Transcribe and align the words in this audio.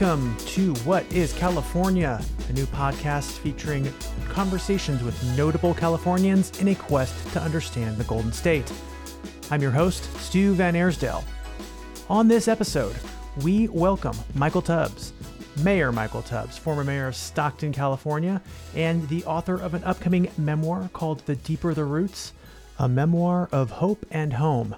welcome 0.00 0.36
to 0.38 0.74
What 0.80 1.04
is 1.12 1.32
California, 1.34 2.20
a 2.48 2.52
new 2.52 2.66
podcast 2.66 3.38
featuring 3.38 3.92
conversations 4.28 5.04
with 5.04 5.22
notable 5.36 5.72
Californians 5.72 6.58
in 6.58 6.66
a 6.66 6.74
quest 6.74 7.32
to 7.32 7.40
understand 7.40 7.96
the 7.96 8.02
Golden 8.02 8.32
State. 8.32 8.72
I'm 9.52 9.62
your 9.62 9.70
host, 9.70 10.12
Stu 10.18 10.56
VanAirsdale. 10.56 11.22
On 12.10 12.26
this 12.26 12.48
episode, 12.48 12.96
we 13.44 13.68
welcome 13.68 14.16
Michael 14.34 14.62
Tubbs, 14.62 15.12
Mayor 15.62 15.92
Michael 15.92 16.22
Tubbs, 16.22 16.58
former 16.58 16.82
mayor 16.82 17.06
of 17.06 17.14
Stockton, 17.14 17.72
California, 17.72 18.42
and 18.74 19.08
the 19.08 19.24
author 19.26 19.54
of 19.54 19.74
an 19.74 19.84
upcoming 19.84 20.28
memoir 20.36 20.90
called 20.92 21.20
The 21.20 21.36
Deeper 21.36 21.72
the 21.72 21.84
Roots, 21.84 22.32
a 22.80 22.88
memoir 22.88 23.48
of 23.52 23.70
hope 23.70 24.04
and 24.10 24.32
home. 24.32 24.74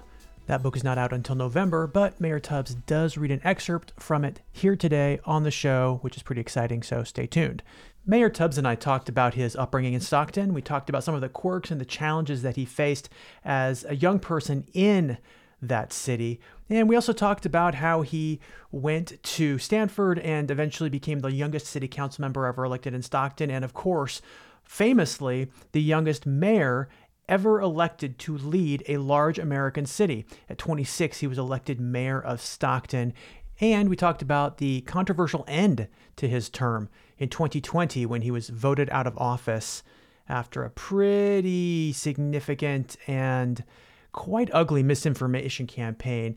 That 0.47 0.63
book 0.63 0.77
is 0.77 0.83
not 0.83 0.97
out 0.97 1.11
until 1.11 1.35
November, 1.35 1.87
but 1.87 2.21
Mayor 2.21 2.39
Tubbs 2.39 2.73
does 2.73 3.17
read 3.17 3.31
an 3.31 3.41
excerpt 3.43 3.91
from 3.99 4.23
it 4.23 4.39
here 4.49 4.77
today 4.77 5.19
on 5.25 5.43
the 5.43 5.51
show, 5.51 5.99
which 6.01 6.15
is 6.15 6.23
pretty 6.23 6.39
exciting, 6.39 6.83
so 6.83 7.03
stay 7.03 7.27
tuned. 7.27 7.61
Mayor 8.05 8.29
Tubbs 8.29 8.57
and 8.57 8.65
I 8.65 8.75
talked 8.75 9.09
about 9.09 9.33
his 9.33 9.57
upbringing 9.57 9.93
in 9.93 9.99
Stockton. 9.99 10.53
We 10.53 10.61
talked 10.61 10.89
about 10.89 11.03
some 11.03 11.13
of 11.13 11.19
the 11.19 11.27
quirks 11.27 11.69
and 11.69 11.81
the 11.81 11.85
challenges 11.85 12.43
that 12.43 12.55
he 12.55 12.63
faced 12.63 13.09
as 13.43 13.83
a 13.89 13.97
young 13.97 14.19
person 14.19 14.65
in 14.73 15.17
that 15.61 15.91
city. 15.91 16.39
And 16.69 16.87
we 16.87 16.95
also 16.95 17.11
talked 17.11 17.45
about 17.45 17.75
how 17.75 18.03
he 18.03 18.39
went 18.71 19.21
to 19.21 19.57
Stanford 19.57 20.17
and 20.19 20.49
eventually 20.49 20.89
became 20.89 21.19
the 21.19 21.33
youngest 21.33 21.67
city 21.67 21.89
council 21.89 22.21
member 22.21 22.45
ever 22.45 22.63
elected 22.63 22.93
in 22.93 23.01
Stockton. 23.01 23.51
And 23.51 23.65
of 23.65 23.73
course, 23.73 24.21
famously, 24.63 25.49
the 25.73 25.81
youngest 25.81 26.25
mayor 26.25 26.87
ever 27.27 27.59
elected 27.59 28.17
to 28.19 28.37
lead 28.37 28.83
a 28.87 28.97
large 28.97 29.39
American 29.39 29.85
city. 29.85 30.25
At 30.49 30.57
26, 30.57 31.19
he 31.19 31.27
was 31.27 31.37
elected 31.37 31.79
mayor 31.79 32.21
of 32.21 32.41
Stockton. 32.41 33.13
And 33.59 33.89
we 33.89 33.95
talked 33.95 34.21
about 34.21 34.57
the 34.57 34.81
controversial 34.81 35.43
end 35.47 35.87
to 36.17 36.27
his 36.27 36.49
term 36.49 36.89
in 37.17 37.29
2020 37.29 38.05
when 38.05 38.21
he 38.21 38.31
was 38.31 38.49
voted 38.49 38.89
out 38.91 39.07
of 39.07 39.17
office 39.17 39.83
after 40.29 40.63
a 40.63 40.69
pretty 40.69 41.93
significant 41.93 42.97
and 43.07 43.63
quite 44.11 44.49
ugly 44.53 44.83
misinformation 44.83 45.67
campaign. 45.67 46.35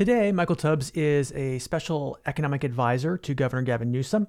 Today, 0.00 0.32
Michael 0.32 0.56
Tubbs 0.56 0.90
is 0.92 1.30
a 1.32 1.58
special 1.58 2.16
economic 2.24 2.64
advisor 2.64 3.18
to 3.18 3.34
Governor 3.34 3.60
Gavin 3.60 3.92
Newsom, 3.92 4.28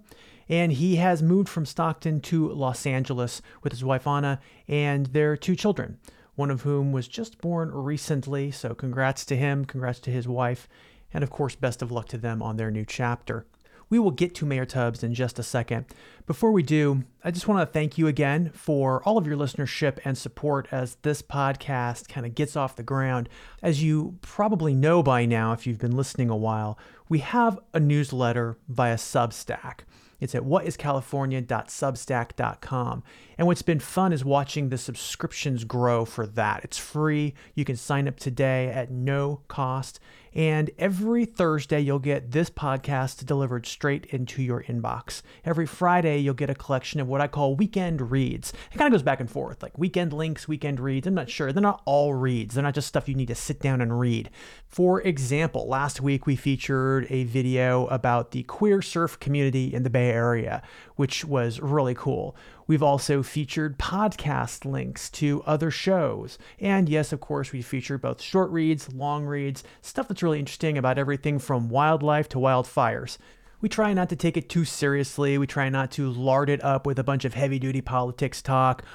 and 0.49 0.73
he 0.73 0.97
has 0.97 1.23
moved 1.23 1.47
from 1.47 1.65
Stockton 1.65 2.19
to 2.23 2.49
Los 2.49 2.85
Angeles 2.85 3.41
with 3.63 3.71
his 3.71 3.81
wife 3.81 4.05
Anna 4.05 4.41
and 4.67 5.05
their 5.05 5.37
two 5.37 5.55
children, 5.55 5.97
one 6.35 6.51
of 6.51 6.63
whom 6.63 6.91
was 6.91 7.07
just 7.07 7.37
born 7.37 7.71
recently. 7.71 8.51
So, 8.51 8.75
congrats 8.75 9.23
to 9.27 9.37
him, 9.37 9.63
congrats 9.63 10.01
to 10.01 10.11
his 10.11 10.27
wife, 10.27 10.67
and 11.13 11.23
of 11.23 11.29
course, 11.29 11.55
best 11.55 11.81
of 11.81 11.89
luck 11.89 12.09
to 12.09 12.17
them 12.17 12.43
on 12.43 12.57
their 12.57 12.69
new 12.69 12.83
chapter. 12.83 13.45
We 13.91 13.99
will 13.99 14.11
get 14.11 14.33
to 14.35 14.45
Mayor 14.45 14.65
Tubbs 14.65 15.03
in 15.03 15.13
just 15.13 15.37
a 15.37 15.43
second. 15.43 15.85
Before 16.25 16.51
we 16.51 16.63
do, 16.63 17.03
I 17.25 17.31
just 17.31 17.49
want 17.49 17.59
to 17.59 17.71
thank 17.71 17.97
you 17.97 18.07
again 18.07 18.49
for 18.53 19.03
all 19.03 19.17
of 19.17 19.27
your 19.27 19.35
listenership 19.35 19.99
and 20.05 20.17
support 20.17 20.69
as 20.71 20.95
this 21.01 21.21
podcast 21.21 22.07
kind 22.07 22.25
of 22.25 22.33
gets 22.33 22.55
off 22.55 22.77
the 22.77 22.83
ground. 22.83 23.27
As 23.61 23.83
you 23.83 24.17
probably 24.21 24.73
know 24.73 25.03
by 25.03 25.25
now, 25.25 25.51
if 25.51 25.67
you've 25.67 25.77
been 25.77 25.97
listening 25.97 26.29
a 26.29 26.37
while, 26.37 26.79
we 27.09 27.19
have 27.19 27.59
a 27.73 27.81
newsletter 27.81 28.57
via 28.69 28.95
Substack. 28.95 29.81
It's 30.21 30.35
at 30.35 30.43
whatiscalifornia.substack.com. 30.43 33.03
And 33.37 33.47
what's 33.47 33.61
been 33.63 33.79
fun 33.79 34.13
is 34.13 34.23
watching 34.23 34.69
the 34.69 34.77
subscriptions 34.77 35.65
grow 35.65 36.05
for 36.05 36.25
that. 36.27 36.63
It's 36.63 36.77
free. 36.77 37.33
You 37.55 37.65
can 37.65 37.75
sign 37.75 38.07
up 38.07 38.17
today 38.17 38.67
at 38.67 38.89
no 38.89 39.41
cost. 39.49 39.99
And 40.33 40.71
every 40.77 41.25
Thursday, 41.25 41.81
you'll 41.81 41.99
get 41.99 42.31
this 42.31 42.49
podcast 42.49 43.25
delivered 43.25 43.65
straight 43.65 44.05
into 44.07 44.41
your 44.41 44.63
inbox. 44.63 45.21
Every 45.43 45.65
Friday, 45.65 46.19
you'll 46.19 46.33
get 46.33 46.49
a 46.49 46.55
collection 46.55 47.01
of 47.01 47.07
what 47.07 47.19
I 47.19 47.27
call 47.27 47.55
weekend 47.55 48.11
reads. 48.11 48.53
It 48.71 48.77
kind 48.77 48.87
of 48.87 48.97
goes 48.97 49.03
back 49.03 49.19
and 49.19 49.29
forth, 49.29 49.61
like 49.61 49.77
weekend 49.77 50.13
links, 50.13 50.47
weekend 50.47 50.79
reads. 50.79 51.05
I'm 51.05 51.13
not 51.13 51.29
sure. 51.29 51.51
They're 51.51 51.61
not 51.61 51.81
all 51.85 52.13
reads, 52.13 52.55
they're 52.55 52.63
not 52.63 52.75
just 52.75 52.87
stuff 52.87 53.09
you 53.09 53.15
need 53.15 53.27
to 53.27 53.35
sit 53.35 53.59
down 53.59 53.81
and 53.81 53.99
read. 53.99 54.29
For 54.67 55.01
example, 55.01 55.67
last 55.67 55.99
week 55.99 56.25
we 56.25 56.37
featured 56.37 57.07
a 57.09 57.25
video 57.25 57.87
about 57.87 58.31
the 58.31 58.43
queer 58.43 58.81
surf 58.81 59.19
community 59.19 59.73
in 59.73 59.83
the 59.83 59.89
Bay 59.89 60.09
Area, 60.09 60.61
which 60.95 61.25
was 61.25 61.59
really 61.59 61.93
cool. 61.93 62.35
We've 62.71 62.81
also 62.81 63.21
featured 63.21 63.77
podcast 63.77 64.63
links 64.63 65.09
to 65.09 65.43
other 65.45 65.71
shows. 65.71 66.37
And 66.57 66.87
yes, 66.87 67.11
of 67.11 67.19
course, 67.19 67.51
we 67.51 67.61
feature 67.61 67.97
both 67.97 68.21
short 68.21 68.49
reads, 68.49 68.93
long 68.93 69.25
reads, 69.25 69.65
stuff 69.81 70.07
that's 70.07 70.23
really 70.23 70.39
interesting 70.39 70.77
about 70.77 70.97
everything 70.97 71.37
from 71.37 71.67
wildlife 71.67 72.29
to 72.29 72.37
wildfires. 72.37 73.17
We 73.59 73.67
try 73.67 73.91
not 73.91 74.07
to 74.07 74.15
take 74.15 74.37
it 74.37 74.47
too 74.47 74.63
seriously. 74.63 75.37
We 75.37 75.47
try 75.47 75.67
not 75.67 75.91
to 75.91 76.09
lard 76.09 76.49
it 76.49 76.63
up 76.63 76.85
with 76.85 76.97
a 76.97 77.03
bunch 77.03 77.25
of 77.25 77.33
heavy 77.33 77.59
duty 77.59 77.81
politics 77.81 78.41
talk. 78.41 78.85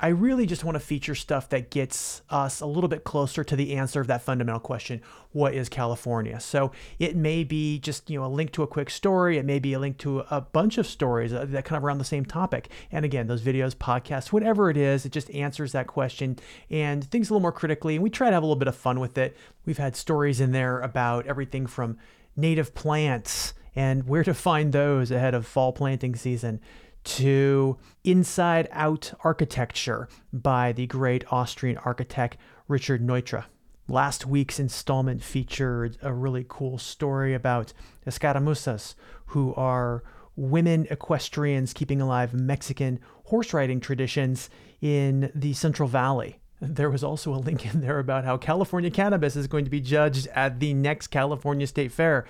I 0.00 0.08
really 0.08 0.46
just 0.46 0.64
want 0.64 0.76
to 0.76 0.80
feature 0.80 1.14
stuff 1.14 1.48
that 1.48 1.70
gets 1.70 2.22
us 2.30 2.60
a 2.60 2.66
little 2.66 2.88
bit 2.88 3.04
closer 3.04 3.42
to 3.42 3.56
the 3.56 3.74
answer 3.74 4.00
of 4.00 4.06
that 4.06 4.22
fundamental 4.22 4.60
question 4.60 5.02
what 5.32 5.54
is 5.54 5.68
California? 5.68 6.40
So 6.40 6.72
it 6.98 7.14
may 7.14 7.44
be 7.44 7.78
just 7.78 8.08
you 8.08 8.18
know 8.18 8.26
a 8.26 8.28
link 8.28 8.52
to 8.52 8.62
a 8.62 8.66
quick 8.66 8.90
story, 8.90 9.38
it 9.38 9.44
may 9.44 9.58
be 9.58 9.72
a 9.74 9.78
link 9.78 9.98
to 9.98 10.20
a 10.30 10.40
bunch 10.40 10.78
of 10.78 10.86
stories 10.86 11.32
uh, 11.32 11.44
that 11.48 11.64
kind 11.64 11.76
of 11.76 11.84
around 11.84 11.98
the 11.98 12.04
same 12.04 12.24
topic. 12.24 12.70
And 12.90 13.04
again, 13.04 13.26
those 13.26 13.42
videos, 13.42 13.74
podcasts, 13.74 14.32
whatever 14.32 14.70
it 14.70 14.76
is, 14.76 15.04
it 15.04 15.12
just 15.12 15.30
answers 15.30 15.72
that 15.72 15.86
question 15.86 16.38
and 16.70 17.04
things 17.04 17.28
a 17.28 17.32
little 17.32 17.42
more 17.42 17.52
critically. 17.52 17.96
And 17.96 18.02
we 18.02 18.10
try 18.10 18.28
to 18.28 18.34
have 18.34 18.42
a 18.42 18.46
little 18.46 18.58
bit 18.58 18.68
of 18.68 18.76
fun 18.76 19.00
with 19.00 19.18
it. 19.18 19.36
We've 19.66 19.78
had 19.78 19.96
stories 19.96 20.40
in 20.40 20.52
there 20.52 20.80
about 20.80 21.26
everything 21.26 21.66
from 21.66 21.98
native 22.36 22.74
plants 22.74 23.54
and 23.76 24.08
where 24.08 24.24
to 24.24 24.34
find 24.34 24.72
those 24.72 25.10
ahead 25.10 25.34
of 25.34 25.46
fall 25.46 25.72
planting 25.72 26.16
season 26.16 26.60
to 27.08 27.78
Inside 28.04 28.68
Out 28.70 29.14
Architecture 29.24 30.08
by 30.30 30.72
the 30.72 30.86
great 30.86 31.24
Austrian 31.32 31.78
architect 31.78 32.36
Richard 32.68 33.00
Neutra. 33.00 33.46
Last 33.88 34.26
week's 34.26 34.60
installment 34.60 35.24
featured 35.24 35.96
a 36.02 36.12
really 36.12 36.44
cool 36.46 36.76
story 36.76 37.32
about 37.32 37.72
escaramuzas, 38.06 38.94
who 39.26 39.54
are 39.54 40.02
women 40.36 40.86
equestrians 40.90 41.72
keeping 41.72 42.02
alive 42.02 42.34
Mexican 42.34 43.00
horse 43.24 43.54
riding 43.54 43.80
traditions 43.80 44.50
in 44.82 45.32
the 45.34 45.54
Central 45.54 45.88
Valley. 45.88 46.38
There 46.60 46.90
was 46.90 47.02
also 47.02 47.32
a 47.32 47.36
link 47.36 47.72
in 47.72 47.80
there 47.80 47.98
about 47.98 48.24
how 48.24 48.36
California 48.36 48.90
cannabis 48.90 49.34
is 49.34 49.46
going 49.46 49.64
to 49.64 49.70
be 49.70 49.80
judged 49.80 50.26
at 50.34 50.60
the 50.60 50.74
next 50.74 51.06
California 51.06 51.66
State 51.66 51.92
Fair. 51.92 52.26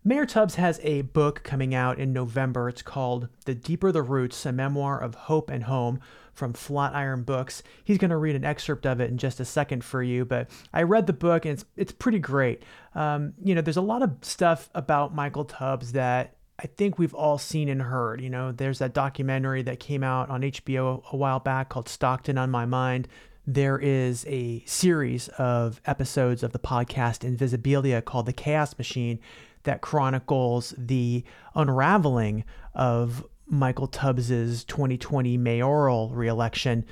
Mayor 0.04 0.24
Tubbs 0.24 0.54
has 0.54 0.78
a 0.84 1.02
book 1.02 1.42
coming 1.42 1.74
out 1.74 1.98
in 1.98 2.12
November. 2.12 2.68
It's 2.68 2.82
called 2.82 3.28
The 3.44 3.54
Deeper 3.54 3.90
the 3.90 4.02
Roots, 4.02 4.46
a 4.46 4.52
memoir 4.52 5.00
of 5.00 5.16
hope 5.16 5.50
and 5.50 5.64
home 5.64 5.98
from 6.32 6.52
Flatiron 6.52 7.24
Books. 7.24 7.64
He's 7.82 7.98
going 7.98 8.10
to 8.10 8.16
read 8.16 8.36
an 8.36 8.44
excerpt 8.44 8.86
of 8.86 9.00
it 9.00 9.10
in 9.10 9.18
just 9.18 9.40
a 9.40 9.44
second 9.44 9.84
for 9.84 10.02
you, 10.02 10.24
but 10.24 10.48
I 10.72 10.82
read 10.82 11.06
the 11.06 11.12
book 11.12 11.44
and 11.44 11.54
it's, 11.54 11.64
it's 11.76 11.92
pretty 11.92 12.20
great. 12.20 12.62
Um, 12.94 13.34
you 13.42 13.54
know, 13.54 13.60
there's 13.60 13.76
a 13.76 13.82
lot 13.82 14.02
of 14.02 14.16
stuff 14.22 14.70
about 14.74 15.14
Michael 15.14 15.44
Tubbs 15.44 15.92
that 15.92 16.36
I 16.62 16.66
think 16.66 16.96
we've 16.96 17.14
all 17.14 17.38
seen 17.38 17.68
and 17.68 17.82
heard. 17.82 18.20
You 18.20 18.30
know, 18.30 18.52
there's 18.52 18.78
that 18.78 18.94
documentary 18.94 19.62
that 19.62 19.80
came 19.80 20.04
out 20.04 20.30
on 20.30 20.42
HBO 20.42 21.02
a 21.12 21.16
while 21.16 21.40
back 21.40 21.70
called 21.70 21.88
Stockton 21.88 22.38
on 22.38 22.52
My 22.52 22.66
Mind. 22.66 23.08
There 23.44 23.80
is 23.80 24.24
a 24.28 24.62
series 24.64 25.26
of 25.30 25.80
episodes 25.86 26.44
of 26.44 26.52
the 26.52 26.60
podcast 26.60 27.28
Invisibilia 27.28 28.04
called 28.04 28.26
The 28.26 28.32
Chaos 28.32 28.78
Machine 28.78 29.18
that 29.64 29.80
chronicles 29.80 30.72
the 30.78 31.24
unraveling 31.56 32.44
of 32.74 33.26
Michael 33.46 33.88
Tubbs's 33.88 34.62
2020 34.64 35.36
mayoral 35.38 36.10
reelection, 36.10 36.84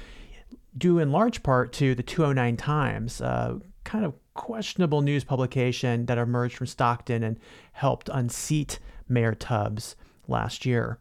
due 0.76 0.98
in 0.98 1.12
large 1.12 1.44
part 1.44 1.72
to 1.74 1.94
the 1.94 2.02
209 2.02 2.56
Times, 2.56 3.20
kind 3.20 4.04
of 4.04 4.14
questionable 4.34 5.00
news 5.00 5.22
publication 5.22 6.06
that 6.06 6.18
emerged 6.18 6.56
from 6.56 6.66
Stockton 6.66 7.22
and 7.22 7.38
helped 7.72 8.08
unseat 8.12 8.80
Mayor 9.10 9.34
Tubbs 9.34 9.96
last 10.28 10.64
year. 10.64 10.98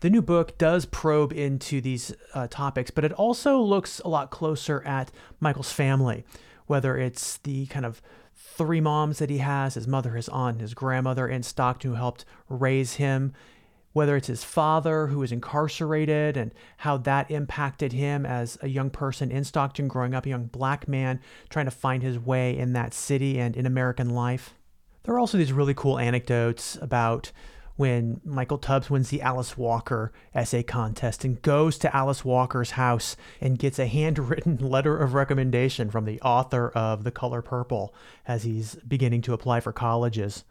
The 0.00 0.10
new 0.10 0.22
book 0.22 0.56
does 0.56 0.86
probe 0.86 1.32
into 1.32 1.82
these 1.82 2.14
uh, 2.32 2.46
topics, 2.48 2.90
but 2.90 3.04
it 3.04 3.12
also 3.12 3.60
looks 3.60 4.00
a 4.00 4.08
lot 4.08 4.30
closer 4.30 4.82
at 4.86 5.10
Michael's 5.40 5.72
family, 5.72 6.24
whether 6.66 6.96
it's 6.96 7.36
the 7.38 7.66
kind 7.66 7.84
of 7.84 8.00
three 8.34 8.80
moms 8.80 9.18
that 9.18 9.28
he 9.28 9.38
has 9.38 9.74
his 9.74 9.86
mother, 9.86 10.14
his 10.14 10.28
aunt, 10.30 10.60
his 10.62 10.72
grandmother 10.72 11.28
in 11.28 11.42
Stockton 11.42 11.90
who 11.90 11.96
helped 11.96 12.24
raise 12.48 12.94
him, 12.94 13.34
whether 13.92 14.16
it's 14.16 14.28
his 14.28 14.44
father 14.44 15.08
who 15.08 15.18
was 15.18 15.32
incarcerated 15.32 16.36
and 16.36 16.54
how 16.78 16.96
that 16.96 17.30
impacted 17.30 17.92
him 17.92 18.24
as 18.24 18.56
a 18.62 18.68
young 18.68 18.88
person 18.88 19.30
in 19.30 19.44
Stockton, 19.44 19.88
growing 19.88 20.14
up, 20.14 20.24
a 20.24 20.30
young 20.30 20.46
black 20.46 20.88
man 20.88 21.20
trying 21.50 21.66
to 21.66 21.70
find 21.70 22.02
his 22.02 22.18
way 22.18 22.56
in 22.56 22.72
that 22.72 22.94
city 22.94 23.38
and 23.38 23.56
in 23.56 23.66
American 23.66 24.10
life. 24.10 24.54
There 25.10 25.16
are 25.16 25.18
also 25.18 25.38
these 25.38 25.52
really 25.52 25.74
cool 25.74 25.98
anecdotes 25.98 26.78
about 26.80 27.32
when 27.74 28.20
Michael 28.24 28.58
Tubbs 28.58 28.90
wins 28.90 29.10
the 29.10 29.22
Alice 29.22 29.58
Walker 29.58 30.12
essay 30.36 30.62
contest 30.62 31.24
and 31.24 31.42
goes 31.42 31.78
to 31.78 31.96
Alice 31.96 32.24
Walker's 32.24 32.70
house 32.70 33.16
and 33.40 33.58
gets 33.58 33.80
a 33.80 33.88
handwritten 33.88 34.56
letter 34.60 34.96
of 34.96 35.14
recommendation 35.14 35.90
from 35.90 36.04
the 36.04 36.20
author 36.20 36.68
of 36.68 37.02
The 37.02 37.10
Color 37.10 37.42
Purple 37.42 37.92
as 38.24 38.44
he's 38.44 38.76
beginning 38.86 39.20
to 39.22 39.32
apply 39.32 39.58
for 39.58 39.72
colleges. 39.72 40.44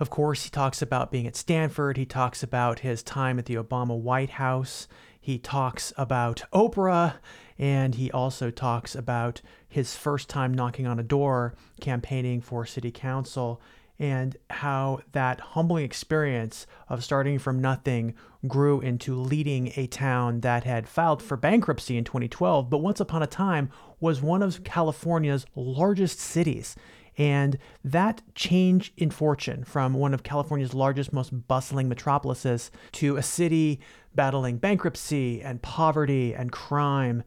Of 0.00 0.10
course, 0.10 0.42
he 0.42 0.50
talks 0.50 0.82
about 0.82 1.12
being 1.12 1.28
at 1.28 1.36
Stanford. 1.36 1.96
He 1.96 2.04
talks 2.04 2.42
about 2.42 2.80
his 2.80 3.04
time 3.04 3.38
at 3.38 3.46
the 3.46 3.54
Obama 3.54 3.96
White 3.96 4.30
House. 4.30 4.88
He 5.20 5.38
talks 5.38 5.92
about 5.96 6.42
Oprah. 6.52 7.18
And 7.56 7.94
he 7.94 8.10
also 8.10 8.50
talks 8.50 8.96
about 8.96 9.42
his 9.68 9.94
first 9.94 10.28
time 10.28 10.52
knocking 10.52 10.88
on 10.88 10.98
a 10.98 11.04
door 11.04 11.54
campaigning 11.80 12.40
for 12.40 12.66
city 12.66 12.90
council 12.90 13.62
and 14.02 14.36
how 14.50 14.98
that 15.12 15.38
humbling 15.38 15.84
experience 15.84 16.66
of 16.88 17.04
starting 17.04 17.38
from 17.38 17.60
nothing 17.60 18.12
grew 18.48 18.80
into 18.80 19.14
leading 19.14 19.72
a 19.76 19.86
town 19.86 20.40
that 20.40 20.64
had 20.64 20.88
filed 20.88 21.22
for 21.22 21.36
bankruptcy 21.36 21.96
in 21.96 22.02
2012, 22.02 22.68
but 22.68 22.78
once 22.78 22.98
upon 22.98 23.22
a 23.22 23.28
time 23.28 23.70
was 24.00 24.20
one 24.20 24.42
of 24.42 24.64
California's 24.64 25.46
largest 25.54 26.18
cities. 26.18 26.74
And 27.16 27.58
that 27.84 28.22
change 28.34 28.92
in 28.96 29.12
fortune 29.12 29.62
from 29.62 29.94
one 29.94 30.14
of 30.14 30.24
California's 30.24 30.74
largest, 30.74 31.12
most 31.12 31.46
bustling 31.46 31.88
metropolises 31.88 32.72
to 32.92 33.16
a 33.16 33.22
city 33.22 33.78
battling 34.16 34.56
bankruptcy 34.56 35.40
and 35.40 35.62
poverty 35.62 36.34
and 36.34 36.50
crime 36.50 37.22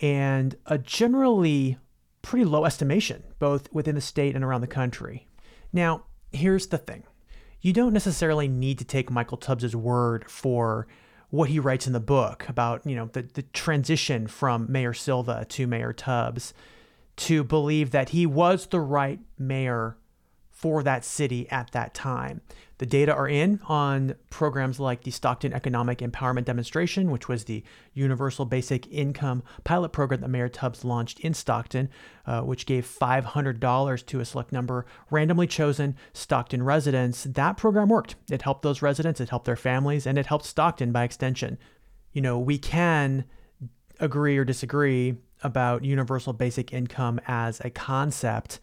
and 0.00 0.56
a 0.64 0.78
generally 0.78 1.76
pretty 2.22 2.46
low 2.46 2.64
estimation, 2.64 3.24
both 3.38 3.70
within 3.74 3.94
the 3.94 4.00
state 4.00 4.34
and 4.34 4.42
around 4.42 4.62
the 4.62 4.66
country. 4.66 5.26
Now, 5.70 6.04
here's 6.34 6.68
the 6.68 6.78
thing. 6.78 7.04
You 7.60 7.72
don't 7.72 7.92
necessarily 7.92 8.48
need 8.48 8.78
to 8.78 8.84
take 8.84 9.10
Michael 9.10 9.38
Tubbs's 9.38 9.74
word 9.74 10.30
for 10.30 10.86
what 11.30 11.48
he 11.48 11.58
writes 11.58 11.86
in 11.86 11.92
the 11.92 12.00
book 12.00 12.46
about, 12.48 12.86
you 12.86 12.94
know, 12.94 13.08
the, 13.12 13.22
the 13.22 13.42
transition 13.42 14.26
from 14.26 14.70
Mayor 14.70 14.92
Silva 14.92 15.46
to 15.48 15.66
Mayor 15.66 15.92
Tubbs 15.92 16.54
to 17.16 17.42
believe 17.42 17.90
that 17.90 18.10
he 18.10 18.26
was 18.26 18.66
the 18.66 18.80
right 18.80 19.20
mayor 19.38 19.96
for 20.54 20.82
that 20.84 21.04
city 21.04 21.50
at 21.50 21.72
that 21.72 21.92
time. 21.92 22.40
The 22.78 22.86
data 22.86 23.12
are 23.12 23.28
in 23.28 23.60
on 23.68 24.14
programs 24.30 24.80
like 24.80 25.02
the 25.02 25.10
Stockton 25.10 25.52
Economic 25.52 25.98
Empowerment 25.98 26.44
Demonstration, 26.44 27.10
which 27.10 27.28
was 27.28 27.44
the 27.44 27.62
universal 27.92 28.44
basic 28.44 28.90
income 28.90 29.42
pilot 29.64 29.90
program 29.90 30.20
that 30.20 30.28
Mayor 30.28 30.48
Tubbs 30.48 30.84
launched 30.84 31.20
in 31.20 31.34
Stockton, 31.34 31.88
uh, 32.26 32.40
which 32.42 32.66
gave 32.66 32.86
$500 32.86 34.06
to 34.06 34.20
a 34.20 34.24
select 34.24 34.52
number 34.52 34.86
randomly 35.10 35.46
chosen 35.46 35.96
Stockton 36.12 36.62
residents. 36.62 37.24
That 37.24 37.56
program 37.56 37.88
worked. 37.88 38.14
It 38.30 38.42
helped 38.42 38.62
those 38.62 38.80
residents, 38.80 39.20
it 39.20 39.30
helped 39.30 39.46
their 39.46 39.56
families, 39.56 40.06
and 40.06 40.18
it 40.18 40.26
helped 40.26 40.46
Stockton 40.46 40.92
by 40.92 41.02
extension. 41.04 41.58
You 42.12 42.22
know, 42.22 42.38
we 42.38 42.58
can 42.58 43.24
agree 44.00 44.38
or 44.38 44.44
disagree 44.44 45.16
about 45.42 45.84
universal 45.84 46.32
basic 46.32 46.72
income 46.72 47.20
as 47.26 47.60
a 47.60 47.70
concept, 47.70 48.60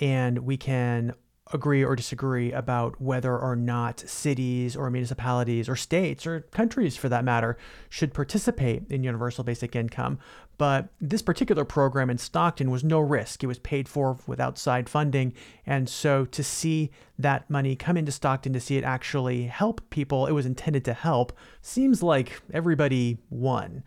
and 0.00 0.38
we 0.38 0.56
can 0.56 1.14
agree 1.52 1.84
or 1.84 1.94
disagree 1.94 2.52
about 2.52 3.00
whether 3.00 3.38
or 3.38 3.54
not 3.54 4.00
cities 4.00 4.74
or 4.74 4.90
municipalities 4.90 5.68
or 5.68 5.76
states 5.76 6.26
or 6.26 6.40
countries 6.50 6.96
for 6.96 7.08
that 7.08 7.24
matter 7.24 7.56
should 7.88 8.14
participate 8.14 8.84
in 8.90 9.04
universal 9.04 9.44
basic 9.44 9.76
income. 9.76 10.18
But 10.58 10.88
this 11.00 11.22
particular 11.22 11.64
program 11.64 12.10
in 12.10 12.18
Stockton 12.18 12.70
was 12.70 12.84
no 12.84 13.00
risk. 13.00 13.42
It 13.42 13.48
was 13.48 13.58
paid 13.58 13.88
for 13.88 14.18
with 14.26 14.40
outside 14.40 14.88
funding. 14.88 15.34
And 15.66 15.88
so 15.88 16.24
to 16.26 16.42
see 16.42 16.90
that 17.18 17.48
money 17.50 17.76
come 17.76 17.96
into 17.96 18.12
Stockton, 18.12 18.52
to 18.52 18.60
see 18.60 18.76
it 18.76 18.84
actually 18.84 19.44
help 19.44 19.80
people 19.90 20.26
it 20.26 20.32
was 20.32 20.46
intended 20.46 20.84
to 20.86 20.94
help, 20.94 21.32
seems 21.60 22.02
like 22.02 22.40
everybody 22.52 23.18
won. 23.28 23.82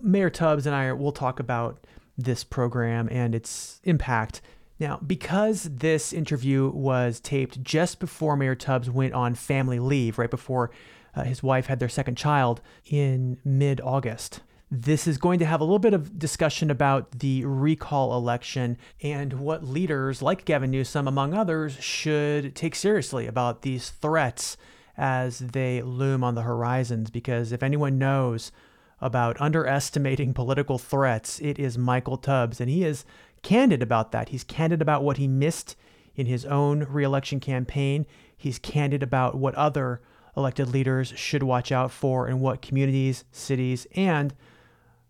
Mayor 0.00 0.30
Tubbs 0.30 0.66
and 0.66 0.74
I 0.74 0.92
will 0.92 1.12
talk 1.12 1.40
about 1.40 1.86
this 2.18 2.44
program 2.44 3.08
and 3.10 3.34
its 3.34 3.80
impact 3.84 4.42
now, 4.82 4.98
because 5.06 5.62
this 5.62 6.12
interview 6.12 6.68
was 6.68 7.20
taped 7.20 7.62
just 7.62 8.00
before 8.00 8.36
Mayor 8.36 8.56
Tubbs 8.56 8.90
went 8.90 9.14
on 9.14 9.34
family 9.34 9.78
leave, 9.78 10.18
right 10.18 10.30
before 10.30 10.70
uh, 11.14 11.22
his 11.22 11.42
wife 11.42 11.66
had 11.66 11.78
their 11.78 11.88
second 11.88 12.16
child 12.16 12.60
in 12.84 13.38
mid 13.44 13.80
August, 13.80 14.40
this 14.74 15.06
is 15.06 15.18
going 15.18 15.38
to 15.38 15.44
have 15.44 15.60
a 15.60 15.64
little 15.64 15.78
bit 15.78 15.92
of 15.94 16.18
discussion 16.18 16.70
about 16.70 17.20
the 17.20 17.44
recall 17.44 18.16
election 18.16 18.78
and 19.02 19.34
what 19.34 19.62
leaders 19.62 20.22
like 20.22 20.46
Gavin 20.46 20.70
Newsom, 20.70 21.06
among 21.06 21.32
others, 21.34 21.74
should 21.74 22.56
take 22.56 22.74
seriously 22.74 23.26
about 23.26 23.62
these 23.62 23.90
threats 23.90 24.56
as 24.96 25.38
they 25.38 25.82
loom 25.82 26.24
on 26.24 26.34
the 26.34 26.42
horizons. 26.42 27.10
Because 27.10 27.52
if 27.52 27.62
anyone 27.62 27.98
knows 27.98 28.50
about 28.98 29.38
underestimating 29.40 30.32
political 30.34 30.78
threats, 30.78 31.38
it 31.40 31.58
is 31.58 31.76
Michael 31.76 32.16
Tubbs, 32.16 32.60
and 32.60 32.70
he 32.70 32.82
is 32.82 33.04
candid 33.42 33.82
about 33.82 34.12
that. 34.12 34.30
He's 34.30 34.44
candid 34.44 34.80
about 34.80 35.02
what 35.02 35.16
he 35.16 35.28
missed 35.28 35.76
in 36.14 36.26
his 36.26 36.44
own 36.44 36.84
reelection 36.84 37.40
campaign. 37.40 38.06
He's 38.36 38.58
candid 38.58 39.02
about 39.02 39.34
what 39.34 39.54
other 39.54 40.00
elected 40.36 40.68
leaders 40.68 41.12
should 41.16 41.42
watch 41.42 41.70
out 41.70 41.90
for 41.90 42.26
and 42.26 42.40
what 42.40 42.62
communities, 42.62 43.24
cities, 43.32 43.86
and 43.94 44.34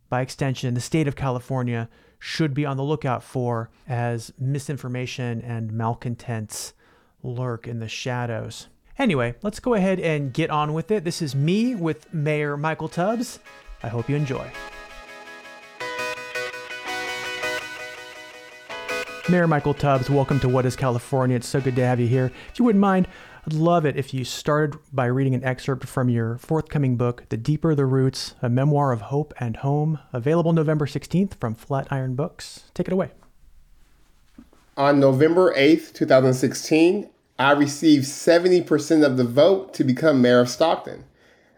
by 0.09 0.21
extension, 0.21 0.75
the 0.75 0.81
state 0.81 1.09
of 1.09 1.17
California 1.17 1.89
should 2.19 2.53
be 2.53 2.67
on 2.67 2.77
the 2.77 2.83
lookout 2.83 3.23
for 3.23 3.71
as 3.89 4.31
misinformation 4.39 5.41
and 5.41 5.73
malcontents 5.73 6.75
lurk 7.23 7.67
in 7.67 7.81
the 7.81 7.89
shadows. 7.89 8.69
Anyway, 8.99 9.35
let's 9.41 9.59
go 9.59 9.73
ahead 9.73 9.99
and 9.99 10.35
get 10.35 10.51
on 10.51 10.75
with 10.75 10.91
it. 10.91 11.05
This 11.05 11.23
is 11.23 11.35
me 11.35 11.75
with 11.75 12.13
Mayor 12.13 12.59
Michael 12.59 12.89
Tubbs. 12.89 13.39
I 13.83 13.89
hope 13.89 14.11
you 14.11 14.17
enjoy. 14.17 14.53
Mayor 19.29 19.47
Michael 19.47 19.73
Tubbs, 19.73 20.11
welcome 20.11 20.41
to 20.41 20.49
What 20.49 20.67
is 20.67 20.75
California? 20.75 21.37
It's 21.37 21.47
so 21.47 21.61
good 21.61 21.77
to 21.77 21.87
have 21.87 22.01
you 22.01 22.09
here. 22.09 22.33
If 22.51 22.59
you 22.59 22.65
wouldn't 22.65 22.81
mind, 22.81 23.07
I'd 23.47 23.53
love 23.53 23.87
it 23.87 23.97
if 23.97 24.13
you 24.13 24.25
started 24.25 24.81
by 24.93 25.07
reading 25.07 25.33
an 25.33 25.45
excerpt 25.45 25.87
from 25.87 26.09
your 26.09 26.39
forthcoming 26.39 26.97
book, 26.97 27.29
The 27.29 27.37
Deeper 27.37 27.77
the 27.77 27.87
Roots, 27.87 28.35
a 28.43 28.49
memoir 28.49 28.91
of 28.91 29.01
hope 29.01 29.33
and 29.39 29.59
home, 29.59 30.01
available 30.13 30.53
November 30.53 30.87
16th 30.87 31.35
from 31.39 31.55
Flatiron 31.55 32.17
Books. 32.17 32.65
Take 32.75 32.89
it 32.89 32.93
away. 32.93 33.13
On 34.77 34.99
November 34.99 35.55
8th, 35.55 35.93
2016, 35.95 37.09
I 37.39 37.53
received 37.53 38.07
70% 38.07 39.07
of 39.07 39.17
the 39.17 39.25
vote 39.25 39.73
to 39.75 39.85
become 39.85 40.21
mayor 40.21 40.41
of 40.41 40.49
Stockton. 40.49 41.05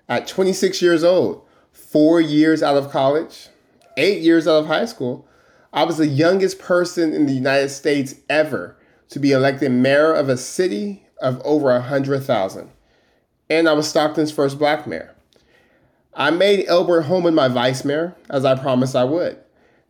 At 0.06 0.28
26 0.28 0.82
years 0.82 1.02
old, 1.02 1.46
four 1.72 2.20
years 2.20 2.62
out 2.62 2.76
of 2.76 2.90
college, 2.90 3.48
eight 3.96 4.20
years 4.20 4.46
out 4.46 4.58
of 4.58 4.66
high 4.66 4.84
school, 4.84 5.26
I 5.74 5.82
was 5.82 5.96
the 5.96 6.06
youngest 6.06 6.60
person 6.60 7.12
in 7.12 7.26
the 7.26 7.32
United 7.32 7.68
States 7.68 8.14
ever 8.30 8.76
to 9.08 9.18
be 9.18 9.32
elected 9.32 9.72
mayor 9.72 10.12
of 10.12 10.28
a 10.28 10.36
city 10.36 11.04
of 11.20 11.42
over 11.44 11.66
100,000. 11.72 12.70
And 13.50 13.68
I 13.68 13.72
was 13.72 13.88
Stockton's 13.88 14.30
first 14.30 14.56
black 14.56 14.86
mayor. 14.86 15.16
I 16.14 16.30
made 16.30 16.66
Elbert 16.68 17.02
Holman 17.02 17.34
my 17.34 17.48
vice 17.48 17.84
mayor, 17.84 18.14
as 18.30 18.44
I 18.44 18.54
promised 18.54 18.94
I 18.94 19.02
would. 19.02 19.36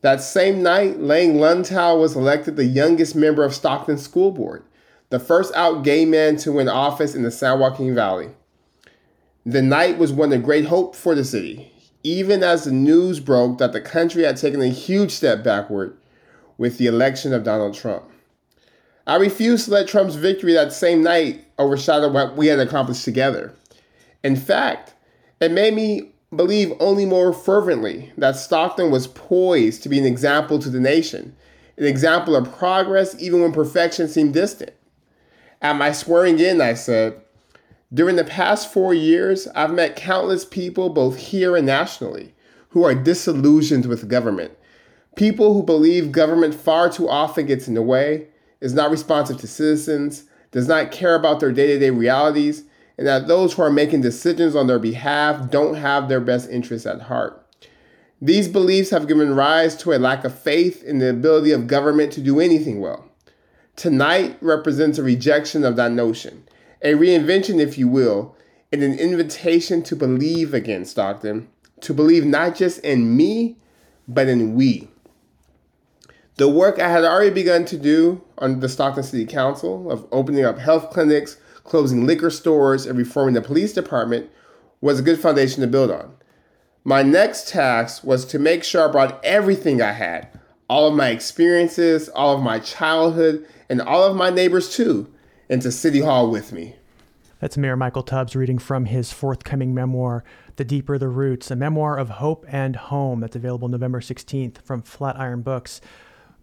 That 0.01 0.23
same 0.23 0.63
night, 0.63 1.01
Lange 1.01 1.37
Luntao 1.37 2.01
was 2.01 2.17
elected 2.17 2.57
the 2.57 2.65
youngest 2.65 3.15
member 3.15 3.45
of 3.45 3.55
Stockton 3.55 3.99
School 3.99 4.31
Board, 4.31 4.65
the 5.11 5.21
first 5.21 5.55
out 5.55 5.85
gay 5.85 6.07
man 6.07 6.37
to 6.39 6.53
win 6.53 6.69
office 6.69 7.15
in 7.15 7.25
the 7.25 7.31
San 7.31 7.59
Joaquin 7.59 7.95
Valley. 7.95 8.31
The 9.45 9.61
night 9.61 9.99
was 9.99 10.15
one 10.15 10.33
of 10.33 10.43
great 10.43 10.65
hope 10.65 10.97
for 10.97 11.15
the 11.15 11.25
city 11.25 11.74
even 12.05 12.43
as 12.43 12.65
the 12.65 12.71
news 12.71 13.19
broke 13.19 13.59
that 13.59 13.73
the 13.73 13.81
country 13.81 14.23
had 14.23 14.37
taken 14.37 14.61
a 14.61 14.69
huge 14.69 15.11
step 15.11 15.43
backward 15.43 15.97
with 16.59 16.79
the 16.79 16.87
election 16.87 17.33
of 17.33 17.43
Donald 17.43 17.75
Trump. 17.75 18.05
I 19.07 19.17
refused 19.17 19.65
to 19.65 19.73
let 19.73 19.89
Trump's 19.89 20.15
victory 20.15 20.53
that 20.53 20.73
same 20.73 21.03
night 21.03 21.45
overshadow 21.59 22.09
what 22.11 22.37
we 22.37 22.47
had 22.47 22.61
accomplished 22.61 23.05
together. 23.05 23.55
In 24.23 24.37
fact, 24.37 24.95
it 25.41 25.51
made 25.51 25.75
me 25.75 26.13
believe 26.35 26.73
only 26.79 27.07
more 27.07 27.33
fervently 27.33 28.13
that 28.19 28.37
Stockton 28.37 28.91
was 28.91 29.07
poised 29.07 29.83
to 29.83 29.89
be 29.89 29.99
an 29.99 30.07
example 30.07 30.59
to 30.59 30.71
the 30.71 30.81
nation, 30.81 31.35
an 31.77 31.85
example 31.85 32.37
of 32.37 32.53
progress 32.57 33.21
even 33.21 33.41
when 33.41 33.53
perfection 33.53 34.09
seemed 34.09 34.35
distant. 34.35 34.73
At 35.61 35.77
my 35.77 35.93
swearing 35.93 36.39
in, 36.39 36.61
I 36.61 36.75
said, 36.75 37.21
During 37.95 38.17
the 38.17 38.25
past 38.25 38.73
four 38.73 38.93
years, 38.93 39.47
I've 39.55 39.73
met 39.73 39.95
countless 39.95 40.45
people, 40.45 40.91
both 40.91 41.17
here 41.17 41.57
and 41.57 41.65
nationally, 41.65 42.35
who 42.71 42.83
are 42.83 42.95
disillusioned 42.95 43.87
with 43.87 44.09
government. 44.09 44.51
People 45.15 45.55
who 45.55 45.63
believe 45.63 46.11
government 46.11 46.57
far 46.57 46.91
too 46.91 47.09
often 47.09 47.47
gets 47.47 47.69
in 47.69 47.75
the 47.75 47.83
way, 47.83 48.27
is 48.61 48.75
not 48.75 48.91
responsive 48.91 49.39
to 49.39 49.47
citizens, 49.47 50.25
does 50.51 50.67
not 50.67 50.91
care 50.91 51.15
about 51.15 51.39
their 51.39 51.53
day 51.53 51.69
to 51.69 51.79
day 51.79 51.91
realities, 51.91 52.65
and 52.99 53.07
that 53.07 53.29
those 53.29 53.53
who 53.53 53.63
are 53.63 53.71
making 53.71 54.01
decisions 54.01 54.57
on 54.57 54.67
their 54.67 54.81
behalf 54.81 55.49
don't 55.51 55.77
have 55.77 56.09
their 56.09 56.21
best 56.21 56.51
interests 56.51 56.87
at 56.87 57.03
heart. 57.03 57.47
These 58.21 58.49
beliefs 58.49 58.91
have 58.91 59.07
given 59.07 59.37
rise 59.37 59.77
to 59.77 59.93
a 59.93 60.01
lack 60.01 60.25
of 60.25 60.37
faith 60.37 60.83
in 60.83 60.99
the 60.99 61.11
ability 61.11 61.53
of 61.53 61.69
government 61.69 62.13
to 62.15 62.21
do 62.21 62.41
anything 62.41 62.81
well. 62.81 63.09
Tonight 63.77 64.37
represents 64.41 64.99
a 64.99 65.03
rejection 65.05 65.65
of 65.65 65.77
that 65.77 65.93
notion, 65.93 66.45
a 66.83 66.93
reinvention, 66.95 67.61
if 67.61 67.79
you 67.79 67.89
will, 67.89 68.37
and 68.73 68.83
an 68.83 68.99
invitation 68.99 69.83
to 69.83 69.97
believe 69.97 70.55
again, 70.55 70.85
Stockton, 70.85 71.49
to 71.81 71.95
believe 71.95 72.25
not 72.25 72.57
just 72.57 72.79
in 72.81 73.17
me, 73.17 73.57
but 74.09 74.29
in 74.29 74.55
we. 74.55 74.89
The 76.37 76.49
work 76.49 76.81
I 76.81 76.89
had 76.91 77.05
already 77.05 77.31
begun 77.31 77.65
to 77.67 77.77
do 77.77 78.23
on 78.39 78.61
the 78.61 78.69
Stockton 78.69 79.05
City 79.05 79.25
Council 79.25 79.91
of 79.91 80.07
opening 80.11 80.45
up 80.45 80.59
health 80.59 80.91
clinics, 80.91 81.37
closing 81.63 82.07
liquor 82.07 82.31
stores, 82.31 82.87
and 82.87 82.99
reforming 82.99 83.35
the 83.35 83.41
police 83.41 83.73
department 83.73 84.31
was 84.81 84.99
a 84.99 85.03
good 85.03 85.21
foundation 85.21 85.61
to 85.61 85.67
build 85.69 85.91
on. 85.91 86.15
My 86.83 87.03
next 87.03 87.49
task 87.49 88.05
was 88.05 88.25
to 88.27 88.39
make 88.39 88.65
sure 88.65 88.89
I 88.89 88.93
brought 88.93 89.25
everything 89.25 89.81
I 89.81 89.93
had 89.93 90.29
all 90.69 90.89
of 90.89 90.95
my 90.95 91.11
experiences, 91.11 92.09
all 92.11 92.37
of 92.37 92.43
my 92.43 92.59
childhood, 92.59 93.47
and 93.69 93.81
all 93.81 94.03
of 94.03 94.17
my 94.17 94.31
neighbors 94.31 94.75
too, 94.75 95.13
into 95.55 95.73
City 95.73 96.01
Hall 96.01 96.31
with 96.31 96.53
me. 96.53 96.75
That's 97.39 97.57
Mayor 97.57 97.77
Michael 97.77 98.03
Tubbs 98.03 98.35
reading 98.35 98.59
from 98.59 98.87
his 98.87 99.13
forthcoming 99.13 99.73
memoir, 99.73 100.25
The 100.57 100.65
Deeper 100.65 100.99
the 100.99 101.09
Roots, 101.09 101.51
a 101.51 101.57
memoir 101.57 101.97
of 101.97 102.09
hope 102.09 102.45
and 102.49 102.75
home 102.75 103.21
that's 103.21 103.37
available 103.37 103.69
November 103.69 104.01
16th 104.01 104.61
from 104.63 104.83
Flatiron 104.83 105.43
Books. 105.43 105.81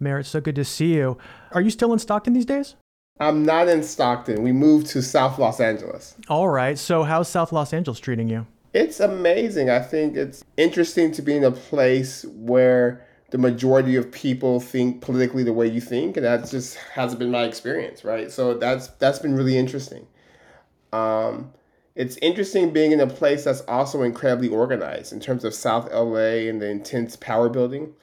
Mayor, 0.00 0.20
it's 0.20 0.30
so 0.30 0.40
good 0.40 0.54
to 0.56 0.64
see 0.64 0.94
you. 0.94 1.18
Are 1.52 1.60
you 1.60 1.70
still 1.70 1.92
in 1.92 1.98
Stockton 1.98 2.32
these 2.32 2.46
days? 2.46 2.74
I'm 3.20 3.44
not 3.44 3.68
in 3.68 3.82
Stockton. 3.82 4.42
We 4.42 4.50
moved 4.50 4.86
to 4.88 5.02
South 5.02 5.38
Los 5.38 5.60
Angeles. 5.60 6.16
All 6.28 6.48
right. 6.48 6.78
So, 6.78 7.02
how's 7.02 7.28
South 7.28 7.52
Los 7.52 7.74
Angeles 7.74 8.00
treating 8.00 8.28
you? 8.28 8.46
It's 8.72 8.98
amazing. 8.98 9.68
I 9.68 9.80
think 9.80 10.16
it's 10.16 10.42
interesting 10.56 11.12
to 11.12 11.22
be 11.22 11.36
in 11.36 11.44
a 11.44 11.52
place 11.52 12.24
where 12.24 13.06
the 13.32 13.38
majority 13.38 13.96
of 13.96 14.12
people 14.12 14.60
think 14.60 15.00
politically 15.00 15.42
the 15.42 15.54
way 15.54 15.66
you 15.66 15.80
think, 15.80 16.18
and 16.18 16.26
that 16.26 16.48
just 16.50 16.76
hasn't 16.76 17.18
been 17.18 17.30
my 17.30 17.44
experience, 17.44 18.04
right? 18.04 18.30
So 18.30 18.54
that's 18.54 18.88
that's 18.88 19.18
been 19.18 19.34
really 19.34 19.56
interesting. 19.56 20.06
Um, 20.92 21.50
it's 21.94 22.18
interesting 22.18 22.74
being 22.74 22.92
in 22.92 23.00
a 23.00 23.06
place 23.06 23.44
that's 23.44 23.62
also 23.62 24.02
incredibly 24.02 24.48
organized 24.48 25.14
in 25.14 25.20
terms 25.20 25.44
of 25.44 25.54
South 25.54 25.90
LA 25.90 26.46
and 26.46 26.60
the 26.60 26.68
intense 26.68 27.16
power 27.16 27.48
building. 27.48 27.94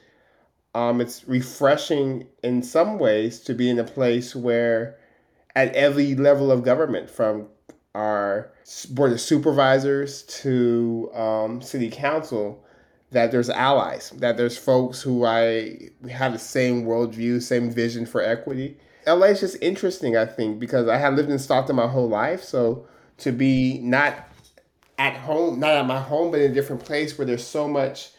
Um, 0.73 0.99
it's 0.99 1.27
refreshing 1.27 2.25
in 2.43 2.63
some 2.63 2.97
ways 2.97 3.39
to 3.41 3.53
be 3.53 3.69
in 3.69 3.77
a 3.77 3.83
place 3.83 4.35
where, 4.35 4.97
at 5.55 5.75
every 5.75 6.15
level 6.15 6.51
of 6.51 6.63
government, 6.63 7.07
from 7.07 7.49
our 7.93 8.51
board 8.89 9.11
of 9.11 9.21
supervisors 9.21 10.23
to 10.23 11.11
um, 11.13 11.61
city 11.61 11.91
council, 11.91 12.63
that 13.11 13.31
there's 13.31 13.49
allies, 13.49 14.11
that 14.17 14.37
there's 14.37 14.57
folks 14.57 15.01
who 15.01 15.25
I 15.25 15.89
have 16.09 16.33
the 16.33 16.39
same 16.39 16.85
worldview, 16.85 17.41
same 17.41 17.71
vision 17.71 18.05
for 18.05 18.21
equity. 18.21 18.77
LA 19.07 19.27
is 19.27 19.39
just 19.39 19.57
interesting, 19.61 20.15
I 20.15 20.25
think, 20.25 20.59
because 20.59 20.87
I 20.87 20.97
have 20.97 21.15
lived 21.15 21.29
in 21.29 21.39
Stockton 21.39 21.75
my 21.75 21.87
whole 21.87 22.07
life. 22.07 22.43
So 22.43 22.85
to 23.19 23.31
be 23.31 23.79
not 23.79 24.27
at 24.99 25.15
home, 25.15 25.59
not 25.59 25.71
at 25.71 25.87
my 25.87 25.99
home, 25.99 26.31
but 26.31 26.41
in 26.41 26.51
a 26.51 26.53
different 26.53 26.83
place 26.83 27.17
where 27.17 27.25
there's 27.25 27.45
so 27.45 27.67
much, 27.67 28.11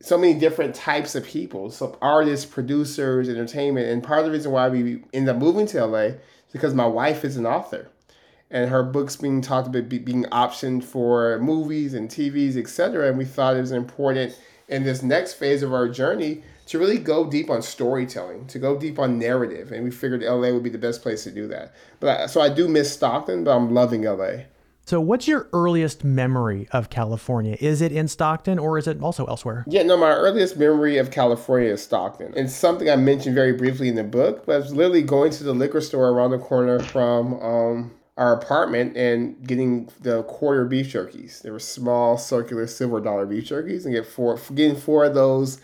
so 0.00 0.18
many 0.18 0.34
different 0.34 0.74
types 0.74 1.14
of 1.14 1.24
people, 1.24 1.70
so 1.70 1.96
artists, 2.02 2.46
producers, 2.46 3.28
entertainment. 3.28 3.88
And 3.88 4.02
part 4.02 4.20
of 4.20 4.26
the 4.26 4.32
reason 4.32 4.50
why 4.50 4.68
we 4.68 5.04
end 5.12 5.28
up 5.28 5.36
moving 5.36 5.66
to 5.66 5.86
LA 5.86 5.98
is 5.98 6.14
because 6.52 6.74
my 6.74 6.86
wife 6.86 7.24
is 7.24 7.36
an 7.36 7.46
author 7.46 7.88
and 8.50 8.70
her 8.70 8.82
books 8.82 9.16
being 9.16 9.40
talked 9.40 9.68
about 9.68 9.88
being 9.88 10.24
optioned 10.24 10.84
for 10.84 11.38
movies 11.40 11.94
and 11.94 12.08
TVs, 12.08 12.56
etc. 12.56 13.08
And 13.08 13.18
we 13.18 13.24
thought 13.24 13.56
it 13.56 13.60
was 13.60 13.72
important 13.72 14.38
in 14.68 14.84
this 14.84 15.02
next 15.02 15.34
phase 15.34 15.62
of 15.62 15.72
our 15.72 15.88
journey 15.88 16.42
to 16.66 16.78
really 16.78 16.98
go 16.98 17.28
deep 17.28 17.48
on 17.48 17.62
storytelling, 17.62 18.46
to 18.48 18.58
go 18.58 18.78
deep 18.78 18.98
on 18.98 19.18
narrative, 19.18 19.70
and 19.70 19.84
we 19.84 19.90
figured 19.90 20.22
LA 20.22 20.50
would 20.50 20.64
be 20.64 20.70
the 20.70 20.78
best 20.78 21.02
place 21.02 21.22
to 21.24 21.30
do 21.30 21.46
that. 21.48 21.74
But 22.00 22.20
I, 22.20 22.26
so 22.26 22.40
I 22.40 22.48
do 22.48 22.68
miss 22.68 22.92
Stockton, 22.92 23.44
but 23.44 23.56
I'm 23.56 23.72
loving 23.72 24.02
LA. 24.02 24.44
So, 24.84 25.00
what's 25.00 25.26
your 25.26 25.48
earliest 25.52 26.04
memory 26.04 26.68
of 26.70 26.90
California? 26.90 27.56
Is 27.60 27.80
it 27.80 27.90
in 27.90 28.06
Stockton 28.06 28.56
or 28.58 28.78
is 28.78 28.86
it 28.86 29.02
also 29.02 29.24
elsewhere? 29.26 29.64
Yeah, 29.66 29.82
no, 29.82 29.96
my 29.96 30.10
earliest 30.10 30.56
memory 30.58 30.98
of 30.98 31.10
California 31.10 31.70
is 31.70 31.82
Stockton. 31.82 32.32
It's 32.36 32.54
something 32.54 32.88
I 32.88 32.94
mentioned 32.94 33.34
very 33.34 33.52
briefly 33.52 33.88
in 33.88 33.96
the 33.96 34.04
book, 34.04 34.46
but 34.46 34.54
I 34.54 34.58
was 34.58 34.72
literally 34.72 35.02
going 35.02 35.32
to 35.32 35.44
the 35.44 35.52
liquor 35.52 35.80
store 35.80 36.10
around 36.10 36.30
the 36.30 36.38
corner 36.38 36.78
from 36.78 37.34
um, 37.42 37.90
our 38.16 38.32
apartment 38.32 38.96
and 38.96 39.46
getting 39.46 39.90
the 40.00 40.22
quarter 40.24 40.64
beef 40.64 40.86
jerkies. 40.86 41.42
They 41.42 41.50
were 41.50 41.58
small, 41.58 42.16
circular, 42.16 42.66
silver 42.66 43.00
dollar 43.00 43.26
beef 43.26 43.44
jerkies, 43.44 43.84
and 43.84 43.94
get 43.94 44.06
four, 44.06 44.38
getting 44.54 44.76
four 44.76 45.04
of 45.04 45.14
those 45.14 45.60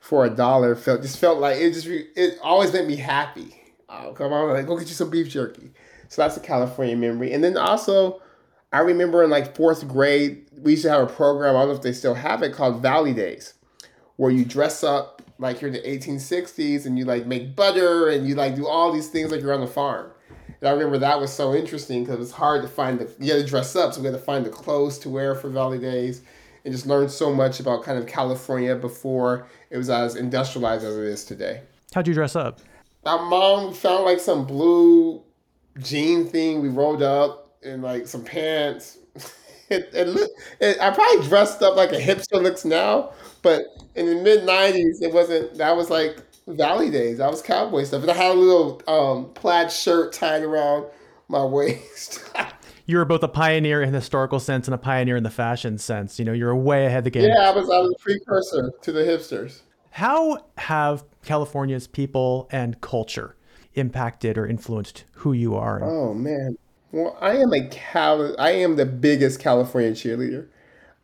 for 0.00 0.26
a 0.26 0.30
dollar 0.30 0.74
felt 0.74 1.00
just 1.00 1.18
felt 1.18 1.38
like 1.38 1.56
it 1.56 1.72
just 1.72 1.86
it 1.86 2.38
always 2.42 2.72
made 2.72 2.86
me 2.86 2.96
happy. 2.96 3.54
Oh, 3.88 4.12
come 4.12 4.32
on, 4.32 4.50
like 4.50 4.66
go 4.66 4.76
get 4.76 4.88
you 4.88 4.94
some 4.94 5.10
beef 5.10 5.28
jerky. 5.28 5.70
So 6.08 6.22
that's 6.22 6.36
a 6.36 6.40
California 6.40 6.96
memory, 6.96 7.32
and 7.32 7.42
then 7.42 7.56
also. 7.56 8.20
I 8.72 8.80
remember 8.80 9.22
in 9.22 9.30
like 9.30 9.54
fourth 9.54 9.86
grade, 9.86 10.46
we 10.58 10.72
used 10.72 10.82
to 10.82 10.90
have 10.90 11.00
a 11.00 11.06
program, 11.06 11.54
I 11.54 11.60
don't 11.60 11.68
know 11.68 11.74
if 11.76 11.82
they 11.82 11.92
still 11.92 12.14
have 12.14 12.42
it, 12.42 12.52
called 12.52 12.82
Valley 12.82 13.14
Days, 13.14 13.54
where 14.16 14.32
you 14.32 14.44
dress 14.44 14.82
up 14.82 15.22
like 15.38 15.60
you're 15.60 15.68
in 15.68 15.74
the 15.74 15.80
1860s 15.80 16.84
and 16.84 16.98
you 16.98 17.04
like 17.04 17.24
make 17.24 17.54
butter 17.54 18.08
and 18.08 18.26
you 18.26 18.34
like 18.34 18.56
do 18.56 18.66
all 18.66 18.92
these 18.92 19.08
things 19.08 19.30
like 19.30 19.42
you're 19.42 19.54
on 19.54 19.60
the 19.60 19.68
farm. 19.68 20.10
And 20.64 20.70
I 20.70 20.72
remember 20.72 20.96
that 20.96 21.20
was 21.20 21.30
so 21.30 21.54
interesting 21.54 22.04
because 22.04 22.14
it 22.14 22.20
was 22.20 22.32
hard 22.32 22.62
to 22.62 22.68
find 22.68 22.98
the 22.98 23.14
you 23.22 23.34
had 23.34 23.42
to 23.42 23.46
dress 23.46 23.76
up, 23.76 23.92
so 23.92 24.00
we 24.00 24.06
had 24.06 24.14
to 24.14 24.18
find 24.18 24.46
the 24.46 24.50
clothes 24.50 24.98
to 25.00 25.10
wear 25.10 25.34
for 25.34 25.50
Valley 25.50 25.78
Days, 25.78 26.22
and 26.64 26.72
just 26.72 26.86
learn 26.86 27.06
so 27.10 27.34
much 27.34 27.60
about 27.60 27.82
kind 27.82 27.98
of 27.98 28.06
California 28.06 28.74
before 28.74 29.46
it 29.68 29.76
was 29.76 29.90
as 29.90 30.16
industrialized 30.16 30.82
as 30.82 30.96
it 30.96 31.04
is 31.04 31.26
today. 31.26 31.60
How'd 31.92 32.08
you 32.08 32.14
dress 32.14 32.34
up? 32.34 32.60
My 33.04 33.18
mom 33.28 33.74
found 33.74 34.04
like 34.04 34.20
some 34.20 34.46
blue 34.46 35.22
jean 35.80 36.26
thing. 36.28 36.62
We 36.62 36.70
rolled 36.70 37.02
up 37.02 37.58
in 37.60 37.82
like 37.82 38.06
some 38.06 38.24
pants. 38.24 38.96
it, 39.68 39.90
it, 39.92 40.30
it, 40.60 40.80
I 40.80 40.92
probably 40.92 41.26
dressed 41.28 41.60
up 41.60 41.76
like 41.76 41.92
a 41.92 42.00
hipster 42.00 42.42
looks 42.42 42.64
now, 42.64 43.12
but 43.42 43.66
in 43.96 44.06
the 44.06 44.14
mid 44.14 44.48
'90s, 44.48 45.02
it 45.02 45.12
wasn't. 45.12 45.58
That 45.58 45.76
was 45.76 45.90
like 45.90 46.23
Valley 46.46 46.90
days. 46.90 47.20
I 47.20 47.28
was 47.28 47.40
cowboy 47.40 47.84
stuff, 47.84 48.02
and 48.02 48.10
I 48.10 48.14
had 48.14 48.32
a 48.32 48.38
little 48.38 48.82
um, 48.86 49.32
plaid 49.34 49.72
shirt 49.72 50.12
tied 50.12 50.42
around 50.42 50.86
my 51.28 51.44
waist. 51.44 52.22
you 52.86 52.98
were 52.98 53.04
both 53.04 53.22
a 53.22 53.28
pioneer 53.28 53.82
in 53.82 53.92
the 53.92 53.98
historical 53.98 54.38
sense 54.40 54.66
and 54.66 54.74
a 54.74 54.78
pioneer 54.78 55.16
in 55.16 55.22
the 55.22 55.30
fashion 55.30 55.78
sense. 55.78 56.18
You 56.18 56.24
know, 56.24 56.32
you're 56.32 56.54
way 56.54 56.86
ahead 56.86 56.98
of 56.98 57.04
the 57.04 57.10
game. 57.10 57.24
Yeah, 57.24 57.50
I 57.50 57.54
was. 57.54 57.70
I 57.70 57.78
was 57.78 57.92
a 57.92 58.02
precursor 58.02 58.72
to 58.82 58.92
the 58.92 59.00
hipsters. 59.00 59.62
How 59.90 60.46
have 60.58 61.04
California's 61.24 61.86
people 61.86 62.48
and 62.50 62.80
culture 62.80 63.36
impacted 63.74 64.36
or 64.36 64.46
influenced 64.46 65.04
who 65.12 65.32
you 65.32 65.54
are? 65.54 65.82
Oh 65.82 66.12
man, 66.12 66.58
well, 66.92 67.16
I 67.20 67.36
am 67.36 67.52
a 67.52 67.66
Cal. 67.68 68.38
I 68.38 68.50
am 68.50 68.76
the 68.76 68.86
biggest 68.86 69.40
California 69.40 69.92
cheerleader, 69.92 70.48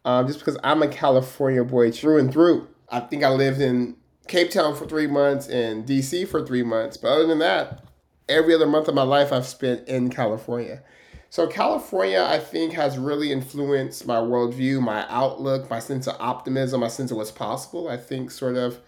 um, 0.05 0.27
just 0.27 0.41
because 0.41 0.59
I'm 0.63 0.83
a 0.83 0.89
California 0.89 1.65
boy 1.65 1.93
through 1.93 2.19
and 2.19 2.33
through. 2.33 2.69
I 2.91 3.01
think 3.01 3.23
I 3.23 3.31
lived 3.31 3.61
in 3.61 3.97
Cape 4.31 4.53
Town 4.53 4.77
for 4.77 4.87
three 4.87 5.09
months 5.09 5.49
and 5.49 5.85
DC 5.85 6.27
for 6.29 6.47
three 6.47 6.63
months. 6.63 6.97
But 6.97 7.09
other 7.09 7.27
than 7.27 7.41
that, 7.41 7.83
every 8.29 8.55
other 8.55 8.67
month 8.67 8.87
of 8.87 8.95
my 8.95 9.03
life 9.03 9.33
I've 9.33 9.45
spent 9.45 9.89
in 9.89 10.09
California. 10.09 10.85
So 11.31 11.49
California, 11.49 12.23
I 12.23 12.39
think, 12.39 12.73
has 12.75 12.97
really 12.97 13.33
influenced 13.33 14.07
my 14.07 14.19
worldview, 14.19 14.81
my 14.81 15.05
outlook, 15.09 15.69
my 15.69 15.81
sense 15.81 16.07
of 16.07 16.15
optimism, 16.21 16.81
my 16.81 16.87
sense 16.87 17.11
of 17.11 17.17
what's 17.17 17.33
possible. 17.33 17.89
I 17.89 17.97
think 17.97 18.31
sort 18.31 18.57
of 18.57 18.79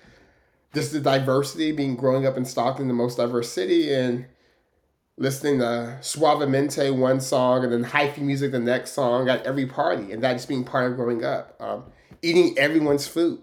just 0.74 0.92
the 0.92 1.00
diversity, 1.00 1.72
being 1.72 1.96
growing 1.96 2.24
up 2.24 2.36
in 2.36 2.44
Stockton, 2.44 2.86
the 2.86 2.94
most 2.94 3.16
diverse 3.16 3.50
city, 3.50 3.92
and 3.92 4.26
listening 5.18 5.58
to 5.58 5.98
Suavemente 6.02 6.96
one 6.96 7.20
song 7.20 7.64
and 7.64 7.72
then 7.72 7.84
hyphy 7.84 8.18
music 8.18 8.52
the 8.52 8.60
next 8.60 8.92
song 8.92 9.28
at 9.28 9.44
every 9.44 9.66
party, 9.66 10.12
and 10.12 10.22
that 10.22 10.34
just 10.34 10.48
being 10.48 10.62
part 10.62 10.88
of 10.88 10.96
growing 10.96 11.24
up. 11.24 11.56
Um, 11.60 11.84
eating 12.22 12.56
everyone's 12.56 13.08
food 13.08 13.40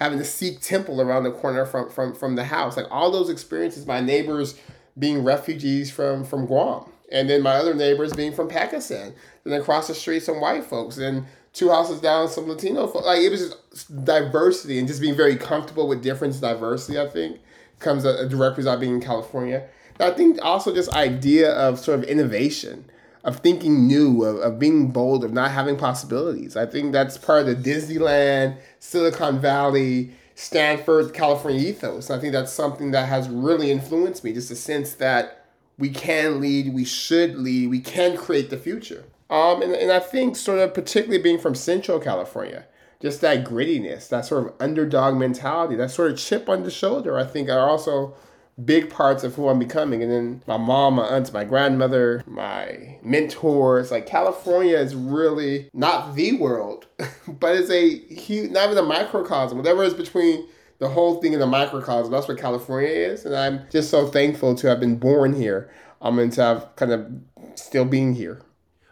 having 0.00 0.18
the 0.18 0.24
Sikh 0.24 0.60
temple 0.60 1.00
around 1.00 1.24
the 1.24 1.30
corner 1.30 1.64
from 1.64 1.90
from 1.90 2.14
from 2.14 2.34
the 2.34 2.44
house. 2.44 2.76
Like 2.76 2.86
all 2.90 3.10
those 3.10 3.28
experiences, 3.28 3.86
my 3.86 4.00
neighbors 4.00 4.58
being 4.98 5.22
refugees 5.22 5.90
from 5.90 6.24
from 6.24 6.46
Guam, 6.46 6.90
and 7.12 7.28
then 7.28 7.42
my 7.42 7.52
other 7.52 7.74
neighbors 7.74 8.12
being 8.12 8.32
from 8.32 8.48
Pakistan. 8.48 9.14
And 9.44 9.54
across 9.54 9.88
the 9.88 9.94
street, 9.94 10.22
some 10.22 10.40
white 10.40 10.64
folks, 10.64 10.98
and 10.98 11.26
two 11.52 11.68
houses 11.68 12.00
down, 12.00 12.28
some 12.28 12.48
Latino 12.48 12.86
folks. 12.86 13.06
Like 13.06 13.20
it 13.20 13.30
was 13.30 13.54
just 13.70 14.04
diversity 14.04 14.78
and 14.78 14.88
just 14.88 15.00
being 15.00 15.14
very 15.14 15.36
comfortable 15.36 15.86
with 15.86 16.02
difference, 16.02 16.40
diversity. 16.40 16.98
I 16.98 17.06
think 17.06 17.40
comes 17.78 18.04
a, 18.04 18.24
a 18.24 18.28
direct 18.28 18.56
result 18.56 18.80
being 18.80 18.94
in 18.94 19.00
California. 19.00 19.68
I 19.98 20.10
think 20.12 20.38
also 20.42 20.74
just 20.74 20.90
idea 20.90 21.52
of 21.52 21.78
sort 21.78 21.98
of 21.98 22.04
innovation. 22.06 22.89
Of 23.24 23.38
thinking 23.38 23.86
new, 23.86 24.24
of, 24.24 24.38
of 24.38 24.58
being 24.58 24.88
bold, 24.88 25.24
of 25.24 25.32
not 25.32 25.50
having 25.50 25.76
possibilities. 25.76 26.56
I 26.56 26.66
think 26.66 26.92
that's 26.92 27.18
part 27.18 27.46
of 27.46 27.62
the 27.62 27.70
Disneyland, 27.70 28.56
Silicon 28.78 29.40
Valley, 29.40 30.12
Stanford, 30.34 31.12
California 31.12 31.68
ethos. 31.68 32.10
I 32.10 32.18
think 32.18 32.32
that's 32.32 32.52
something 32.52 32.92
that 32.92 33.08
has 33.08 33.28
really 33.28 33.70
influenced 33.70 34.24
me, 34.24 34.32
just 34.32 34.50
a 34.50 34.56
sense 34.56 34.94
that 34.94 35.44
we 35.78 35.90
can 35.90 36.40
lead, 36.40 36.72
we 36.72 36.84
should 36.84 37.36
lead, 37.36 37.68
we 37.70 37.80
can 37.80 38.16
create 38.16 38.50
the 38.50 38.56
future. 38.56 39.04
Um, 39.28 39.62
and, 39.62 39.72
and 39.72 39.92
I 39.92 40.00
think 40.00 40.36
sort 40.36 40.58
of 40.58 40.74
particularly 40.74 41.22
being 41.22 41.38
from 41.38 41.54
Central 41.54 42.00
California, 42.00 42.66
just 43.00 43.20
that 43.20 43.44
grittiness, 43.44 44.08
that 44.08 44.26
sort 44.26 44.46
of 44.46 44.54
underdog 44.60 45.16
mentality, 45.16 45.76
that 45.76 45.90
sort 45.90 46.10
of 46.10 46.18
chip 46.18 46.48
on 46.48 46.64
the 46.64 46.70
shoulder, 46.70 47.18
I 47.18 47.24
think 47.24 47.48
are 47.48 47.68
also 47.68 48.14
big 48.64 48.90
parts 48.90 49.24
of 49.24 49.34
who 49.34 49.48
I'm 49.48 49.58
becoming. 49.58 50.02
And 50.02 50.10
then 50.10 50.42
my 50.46 50.56
mom, 50.56 50.94
my 50.94 51.04
aunts, 51.04 51.32
my 51.32 51.44
grandmother, 51.44 52.22
my 52.26 52.98
mentors. 53.02 53.90
Like 53.90 54.06
California 54.06 54.76
is 54.76 54.94
really 54.94 55.70
not 55.72 56.14
the 56.14 56.32
world, 56.34 56.86
but 57.28 57.56
it's 57.56 57.70
a 57.70 57.98
huge, 57.98 58.50
not 58.50 58.70
even 58.70 58.78
a 58.78 58.86
microcosm. 58.86 59.58
Whatever 59.58 59.82
is 59.82 59.94
between 59.94 60.46
the 60.78 60.88
whole 60.88 61.20
thing 61.20 61.32
in 61.32 61.40
the 61.40 61.46
microcosm, 61.46 62.10
that's 62.10 62.28
what 62.28 62.38
California 62.38 62.90
is. 62.90 63.24
And 63.24 63.36
I'm 63.36 63.62
just 63.70 63.90
so 63.90 64.06
thankful 64.06 64.54
to 64.56 64.68
have 64.68 64.80
been 64.80 64.96
born 64.96 65.34
here. 65.34 65.70
Um, 66.02 66.18
and 66.18 66.32
to 66.32 66.42
have 66.42 66.68
kind 66.76 66.92
of 66.92 67.12
still 67.56 67.84
being 67.84 68.14
here. 68.14 68.40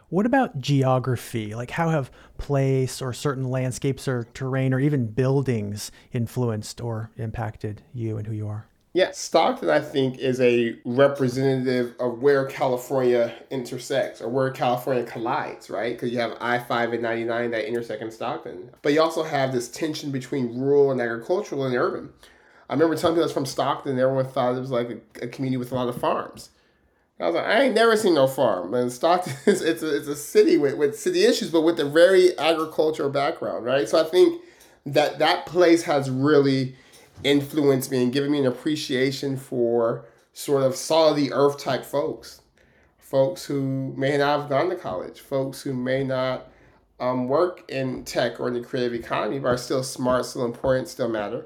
What 0.09 0.25
about 0.25 0.59
geography? 0.59 1.53
Like, 1.55 1.71
how 1.71 1.89
have 1.89 2.11
place 2.37 3.01
or 3.01 3.13
certain 3.13 3.49
landscapes 3.49 4.07
or 4.07 4.27
terrain 4.33 4.73
or 4.73 4.79
even 4.79 5.07
buildings 5.07 5.91
influenced 6.11 6.81
or 6.81 7.11
impacted 7.17 7.83
you 7.93 8.17
and 8.17 8.27
who 8.27 8.33
you 8.33 8.47
are? 8.47 8.68
Yeah, 8.91 9.11
Stockton, 9.11 9.69
I 9.69 9.81
think, 9.81 10.17
is 10.17 10.41
a 10.41 10.75
representative 10.83 11.93
of 11.99 12.23
where 12.23 12.45
California 12.45 13.35
intersects 13.51 14.19
or 14.19 14.29
where 14.29 14.49
California 14.49 15.03
collides, 15.03 15.69
right? 15.69 15.93
Because 15.93 16.11
you 16.11 16.19
have 16.19 16.35
I 16.41 16.57
5 16.57 16.93
and 16.93 17.03
99 17.03 17.51
that 17.51 17.67
intersect 17.67 18.01
in 18.01 18.09
Stockton. 18.09 18.71
But 18.81 18.93
you 18.93 19.01
also 19.01 19.21
have 19.21 19.51
this 19.51 19.69
tension 19.69 20.09
between 20.09 20.59
rural 20.59 20.91
and 20.91 20.99
agricultural 20.99 21.65
and 21.65 21.75
urban. 21.75 22.09
I 22.67 22.73
remember 22.73 22.95
telling 22.95 23.15
people 23.15 23.25
that's 23.25 23.33
from 23.33 23.45
Stockton, 23.45 23.99
everyone 23.99 24.25
thought 24.25 24.55
it 24.55 24.59
was 24.59 24.71
like 24.71 24.89
a, 24.89 25.25
a 25.25 25.27
community 25.27 25.57
with 25.57 25.71
a 25.71 25.75
lot 25.75 25.87
of 25.87 25.99
farms. 25.99 26.49
I 27.19 27.25
was 27.25 27.35
like, 27.35 27.45
I 27.45 27.63
ain't 27.63 27.75
never 27.75 27.97
seen 27.97 28.15
no 28.15 28.27
farm. 28.27 28.73
And 28.73 28.91
Stockton 28.91 29.33
is 29.45 29.61
it's 29.61 29.83
a, 29.83 29.97
it's 29.97 30.07
a 30.07 30.15
city 30.15 30.57
with, 30.57 30.77
with 30.77 30.97
city 30.97 31.25
issues, 31.25 31.51
but 31.51 31.61
with 31.61 31.79
a 31.79 31.85
very 31.85 32.37
agricultural 32.39 33.11
background, 33.11 33.65
right? 33.65 33.87
So 33.87 33.99
I 33.99 34.09
think 34.09 34.41
that 34.85 35.19
that 35.19 35.45
place 35.45 35.83
has 35.83 36.09
really 36.09 36.75
influenced 37.23 37.91
me 37.91 38.03
and 38.03 38.13
given 38.13 38.31
me 38.31 38.39
an 38.39 38.45
appreciation 38.45 39.37
for 39.37 40.05
sort 40.33 40.63
of 40.63 40.75
solid 40.75 41.15
the 41.15 41.33
earth 41.33 41.57
type 41.57 41.83
folks. 41.83 42.41
Folks 42.97 43.45
who 43.45 43.93
may 43.97 44.17
not 44.17 44.41
have 44.41 44.49
gone 44.49 44.69
to 44.69 44.75
college, 44.75 45.19
folks 45.19 45.61
who 45.61 45.73
may 45.73 46.03
not 46.03 46.51
um, 46.99 47.27
work 47.27 47.63
in 47.69 48.03
tech 48.03 48.39
or 48.39 48.47
in 48.47 48.53
the 48.53 48.61
creative 48.61 48.93
economy, 48.93 49.39
but 49.39 49.49
are 49.49 49.57
still 49.57 49.83
smart, 49.83 50.25
still 50.25 50.45
important, 50.45 50.87
still 50.87 51.09
matter. 51.09 51.45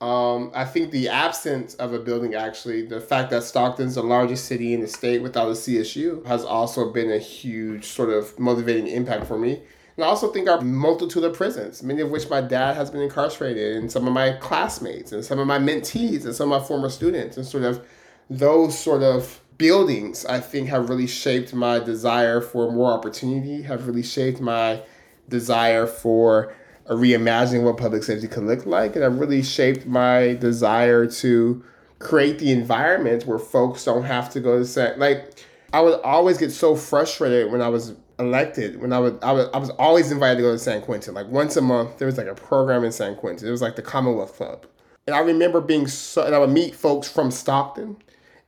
Um, 0.00 0.50
I 0.54 0.64
think 0.64 0.90
the 0.90 1.10
absence 1.10 1.74
of 1.74 1.92
a 1.92 1.98
building, 1.98 2.34
actually, 2.34 2.86
the 2.86 3.00
fact 3.00 3.30
that 3.30 3.42
Stockton's 3.42 3.96
the 3.96 4.02
largest 4.02 4.46
city 4.46 4.72
in 4.72 4.80
the 4.80 4.88
state 4.88 5.22
without 5.22 5.48
a 5.48 5.52
CSU, 5.52 6.24
has 6.24 6.42
also 6.42 6.90
been 6.90 7.10
a 7.10 7.18
huge 7.18 7.84
sort 7.84 8.08
of 8.08 8.38
motivating 8.38 8.86
impact 8.86 9.26
for 9.26 9.38
me. 9.38 9.60
And 9.96 10.04
I 10.04 10.08
also 10.08 10.32
think 10.32 10.48
our 10.48 10.60
multitude 10.60 11.24
of 11.24 11.34
prisons, 11.34 11.82
many 11.82 12.00
of 12.00 12.10
which 12.10 12.28
my 12.30 12.40
dad 12.40 12.76
has 12.76 12.90
been 12.90 13.02
incarcerated, 13.02 13.76
and 13.76 13.90
some 13.90 14.06
of 14.06 14.12
my 14.12 14.32
classmates, 14.32 15.12
and 15.12 15.24
some 15.24 15.38
of 15.38 15.46
my 15.46 15.58
mentees, 15.58 16.24
and 16.24 16.34
some 16.34 16.52
of 16.52 16.60
my 16.60 16.66
former 16.66 16.88
students, 16.88 17.36
and 17.36 17.46
sort 17.46 17.64
of 17.64 17.84
those 18.28 18.78
sort 18.78 19.02
of 19.02 19.40
buildings, 19.58 20.24
I 20.24 20.40
think, 20.40 20.68
have 20.68 20.88
really 20.88 21.06
shaped 21.06 21.52
my 21.52 21.80
desire 21.80 22.40
for 22.40 22.72
more 22.72 22.92
opportunity, 22.92 23.62
have 23.62 23.86
really 23.86 24.02
shaped 24.02 24.40
my 24.40 24.82
desire 25.28 25.86
for 25.86 26.54
a 26.86 26.94
reimagining 26.94 27.62
what 27.62 27.76
public 27.76 28.02
safety 28.02 28.26
could 28.26 28.44
look 28.44 28.66
like. 28.66 28.94
And 28.94 29.04
have 29.04 29.18
really 29.18 29.42
shaped 29.42 29.86
my 29.86 30.34
desire 30.34 31.06
to 31.06 31.62
create 31.98 32.38
the 32.38 32.50
environment 32.50 33.26
where 33.26 33.38
folks 33.38 33.84
don't 33.84 34.04
have 34.04 34.30
to 34.30 34.40
go 34.40 34.58
to 34.58 34.64
set. 34.64 34.98
like 34.98 35.44
I 35.72 35.80
would 35.80 36.00
always 36.00 36.38
get 36.38 36.50
so 36.50 36.74
frustrated 36.74 37.52
when 37.52 37.62
I 37.62 37.68
was 37.68 37.94
elected 38.20 38.80
when 38.80 38.92
I 38.92 39.00
would 39.00 39.18
I, 39.22 39.30
I 39.30 39.58
was 39.58 39.70
always 39.70 40.12
invited 40.12 40.36
to 40.36 40.42
go 40.42 40.52
to 40.52 40.58
San 40.58 40.82
Quentin. 40.82 41.14
Like 41.14 41.26
once 41.26 41.56
a 41.56 41.62
month 41.62 41.98
there 41.98 42.06
was 42.06 42.18
like 42.18 42.26
a 42.26 42.34
program 42.34 42.84
in 42.84 42.92
San 42.92 43.16
Quentin. 43.16 43.48
It 43.48 43.50
was 43.50 43.62
like 43.62 43.76
the 43.76 43.82
Commonwealth 43.82 44.36
Club. 44.36 44.66
And 45.06 45.16
I 45.16 45.20
remember 45.20 45.60
being 45.60 45.88
so 45.88 46.22
and 46.22 46.34
I 46.34 46.38
would 46.38 46.50
meet 46.50 46.74
folks 46.74 47.08
from 47.10 47.30
Stockton 47.30 47.96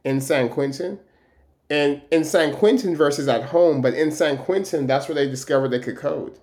in 0.04 0.20
San 0.20 0.48
Quentin. 0.48 1.00
And 1.70 2.02
in 2.10 2.24
San 2.24 2.54
Quentin 2.54 2.94
versus 2.94 3.28
at 3.28 3.44
home, 3.44 3.80
but 3.80 3.94
in 3.94 4.12
San 4.12 4.36
Quentin, 4.36 4.86
that's 4.86 5.08
where 5.08 5.14
they 5.14 5.26
discovered 5.26 5.68
they 5.68 5.78
could 5.78 5.96
code 5.96 6.38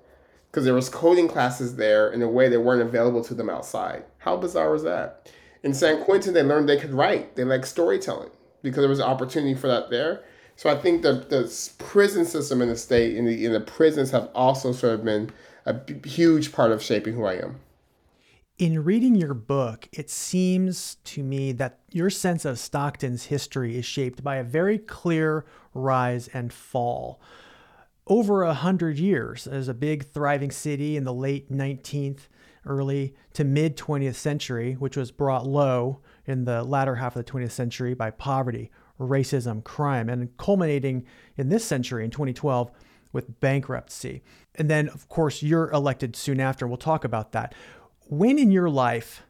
because 0.50 0.66
there 0.66 0.74
was 0.74 0.90
coding 0.90 1.28
classes 1.28 1.76
there 1.76 2.12
in 2.12 2.22
a 2.22 2.28
way 2.28 2.50
that 2.50 2.62
weren't 2.62 2.82
available 2.82 3.24
to 3.24 3.36
them 3.36 3.50
outside. 3.50 4.04
How 4.20 4.36
bizarre 4.38 4.72
was 4.72 4.84
that? 4.84 5.32
In 5.62 5.74
San 5.74 6.04
Quentin, 6.04 6.34
they 6.34 6.42
learned 6.42 6.68
they 6.68 6.80
could 6.80 6.94
write. 6.94 7.36
They 7.36 7.44
like 7.44 7.66
storytelling 7.66 8.32
because 8.64 8.82
there 8.82 8.90
was 8.90 9.00
an 9.00 9.06
opportunity 9.06 9.54
for 9.54 9.68
that 9.68 9.90
there. 9.90 10.24
So 10.60 10.70
I 10.70 10.76
think 10.76 11.04
the 11.04 11.14
the 11.14 11.72
prison 11.78 12.26
system 12.26 12.62
in 12.62 12.68
the 12.68 12.76
state 12.76 13.16
and 13.16 13.26
the, 13.26 13.46
and 13.46 13.56
the 13.56 13.62
prisons 13.62 14.12
have 14.12 14.30
also 14.36 14.74
sort 14.74 14.96
of 14.96 15.06
been 15.06 15.30
a 15.66 15.74
b- 15.74 16.10
huge 16.10 16.52
part 16.52 16.74
of 16.74 16.84
shaping 16.84 17.14
who 17.14 17.24
I 17.24 17.36
am. 17.36 17.62
In 18.58 18.84
reading 18.84 19.16
your 19.16 19.34
book, 19.34 19.88
it 19.94 20.10
seems 20.10 20.98
to 21.06 21.24
me 21.24 21.54
that 21.54 21.80
your 21.94 22.10
sense 22.10 22.44
of 22.44 22.60
Stockton's 22.60 23.28
history 23.28 23.78
is 23.78 23.86
shaped 23.86 24.22
by 24.22 24.36
a 24.36 24.44
very 24.44 24.78
clear 24.78 25.46
rise 25.74 26.28
and 26.34 26.52
fall 26.52 27.22
over 28.08 28.44
a 28.44 28.54
hundred 28.54 29.00
years 29.00 29.48
as 29.48 29.70
a 29.70 29.74
big 29.74 30.08
thriving 30.08 30.52
city 30.52 30.98
in 30.98 31.06
the 31.06 31.14
late 31.14 31.50
19th, 31.50 32.28
early 32.66 33.16
to 33.32 33.46
mid 33.46 33.78
20th 33.78 34.16
century, 34.16 34.74
which 34.74 34.98
was 34.98 35.10
brought 35.10 35.48
low 35.48 36.02
in 36.26 36.44
the 36.44 36.66
latter 36.66 36.96
half 36.96 37.16
of 37.16 37.26
the 37.26 37.32
20th 37.32 37.52
century 37.52 37.94
by 37.94 38.12
poverty, 38.12 38.70
racism, 39.00 39.64
crime, 39.64 40.10
and 40.10 40.36
culminating 40.38 41.06
in 41.38 41.50
this 41.50 41.66
century 41.66 42.04
in 42.04 42.12
2012 42.12 42.72
with 43.12 43.40
bankruptcy. 43.40 44.22
And 44.56 44.70
then, 44.70 44.90
of 44.90 45.08
course, 45.10 45.42
you're 45.42 45.72
elected 45.72 46.16
soon 46.16 46.40
after. 46.40 46.68
We'll 46.68 46.78
talk 46.78 47.04
about 47.04 47.32
that. 47.32 47.56
When 48.08 48.38
in 48.38 48.52
your 48.52 48.70
life 48.70 49.24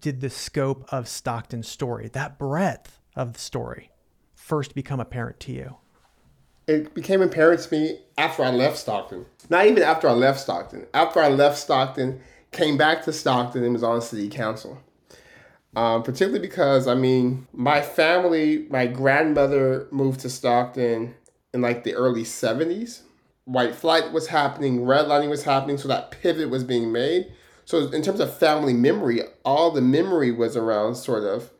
did 0.00 0.20
the 0.20 0.30
scope 0.30 0.84
of 0.92 1.08
Stockton's 1.08 1.68
story, 1.68 2.08
that 2.08 2.38
breadth 2.38 3.00
of 3.14 3.34
the 3.34 3.38
story, 3.38 3.90
first 4.34 4.74
become 4.74 5.00
apparent 5.00 5.40
to 5.40 5.52
you? 5.52 5.76
it 6.66 6.94
became 6.94 7.22
apparent 7.22 7.60
to 7.60 7.74
me 7.74 7.98
after 8.16 8.42
I 8.42 8.50
left 8.50 8.78
Stockton. 8.78 9.26
Not 9.48 9.66
even 9.66 9.82
after 9.82 10.08
I 10.08 10.12
left 10.12 10.40
Stockton. 10.40 10.86
After 10.94 11.20
I 11.20 11.28
left 11.28 11.58
Stockton, 11.58 12.20
came 12.50 12.76
back 12.76 13.02
to 13.04 13.12
Stockton 13.12 13.64
and 13.64 13.72
was 13.72 13.82
on 13.82 14.00
city 14.00 14.28
council. 14.28 14.80
Um, 15.74 16.02
particularly 16.02 16.46
because 16.46 16.86
I 16.86 16.94
mean, 16.94 17.46
my 17.52 17.80
family, 17.80 18.66
my 18.68 18.86
grandmother 18.86 19.88
moved 19.90 20.20
to 20.20 20.30
Stockton 20.30 21.14
in 21.54 21.60
like 21.62 21.84
the 21.84 21.94
early 21.94 22.24
'70s. 22.24 23.02
White 23.44 23.74
flight 23.74 24.12
was 24.12 24.28
happening, 24.28 24.80
redlining 24.80 25.30
was 25.30 25.44
happening, 25.44 25.78
so 25.78 25.88
that 25.88 26.10
pivot 26.10 26.50
was 26.50 26.62
being 26.62 26.92
made. 26.92 27.32
So 27.64 27.90
in 27.90 28.02
terms 28.02 28.20
of 28.20 28.36
family 28.36 28.74
memory, 28.74 29.22
all 29.44 29.70
the 29.70 29.80
memory 29.80 30.30
was 30.30 30.56
around 30.56 30.96
sort 30.96 31.24
of 31.24 31.50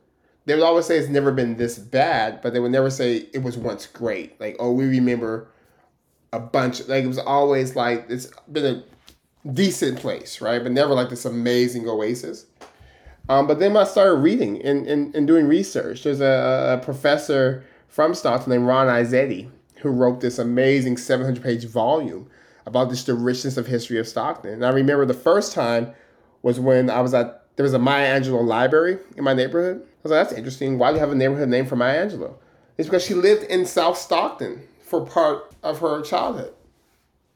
they 0.44 0.54
would 0.54 0.62
always 0.62 0.86
say 0.86 0.98
it's 0.98 1.08
never 1.08 1.30
been 1.30 1.56
this 1.56 1.78
bad, 1.78 2.40
but 2.42 2.52
they 2.52 2.60
would 2.60 2.72
never 2.72 2.90
say 2.90 3.28
it 3.32 3.42
was 3.42 3.56
once 3.56 3.86
great. 3.86 4.40
Like, 4.40 4.56
oh, 4.58 4.72
we 4.72 4.86
remember 4.86 5.48
a 6.32 6.40
bunch. 6.40 6.86
Like 6.88 7.04
it 7.04 7.08
was 7.08 7.18
always 7.18 7.76
like 7.76 8.06
it's 8.08 8.26
been 8.50 8.64
a 9.44 9.50
decent 9.52 9.98
place, 9.98 10.40
right? 10.40 10.62
But 10.62 10.72
never 10.72 10.94
like 10.94 11.10
this 11.10 11.24
amazing 11.24 11.88
oasis. 11.88 12.46
Um, 13.28 13.46
but 13.46 13.58
then 13.58 13.76
I 13.76 13.84
started 13.84 14.16
reading 14.16 14.60
and, 14.62 14.86
and, 14.86 15.14
and 15.14 15.26
doing 15.26 15.46
research. 15.46 16.02
There's 16.02 16.20
a, 16.20 16.78
a 16.80 16.84
professor 16.84 17.64
from 17.88 18.14
Stockton 18.14 18.50
named 18.50 18.66
Ron 18.66 18.88
Izedi 18.88 19.50
who 19.76 19.90
wrote 19.90 20.20
this 20.20 20.38
amazing 20.38 20.96
700 20.96 21.42
page 21.42 21.64
volume 21.64 22.28
about 22.66 22.90
just 22.90 23.06
the 23.06 23.14
richness 23.14 23.56
of 23.56 23.66
history 23.66 23.98
of 23.98 24.06
Stockton. 24.08 24.52
And 24.52 24.66
I 24.66 24.70
remember 24.70 25.06
the 25.06 25.14
first 25.14 25.52
time 25.52 25.92
was 26.42 26.58
when 26.60 26.90
I 26.90 27.00
was 27.00 27.14
at 27.14 27.40
there 27.56 27.64
was 27.64 27.74
a 27.74 27.78
Maya 27.78 28.18
Angelou 28.18 28.46
library 28.46 28.98
in 29.16 29.24
my 29.24 29.34
neighborhood 29.34 29.86
I 30.02 30.08
was 30.08 30.10
like, 30.10 30.26
that's 30.26 30.36
interesting. 30.36 30.78
Why 30.78 30.90
do 30.90 30.94
you 30.94 31.00
have 31.00 31.12
a 31.12 31.14
neighborhood 31.14 31.48
name 31.48 31.64
for 31.64 31.76
Maya 31.76 32.04
Angelou? 32.04 32.34
It's 32.76 32.88
because 32.88 33.04
she 33.04 33.14
lived 33.14 33.44
in 33.44 33.64
South 33.64 33.96
Stockton 33.96 34.66
for 34.80 35.06
part 35.06 35.54
of 35.62 35.78
her 35.78 36.02
childhood. 36.02 36.52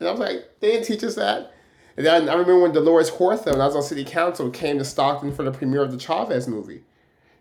And 0.01 0.09
I 0.09 0.11
was 0.11 0.19
like, 0.19 0.51
they 0.59 0.73
didn't 0.73 0.87
teach 0.87 1.05
us 1.05 1.15
that. 1.15 1.53
And 1.97 2.05
then 2.05 2.29
I 2.29 2.33
remember 2.33 2.61
when 2.61 2.73
Dolores 2.73 3.11
Huerta, 3.11 3.53
when 3.53 3.61
I 3.61 3.67
was 3.67 3.77
on 3.77 3.83
city 3.83 4.05
council, 4.05 4.51
came 4.51 4.79
to 4.79 4.85
Stockton 4.85 5.33
for 5.33 5.43
the 5.43 5.53
premiere 5.53 5.83
of 5.83 5.93
the 5.93 5.99
Chavez 5.99 6.47
movie. 6.47 6.83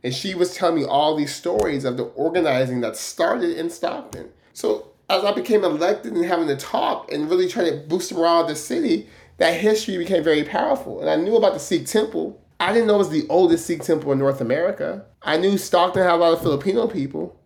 And 0.04 0.14
she 0.14 0.36
was 0.36 0.54
telling 0.54 0.76
me 0.76 0.86
all 0.86 1.16
these 1.16 1.34
stories 1.34 1.84
of 1.84 1.98
the 1.98 2.04
organizing 2.04 2.82
that 2.82 2.96
started 2.96 3.58
in 3.58 3.70
Stockton. 3.70 4.30
So 4.54 4.92
as 5.10 5.24
I 5.24 5.34
became 5.34 5.64
elected 5.64 6.14
and 6.14 6.26
having 6.26 6.48
to 6.48 6.56
talk 6.56 7.12
and 7.12 7.30
really 7.30 7.48
trying 7.48 7.72
to 7.72 7.88
boost 7.88 8.10
the 8.10 8.16
morale 8.16 8.42
of 8.42 8.48
the 8.48 8.56
city, 8.56 9.10
that 9.38 9.60
history 9.60 9.98
became 9.98 10.24
very 10.24 10.44
powerful. 10.44 11.02
And 11.02 11.10
I 11.10 11.16
knew 11.16 11.36
about 11.36 11.54
the 11.54 11.60
Sikh 11.60 11.88
temple 11.88 12.40
I 12.60 12.72
didn't 12.72 12.88
know 12.88 12.96
it 12.96 13.00
was 13.00 13.10
the 13.10 13.28
oldest 13.30 13.66
Sikh 13.66 13.84
temple 13.84 14.12
in 14.14 14.20
North 14.20 14.40
America. 14.40 15.06
I 15.22 15.38
knew 15.38 15.58
Stockton 15.58 16.04
had 16.04 16.14
a 16.14 16.16
lot 16.16 16.34
of 16.34 16.42
Filipino 16.42 16.88
people. 16.88 17.38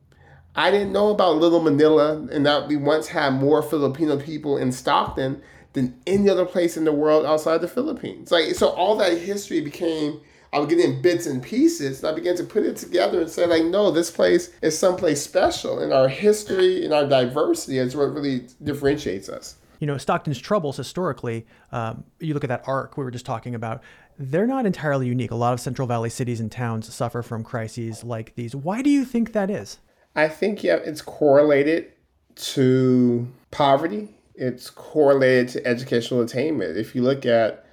I 0.56 0.72
didn't 0.72 0.91
know 0.91 1.10
about 1.10 1.38
Little 1.38 1.62
Manila 1.62 2.28
and 2.32 2.45
that 2.45 2.67
we 2.67 2.76
once 2.76 3.08
had 3.08 3.34
more 3.34 3.63
Filipino 3.63 4.17
people 4.17 4.58
in 4.58 4.72
Stockton 4.72 5.41
than 5.74 6.00
any 6.08 6.30
other 6.30 6.46
place 6.46 6.78
in 6.78 6.84
the 6.84 6.92
world 6.92 7.26
outside 7.26 7.62
the 7.62 7.68
Philippines. 7.68 8.32
Like 8.32 8.56
so 8.56 8.70
all 8.70 8.96
that 8.98 9.18
history 9.18 9.62
became 9.62 10.22
I 10.52 10.60
would 10.60 10.70
get 10.70 10.80
in 10.80 11.02
bits 11.02 11.28
and 11.28 11.44
pieces 11.44 12.04
and 12.04 12.12
I 12.12 12.16
began 12.16 12.36
to 12.38 12.44
put 12.44 12.66
it 12.66 12.76
together 12.76 13.22
and 13.22 13.30
say 13.30 13.46
like 13.46 13.64
no, 13.66 13.92
this 13.92 14.12
place 14.12 14.52
is 14.62 14.78
someplace 14.78 15.22
special 15.22 15.80
and 15.80 15.94
our 15.94 16.08
history 16.08 16.84
and 16.84 16.94
our 16.94 17.06
diversity 17.06 17.78
is 17.78 17.96
what 17.96 18.14
really 18.14 18.48
differentiates 18.64 19.30
us. 19.30 19.56
You 19.80 19.88
know, 19.88 19.98
Stockton's 19.98 20.40
troubles 20.40 20.76
historically, 20.76 21.46
um, 21.72 22.04
you 22.20 22.34
look 22.34 22.44
at 22.44 22.50
that 22.50 22.64
arc 22.68 22.98
we 22.98 23.04
were 23.04 23.12
just 23.12 23.26
talking 23.26 23.56
about, 23.56 23.82
they're 24.18 24.48
not 24.48 24.66
entirely 24.66 25.08
unique. 25.08 25.32
A 25.32 25.36
lot 25.36 25.54
of 25.54 25.62
Central 25.62 25.88
Valley 25.88 26.10
cities 26.10 26.42
and 26.42 26.52
towns 26.52 26.94
suffer 26.94 27.22
from 27.22 27.44
crises 27.44 28.04
like 28.04 28.36
these. 28.36 28.54
Why 28.54 28.82
do 28.82 28.90
you 28.90 29.06
think 29.06 29.32
that 29.32 29.50
is? 29.50 29.78
I 30.16 30.28
think 30.28 30.64
yeah, 30.64 30.76
it's 30.76 31.02
correlated 31.02 31.94
to 32.36 33.28
poverty. 33.52 34.10
It's 34.39 34.69
correlated 34.69 35.49
to 35.49 35.67
educational 35.67 36.21
attainment. 36.21 36.78
If 36.78 36.95
you 36.95 37.02
look 37.02 37.25
at, 37.25 37.65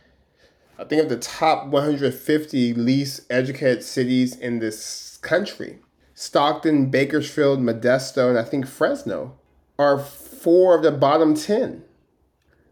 I 0.79 0.83
think 0.83 1.01
of 1.01 1.09
the 1.09 1.17
top 1.17 1.69
150 1.69 2.75
least 2.75 3.21
educated 3.31 3.85
cities 3.85 4.37
in 4.37 4.59
this 4.59 5.19
country, 5.23 5.79
Stockton, 6.15 6.91
Bakersfield, 6.91 7.61
Modesto, 7.61 8.29
and 8.29 8.37
I 8.37 8.43
think 8.43 8.67
Fresno 8.67 9.39
are 9.79 9.97
four 9.97 10.77
of 10.77 10.83
the 10.83 10.91
bottom 10.91 11.37
10. 11.37 11.85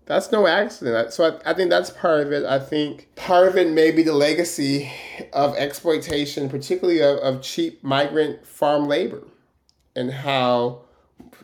That's 0.07 0.33
no 0.33 0.49
accident. 0.49 1.13
So 1.13 1.25
I, 1.25 1.51
I 1.51 1.55
think 1.55 1.71
that's 1.71 1.91
part 1.91 2.27
of 2.27 2.33
it. 2.33 2.45
I 2.45 2.59
think 2.59 3.09
part 3.15 3.47
of 3.47 3.57
it 3.57 3.71
may 3.71 3.93
be 3.93 4.03
the 4.03 4.13
legacy 4.13 4.93
of 5.33 5.55
exploitation, 5.57 6.49
particularly 6.49 7.01
of, 7.01 7.19
of 7.19 7.43
cheap 7.43 7.83
migrant 7.85 8.45
farm 8.45 8.87
labor 8.87 9.23
and 9.95 10.11
how 10.11 10.84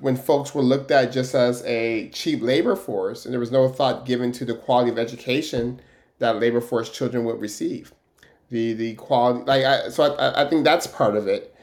when 0.00 0.16
folks 0.16 0.54
were 0.54 0.62
looked 0.62 0.90
at 0.90 1.12
just 1.12 1.34
as 1.34 1.62
a 1.64 2.08
cheap 2.10 2.42
labor 2.42 2.74
force 2.74 3.24
and 3.24 3.32
there 3.32 3.40
was 3.40 3.52
no 3.52 3.68
thought 3.68 4.06
given 4.06 4.32
to 4.32 4.44
the 4.44 4.54
quality 4.54 4.90
of 4.90 4.98
education 4.98 5.80
that 6.18 6.40
labor 6.40 6.60
force 6.60 6.90
children 6.90 7.24
would 7.24 7.40
receive. 7.40 7.92
The 8.50 8.72
the 8.72 8.94
quality 8.94 9.44
like 9.44 9.64
I, 9.64 9.88
so 9.90 10.14
I, 10.14 10.44
I 10.44 10.48
think 10.48 10.64
that's 10.64 10.86
part 10.86 11.16
of 11.16 11.28
it. 11.28 11.54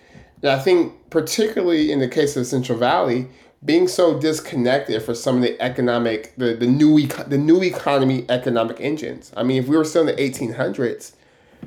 And 0.41 0.51
i 0.51 0.59
think 0.59 1.09
particularly 1.09 1.91
in 1.91 1.99
the 1.99 2.07
case 2.07 2.37
of 2.37 2.45
central 2.45 2.77
valley 2.77 3.27
being 3.65 3.87
so 3.87 4.19
disconnected 4.19 5.01
for 5.01 5.15
some 5.15 5.37
of 5.37 5.41
the 5.41 5.59
economic 5.59 6.33
the, 6.37 6.53
the 6.53 6.67
new 6.67 7.07
the 7.07 7.37
new 7.37 7.61
economy 7.63 8.25
economic 8.29 8.79
engines. 8.79 9.31
I 9.35 9.43
mean 9.43 9.61
if 9.61 9.67
we 9.67 9.75
were 9.75 9.83
still 9.83 10.07
in 10.07 10.15
the 10.15 10.21
1800s 10.21 11.13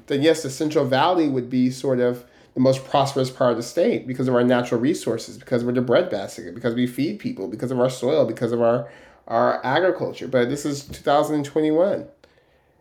then 0.07 0.23
yes 0.23 0.43
the 0.43 0.51
central 0.51 0.85
valley 0.85 1.29
would 1.29 1.51
be 1.51 1.71
sort 1.71 2.01
of 2.01 2.25
the 2.61 2.65
most 2.65 2.85
prosperous 2.85 3.31
part 3.31 3.53
of 3.53 3.57
the 3.57 3.63
state 3.63 4.07
because 4.07 4.29
of 4.29 4.35
our 4.35 4.45
natural 4.45 4.79
resources, 4.79 5.39
because 5.39 5.65
we're 5.65 5.73
the 5.73 5.81
breadbasket, 5.81 6.55
because 6.55 6.75
we 6.75 6.87
feed 6.87 7.19
people, 7.19 7.49
because 7.49 7.71
of 7.71 7.81
our 7.81 7.89
soil, 7.89 8.27
because 8.27 8.53
of 8.53 8.61
our 8.61 8.91
our 9.27 9.65
agriculture. 9.65 10.29
But 10.29 10.51
this 10.51 10.67
is 10.67 10.85
2021. 10.85 12.07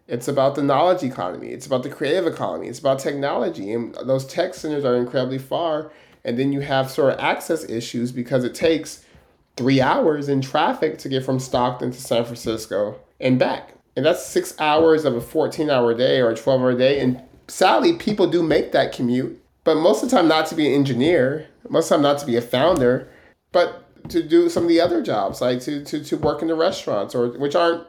It's 0.07 0.27
about 0.27 0.55
the 0.55 0.63
knowledge 0.63 1.03
economy. 1.03 1.49
It's 1.49 1.65
about 1.65 1.83
the 1.83 1.89
creative 1.89 2.27
economy. 2.27 2.67
It's 2.67 2.79
about 2.79 2.99
technology. 2.99 3.71
And 3.71 3.95
those 4.03 4.25
tech 4.25 4.53
centers 4.53 4.83
are 4.83 4.97
incredibly 4.97 5.37
far. 5.37 5.91
And 6.25 6.37
then 6.37 6.51
you 6.51 6.61
have 6.61 6.89
sort 6.89 7.13
of 7.13 7.19
access 7.19 7.63
issues 7.69 8.11
because 8.11 8.43
it 8.43 8.55
takes 8.55 9.05
three 9.55 9.79
hours 9.79 10.27
in 10.27 10.41
traffic 10.41 10.97
to 10.97 11.09
get 11.09 11.23
from 11.23 11.39
Stockton 11.39 11.91
to 11.91 12.01
San 12.01 12.25
Francisco 12.25 12.99
and 13.21 13.37
back. 13.39 13.75
And 13.95 14.05
that's 14.05 14.25
six 14.25 14.59
hours 14.59 15.05
of 15.05 15.15
a 15.15 15.21
14 15.21 15.69
hour 15.69 15.93
day 15.93 16.19
or 16.19 16.31
a 16.31 16.35
12 16.35 16.61
hour 16.61 16.75
day. 16.75 16.99
And 16.99 17.21
sadly, 17.47 17.93
people 17.93 18.27
do 18.27 18.41
make 18.41 18.71
that 18.71 18.91
commute 18.91 19.38
but 19.63 19.75
most 19.75 20.03
of 20.03 20.09
the 20.09 20.15
time 20.15 20.27
not 20.27 20.45
to 20.47 20.55
be 20.55 20.67
an 20.67 20.73
engineer, 20.73 21.47
most 21.69 21.85
of 21.85 21.89
the 21.89 21.95
time 21.95 22.03
not 22.03 22.19
to 22.19 22.25
be 22.25 22.35
a 22.35 22.41
founder, 22.41 23.09
but 23.51 23.85
to 24.09 24.23
do 24.23 24.49
some 24.49 24.63
of 24.63 24.69
the 24.69 24.81
other 24.81 25.01
jobs, 25.01 25.41
like 25.41 25.59
to, 25.61 25.83
to, 25.83 26.03
to 26.03 26.17
work 26.17 26.41
in 26.41 26.47
the 26.47 26.55
restaurants, 26.55 27.13
or 27.13 27.27
which 27.37 27.55
aren't 27.55 27.85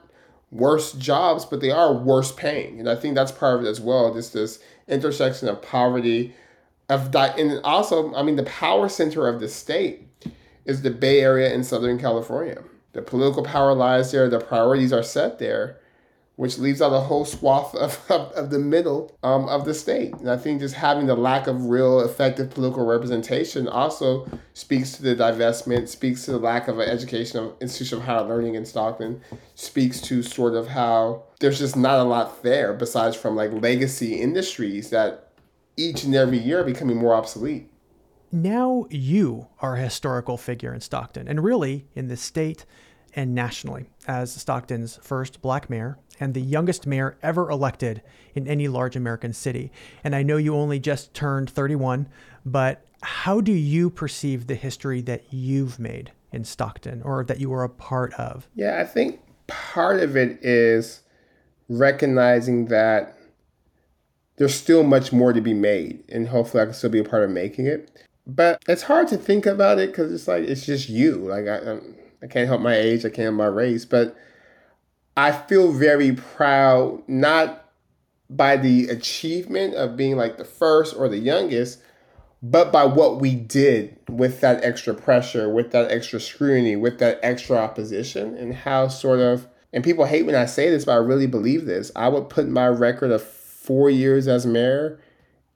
worse 0.51 0.93
jobs, 0.93 1.45
but 1.45 1.61
they 1.61 1.71
are 1.71 1.93
worse 1.93 2.33
paying. 2.33 2.81
And 2.81 2.89
I 2.89 2.97
think 2.97 3.15
that's 3.15 3.33
part 3.33 3.59
of 3.59 3.65
it 3.65 3.69
as 3.69 3.81
well. 3.81 4.13
Just 4.13 4.33
this 4.33 4.59
intersection 4.89 5.49
of 5.49 5.63
poverty, 5.63 6.35
of 6.89 7.11
di- 7.11 7.35
and 7.39 7.61
also, 7.65 8.13
I 8.15 8.23
mean, 8.23 8.37
the 8.37 8.43
power 8.43 8.89
center 8.89 9.29
of 9.29 9.41
the 9.41 9.49
state 9.49 10.09
is 10.65 10.83
the 10.83 10.91
Bay 10.91 11.21
Area 11.21 11.55
in 11.55 11.63
Southern 11.63 11.99
California. 11.99 12.63
The 12.93 13.03
political 13.03 13.45
power 13.45 13.73
lies 13.73 14.11
there. 14.11 14.29
The 14.29 14.41
priorities 14.41 14.93
are 14.93 15.03
set 15.03 15.39
there 15.39 15.80
which 16.41 16.57
leaves 16.57 16.81
out 16.81 16.91
a 16.91 17.01
whole 17.01 17.27
swath 17.27 17.75
of, 17.75 18.03
of, 18.11 18.33
of 18.33 18.49
the 18.49 18.59
middle 18.59 19.15
um, 19.23 19.47
of 19.51 19.67
the 19.67 19.75
state. 19.75 20.15
And 20.15 20.31
I 20.31 20.39
think 20.39 20.61
just 20.61 20.75
having 20.75 21.07
the 21.07 21.15
lack 21.15 21.47
of 21.47 21.67
real 21.67 22.01
effective 22.01 22.49
political 22.49 22.87
representation 22.87 23.69
also 23.69 24.27
speaks 24.55 24.93
to 24.93 25.03
the 25.03 25.15
divestment, 25.15 25.89
speaks 25.89 26.25
to 26.25 26.31
the 26.31 26.39
lack 26.39 26.67
of 26.67 26.79
an 26.79 26.89
educational 26.89 27.59
institution 27.61 27.99
of 27.99 28.05
higher 28.05 28.23
learning 28.23 28.55
in 28.55 28.65
Stockton, 28.65 29.21
speaks 29.55 30.01
to 30.01 30.23
sort 30.23 30.55
of 30.55 30.69
how 30.69 31.25
there's 31.41 31.59
just 31.59 31.77
not 31.77 32.01
a 32.01 32.05
lot 32.05 32.43
there 32.43 32.73
besides 32.73 33.15
from 33.15 33.37
like 33.37 33.53
legacy 33.53 34.19
industries 34.19 34.89
that 34.89 35.33
each 35.77 36.05
and 36.05 36.15
every 36.15 36.39
year 36.39 36.63
are 36.63 36.65
becoming 36.65 36.97
more 36.97 37.13
obsolete. 37.13 37.71
Now 38.33 38.87
you 38.89 39.49
are 39.59 39.77
a 39.77 39.81
historical 39.83 40.39
figure 40.39 40.73
in 40.73 40.81
Stockton 40.81 41.29
and 41.29 41.45
really 41.45 41.85
in 41.95 42.09
the 42.09 42.17
state 42.17 42.65
and 43.15 43.35
nationally 43.35 43.87
as 44.07 44.33
Stockton's 44.33 44.99
first 45.03 45.41
black 45.43 45.69
mayor 45.69 45.99
and 46.19 46.35
the 46.35 46.41
youngest 46.41 46.87
mayor 46.87 47.17
ever 47.23 47.51
elected 47.51 48.03
in 48.35 48.47
any 48.47 48.69
large 48.69 48.97
American 48.97 49.33
city. 49.33 49.73
And 50.05 50.15
I 50.15 50.23
know 50.23 50.37
you 50.37 50.55
only 50.55 50.79
just 50.79 51.15
turned 51.15 51.51
31, 51.51 52.09
but 52.45 52.85
how 53.03 53.41
do 53.41 53.53
you 53.53 53.91
perceive 53.91 54.47
the 54.47 54.55
history 54.55 55.01
that 55.03 55.33
you've 55.33 55.79
made 55.79 56.13
in 56.33 56.45
Stockton 56.45 57.03
or 57.03 57.25
that 57.25 57.41
you 57.41 57.51
were 57.51 57.65
a 57.65 57.69
part 57.69 58.13
of? 58.15 58.49
Yeah, 58.55 58.81
I 58.81 58.85
think 58.85 59.21
part 59.47 60.01
of 60.01 60.17
it 60.17 60.39
is 60.43 61.03
recognizing 61.69 62.67
that 62.67 63.17
there's 64.37 64.55
still 64.55 64.83
much 64.83 65.13
more 65.13 65.33
to 65.33 65.41
be 65.41 65.53
made, 65.53 66.03
and 66.09 66.29
hopefully 66.29 66.63
I 66.63 66.67
can 66.67 66.75
still 66.75 66.91
be 66.91 66.99
a 66.99 67.05
part 67.05 67.25
of 67.25 67.31
making 67.31 67.67
it. 67.67 68.07
But 68.27 68.63
it's 68.69 68.83
hard 68.83 69.09
to 69.09 69.17
think 69.17 69.45
about 69.45 69.79
it 69.79 69.91
because 69.91 70.13
it's 70.13 70.29
like 70.29 70.45
it's 70.45 70.65
just 70.65 70.89
you. 70.89 71.17
Like 71.17 71.47
I, 71.47 71.79
I 72.23 72.27
can't 72.27 72.49
help 72.49 72.61
my 72.61 72.77
age, 72.77 73.05
I 73.05 73.09
can't 73.09 73.27
help 73.27 73.35
my 73.35 73.47
race, 73.47 73.85
but 73.85 74.17
I 75.17 75.33
feel 75.33 75.73
very 75.73 76.13
proud, 76.13 77.03
not 77.09 77.71
by 78.29 78.57
the 78.57 78.89
achievement 78.89 79.75
of 79.75 79.97
being 79.97 80.17
like 80.17 80.39
the 80.39 80.45
first 80.45 80.95
or 80.97 81.09
the 81.09 81.19
youngest, 81.19 81.83
but 82.43 82.73
by 82.73 82.85
what 82.85 83.21
we 83.21 83.35
did 83.35 83.99
with 84.09 84.41
that 84.41 84.65
extra 84.65 84.95
pressure, 84.95 85.49
with 85.49 85.73
that 85.73 85.91
extra 85.91 86.21
scrutiny, 86.21 86.77
with 86.77 86.99
that 87.01 87.19
extra 87.23 87.57
opposition, 87.57 88.37
and 88.37 88.55
how 88.55 88.89
sort 88.89 89.21
of, 89.21 89.47
and 89.73 89.85
people 89.85 90.07
hate 90.07 90.25
when 90.25 90.35
I 90.35 90.47
say 90.47 90.71
this, 90.71 90.85
but 90.85 90.93
I 90.93 90.97
really 90.97 91.27
believe 91.27 91.67
this. 91.67 91.91
I 91.95 92.09
would 92.09 92.31
put 92.31 92.49
my 92.49 92.69
record 92.69 93.11
of 93.11 93.23
four 93.23 93.91
years 93.91 94.27
as 94.27 94.47
mayor 94.47 95.01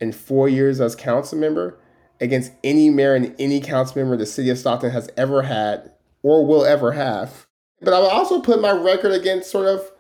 and 0.01 0.15
four 0.15 0.49
years 0.49 0.81
as 0.81 0.95
council 0.95 1.39
member 1.39 1.79
against 2.21 2.53
any 2.63 2.91
mayor 2.91 3.15
and 3.15 3.35
any 3.39 3.61
council 3.61 3.99
member 3.99 4.17
the 4.17 4.27
city 4.27 4.51
of 4.51 4.59
Stockton 4.59 4.91
has 4.91 5.09
ever 5.17 5.43
had 5.43 5.91
or 6.25 6.45
will 6.45 6.65
ever 6.65 6.93
have. 6.93 7.47
But 7.81 7.95
I 7.95 8.01
will 8.01 8.09
also 8.09 8.41
put 8.41 8.61
my 8.61 8.73
record 8.73 9.13
against 9.13 9.51
sort 9.51 9.67
of 9.67 9.93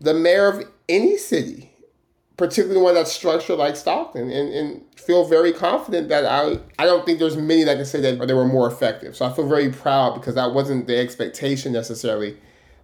the 0.00 0.14
mayor 0.14 0.48
of 0.48 0.64
any 0.88 1.18
city, 1.18 1.72
particularly 2.36 2.80
one 2.80 2.94
that's 2.94 3.12
structured 3.12 3.58
like 3.58 3.76
Stockton, 3.76 4.30
and, 4.30 4.54
and 4.54 4.84
feel 4.96 5.28
very 5.28 5.52
confident 5.52 6.08
that 6.08 6.24
I 6.24 6.58
I 6.78 6.86
don't 6.86 7.04
think 7.04 7.18
there's 7.18 7.36
many 7.36 7.64
that 7.64 7.76
can 7.76 7.84
say 7.84 8.00
that 8.00 8.26
they 8.26 8.34
were 8.34 8.46
more 8.46 8.68
effective. 8.68 9.16
So 9.16 9.26
I 9.26 9.32
feel 9.32 9.46
very 9.46 9.70
proud 9.70 10.14
because 10.14 10.36
that 10.36 10.54
wasn't 10.54 10.86
the 10.86 10.96
expectation 10.96 11.72
necessarily 11.72 12.38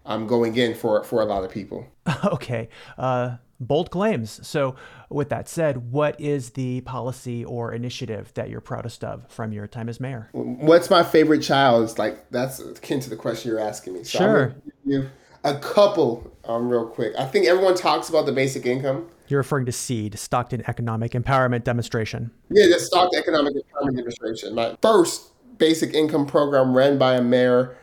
um, 0.05 0.27
going 0.27 0.57
in 0.57 0.75
for 0.75 1.05
for 1.05 1.23
a 1.23 1.25
lot 1.25 1.45
of 1.45 1.51
people. 1.51 1.87
Okay. 2.25 2.69
Uh, 2.97 3.37
bold 3.61 3.91
claims. 3.91 4.47
So, 4.47 4.77
with 5.11 5.29
that 5.31 5.49
said, 5.49 5.91
what 5.91 6.21
is 6.21 6.51
the 6.51 6.81
policy 6.83 7.45
or 7.45 7.73
initiative 7.73 8.33
that 8.35 8.51
you're 8.51 8.61
proudest 8.61 9.05
of 9.05 9.29
from 9.29 9.53
your 9.53 9.67
time 9.67 9.89
as 9.89 10.01
mayor? 10.01 10.29
What's 10.33 10.91
my 10.91 11.03
favorite 11.03 11.43
child? 11.43 11.85
It's 11.85 11.99
like 11.99 12.31
that's 12.31 12.61
akin 12.61 13.01
to 13.01 13.11
the 13.11 13.17
question 13.17 13.51
you're 13.51 13.61
asking 13.61 13.95
me. 13.95 14.05
So 14.05 14.19
sure. 14.19 14.55
you 14.85 15.09
a 15.45 15.59
couple 15.59 16.33
um, 16.45 16.69
real 16.69 16.87
quick. 16.87 17.15
I 17.19 17.27
think 17.27 17.47
everyone 17.47 17.75
talks 17.75 18.09
about 18.09 18.27
the 18.27 18.33
basic 18.33 18.67
income. 18.67 19.09
You're 19.29 19.41
referring 19.41 19.67
to 19.67 19.73
SEED, 19.73 20.19
Stockton 20.19 20.63
Economic 20.67 21.13
Empowerment 21.13 21.65
Demonstration. 21.65 22.31
Yeah, 22.51 22.67
the 22.67 22.81
Stockton 22.81 23.21
Economic 23.21 23.55
Empowerment 23.55 23.97
Demonstration. 23.97 24.55
My 24.55 24.77
first 24.81 25.33
basic 25.59 25.93
income 25.93 26.27
program 26.27 26.75
ran 26.75 26.99
by 26.99 27.17
a 27.17 27.23
mayor 27.23 27.77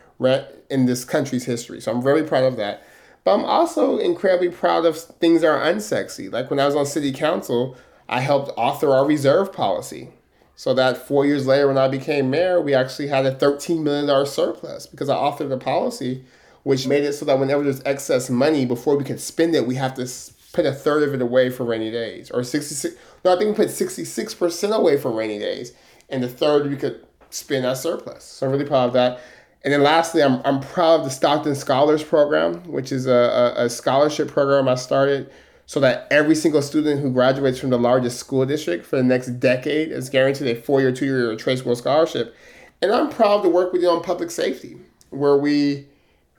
in 0.70 0.86
this 0.86 1.04
country's 1.04 1.44
history. 1.44 1.80
So 1.80 1.92
I'm 1.92 2.02
very 2.02 2.24
proud 2.24 2.44
of 2.44 2.56
that. 2.56 2.82
But 3.26 3.34
I'm 3.34 3.44
also 3.44 3.98
incredibly 3.98 4.50
proud 4.50 4.86
of 4.86 4.96
things 4.96 5.40
that 5.40 5.48
are 5.48 5.58
unsexy. 5.58 6.30
Like 6.30 6.48
when 6.48 6.60
I 6.60 6.66
was 6.66 6.76
on 6.76 6.86
city 6.86 7.10
council, 7.10 7.76
I 8.08 8.20
helped 8.20 8.52
author 8.56 8.94
our 8.94 9.04
reserve 9.04 9.52
policy. 9.52 10.10
So 10.54 10.72
that 10.74 10.96
four 10.96 11.26
years 11.26 11.44
later, 11.44 11.66
when 11.66 11.76
I 11.76 11.88
became 11.88 12.30
mayor, 12.30 12.60
we 12.60 12.72
actually 12.72 13.08
had 13.08 13.26
a 13.26 13.34
$13 13.34 13.82
million 13.82 14.26
surplus 14.26 14.86
because 14.86 15.08
I 15.08 15.16
authored 15.16 15.50
a 15.50 15.56
policy 15.56 16.24
which 16.62 16.86
made 16.86 17.02
it 17.02 17.14
so 17.14 17.24
that 17.24 17.40
whenever 17.40 17.64
there's 17.64 17.82
excess 17.84 18.30
money, 18.30 18.64
before 18.64 18.96
we 18.96 19.02
can 19.02 19.18
spend 19.18 19.56
it, 19.56 19.66
we 19.66 19.74
have 19.74 19.94
to 19.94 20.08
put 20.52 20.64
a 20.64 20.72
third 20.72 21.02
of 21.02 21.12
it 21.12 21.20
away 21.20 21.50
for 21.50 21.64
rainy 21.64 21.90
days. 21.90 22.30
Or 22.30 22.44
66, 22.44 22.94
no, 23.24 23.34
I 23.34 23.38
think 23.38 23.58
we 23.58 23.64
put 23.64 23.74
66% 23.74 24.72
away 24.72 24.98
for 24.98 25.10
rainy 25.10 25.40
days. 25.40 25.72
And 26.08 26.22
the 26.22 26.28
third 26.28 26.70
we 26.70 26.76
could 26.76 27.04
spend 27.30 27.66
as 27.66 27.82
surplus. 27.82 28.22
So 28.22 28.46
I'm 28.46 28.52
really 28.52 28.66
proud 28.66 28.86
of 28.86 28.92
that. 28.92 29.20
And 29.66 29.72
then 29.72 29.82
lastly, 29.82 30.22
I'm, 30.22 30.40
I'm 30.44 30.60
proud 30.60 31.00
of 31.00 31.04
the 31.04 31.10
Stockton 31.10 31.56
Scholars 31.56 32.00
Program, 32.00 32.62
which 32.70 32.92
is 32.92 33.08
a, 33.08 33.52
a, 33.56 33.68
scholarship 33.68 34.28
program 34.28 34.68
I 34.68 34.76
started 34.76 35.28
so 35.66 35.80
that 35.80 36.06
every 36.08 36.36
single 36.36 36.62
student 36.62 37.00
who 37.00 37.10
graduates 37.10 37.58
from 37.58 37.70
the 37.70 37.78
largest 37.78 38.20
school 38.20 38.46
district 38.46 38.86
for 38.86 38.94
the 38.94 39.02
next 39.02 39.26
decade 39.40 39.90
is 39.90 40.08
guaranteed 40.08 40.46
a 40.46 40.54
four 40.54 40.80
year, 40.80 40.92
two 40.92 41.06
year 41.06 41.34
trade 41.34 41.58
school 41.58 41.74
scholarship. 41.74 42.32
And 42.80 42.92
I'm 42.92 43.10
proud 43.10 43.42
to 43.42 43.48
work 43.48 43.72
with 43.72 43.82
you 43.82 43.90
on 43.90 44.04
public 44.04 44.30
safety, 44.30 44.76
where 45.10 45.36
we, 45.36 45.88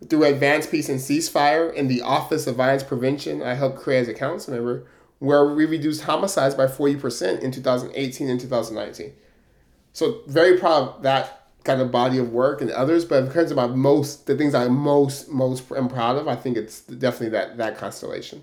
through 0.10 0.24
Advance 0.24 0.66
Peace 0.66 0.88
and 0.88 1.02
Ceasefire 1.02 1.74
in 1.74 1.90
the 1.90 2.02
Office 2.04 2.48
of 2.48 2.56
Violence 2.56 2.84
Prevention, 2.84 3.44
I 3.44 3.56
helped 3.56 3.78
create 3.78 4.04
as 4.04 4.08
a 4.08 4.13
council 4.13 4.54
member, 4.54 4.88
where 5.20 5.54
we 5.54 5.66
reduced 5.66 6.04
homicides 6.04 6.56
by 6.56 6.68
40% 6.68 7.42
in 7.42 7.52
2018 7.52 8.30
and 8.30 8.40
2019. 8.40 9.12
So 9.92 10.22
very 10.28 10.58
proud 10.58 10.96
of 10.96 11.04
that 11.04 11.37
kind 11.67 11.82
of 11.82 11.91
body 11.91 12.17
of 12.17 12.32
work 12.32 12.62
and 12.62 12.71
others, 12.71 13.06
but 13.06 13.25
in 13.25 13.32
terms 13.32 13.51
of 13.51 13.58
my 13.58 13.67
most, 13.67 14.25
the 14.25 14.36
things 14.36 14.56
I 14.56 14.67
most, 14.69 15.30
most 15.30 15.69
am 15.73 15.89
proud 15.89 16.15
of, 16.15 16.27
I 16.27 16.36
think 16.36 16.58
it's 16.58 16.82
definitely 16.82 17.30
that, 17.30 17.58
that 17.58 17.77
constellation. 17.77 18.41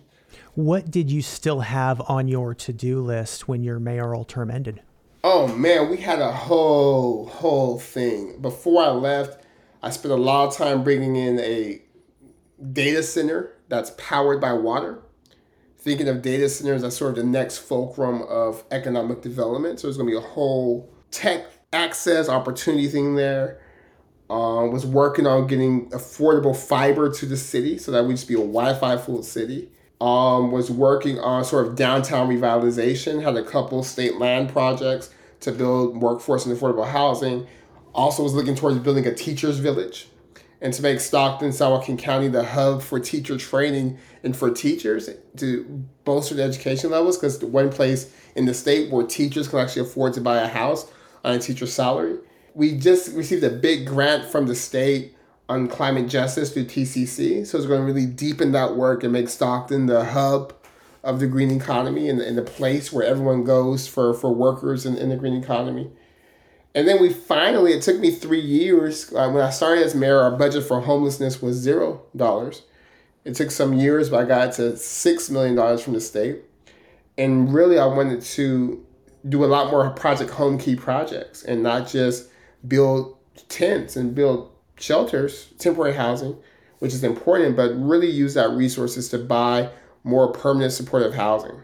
What 0.55 0.91
did 0.91 1.11
you 1.11 1.23
still 1.23 1.61
have 1.61 2.01
on 2.03 2.29
your 2.29 2.55
to 2.55 2.73
do 2.73 3.01
list 3.01 3.49
when 3.49 3.65
your 3.65 3.81
mayoral 3.81 4.25
term 4.25 4.51
ended? 4.51 4.83
Oh 5.25 5.49
man, 5.49 5.91
we 5.91 5.97
had 5.97 6.21
a 6.21 6.31
whole, 6.31 7.27
whole 7.27 7.81
thing. 7.81 8.41
Before 8.43 8.85
I 8.85 8.91
left, 8.91 9.43
I 9.83 9.91
spent 9.91 10.13
a 10.13 10.17
lot 10.17 10.49
of 10.49 10.57
time 10.57 10.85
bringing 10.85 11.17
in 11.17 11.41
a 11.41 11.83
data 12.73 13.03
center 13.03 13.53
that's 13.69 13.93
powered 13.97 14.41
by 14.41 14.53
water. 14.53 15.01
Thinking 15.79 16.09
of 16.09 16.23
data 16.23 16.49
centers 16.49 16.85
as 16.85 16.97
sort 16.97 17.11
of 17.11 17.17
the 17.17 17.25
next 17.25 17.59
fulcrum 17.59 18.23
of 18.23 18.65
economic 18.71 19.23
development. 19.23 19.81
So 19.81 19.87
there's 19.87 19.97
going 19.97 20.09
to 20.11 20.19
be 20.19 20.25
a 20.25 20.29
whole 20.29 20.91
tech 21.11 21.47
access 21.75 22.29
opportunity 22.29 22.89
thing 22.89 23.17
there. 23.17 23.61
Um, 24.31 24.73
was 24.73 24.87
working 24.87 25.27
on 25.27 25.47
getting 25.47 25.91
affordable 25.91 26.57
fiber 26.57 27.13
to 27.13 27.27
the 27.27 27.37
city 27.37 27.77
so 27.77 27.93
that 27.93 28.07
we'd 28.07 28.15
just 28.15 28.27
be 28.27 28.35
a 28.35 28.39
Wi-Fi 28.39 28.97
full 28.97 29.23
city 29.23 29.69
um, 30.01 30.51
was 30.51 30.71
working 30.71 31.19
on 31.19 31.45
sort 31.45 31.67
of 31.67 31.77
downtown 31.77 32.29
revitalization, 32.29 33.23
had 33.23 33.37
a 33.37 33.45
couple 33.45 33.83
state 33.83 34.17
land 34.17 34.49
projects 34.51 35.11
to 35.41 35.53
build 35.53 35.99
workforce 35.99 36.47
and 36.47 36.57
affordable 36.57 36.89
housing. 36.89 37.47
Also 37.95 38.23
was 38.23 38.33
looking 38.33 38.55
towards 38.55 38.79
building 38.79 39.07
a 39.07 39.15
teachers 39.15 39.59
village 39.59 40.09
and 40.61 40.73
to 40.73 40.83
make 40.83 40.99
Stockton, 40.99 41.53
San 41.53 41.71
Joaquin 41.71 41.97
County 41.97 42.29
the 42.29 42.43
hub 42.43 42.83
for 42.83 42.99
teacher 42.99 43.37
training 43.37 43.99
and 44.23 44.37
for 44.37 44.51
teachers 44.51 45.11
to 45.37 45.85
bolster 46.05 46.35
the 46.35 46.43
education 46.43 46.91
levels 46.91 47.19
because 47.19 47.39
the 47.39 47.47
one 47.47 47.71
place 47.71 48.13
in 48.35 48.47
the 48.47 48.55
state 48.55 48.91
where 48.91 49.07
teachers 49.07 49.47
can 49.47 49.59
actually 49.59 49.83
afford 49.83 50.15
to 50.15 50.21
buy 50.21 50.39
a 50.39 50.49
house 50.49 50.91
on 51.25 51.35
a 51.35 51.39
teacher's 51.39 51.73
salary. 51.73 52.19
We 52.55 52.77
just 52.77 53.15
received 53.15 53.43
a 53.43 53.51
big 53.51 53.87
grant 53.87 54.27
from 54.27 54.47
the 54.47 54.55
state 54.55 55.17
on 55.49 55.69
climate 55.69 56.09
justice 56.09 56.53
through 56.53 56.67
TCC. 56.67 57.47
So 57.47 57.59
it's 57.59 57.67
going 57.67 57.81
to 57.81 57.87
really 57.87 58.07
deepen 58.07 58.53
that 58.53 58.77
work 58.77 59.03
and 59.03 59.13
make 59.13 59.29
Stockton 59.29 59.87
the 59.87 60.05
hub 60.05 60.55
of 61.03 61.21
the 61.21 61.27
green 61.27 61.51
economy 61.51 62.09
and, 62.09 62.21
and 62.21 62.39
the 62.39 62.43
place 62.43 62.93
where 62.93 63.05
everyone 63.05 63.45
goes 63.45 63.87
for, 63.87 64.15
for 64.15 64.35
workers 64.35 64.87
in, 64.87 64.97
in 64.97 65.11
the 65.11 65.17
green 65.17 65.35
economy. 65.35 65.91
And 66.75 66.89
then 66.89 67.01
we 67.01 67.11
finally, 67.11 67.73
it 67.73 67.83
took 67.83 68.01
me 68.01 68.11
three 68.11 68.41
years. 68.41 69.13
Uh, 69.13 69.31
when 69.31 69.45
I 69.45 69.51
started 69.51 69.85
as 69.85 69.95
mayor, 69.95 70.21
our 70.21 70.33
budget 70.33 70.65
for 70.65 70.81
homelessness 70.81 71.41
was 71.41 71.57
zero 71.57 72.03
dollars. 72.17 72.63
It 73.25 73.35
took 73.35 73.51
some 73.51 73.75
years, 73.75 74.11
but 74.11 74.25
I 74.25 74.29
got 74.29 74.53
to 74.55 74.73
$6 74.73 75.31
million 75.31 75.79
from 75.79 75.95
the 75.95 76.01
state. 76.01 76.43
And 77.17 77.55
really, 77.55 77.79
I 77.79 77.87
wanted 77.87 78.23
to 78.23 78.85
do 79.29 79.45
a 79.45 79.47
lot 79.47 79.71
more 79.71 79.89
Project 79.91 80.31
Homekey 80.31 80.79
projects 80.79 81.43
and 81.45 81.63
not 81.63 81.89
just 81.89 82.29
build 82.67 83.17
tents 83.49 83.97
and 83.97 84.15
build 84.15 84.51
shelters, 84.79 85.49
temporary 85.59 85.95
housing, 85.95 86.37
which 86.79 86.93
is 86.93 87.05
important, 87.05 87.57
but 87.57 87.71
really 87.75 88.11
use 88.11 88.35
that 88.35 88.51
resources 88.51 89.09
to 89.09 89.19
buy 89.19 89.71
more 90.03 90.31
permanent 90.33 90.73
supportive 90.73 91.15
housing. 91.15 91.61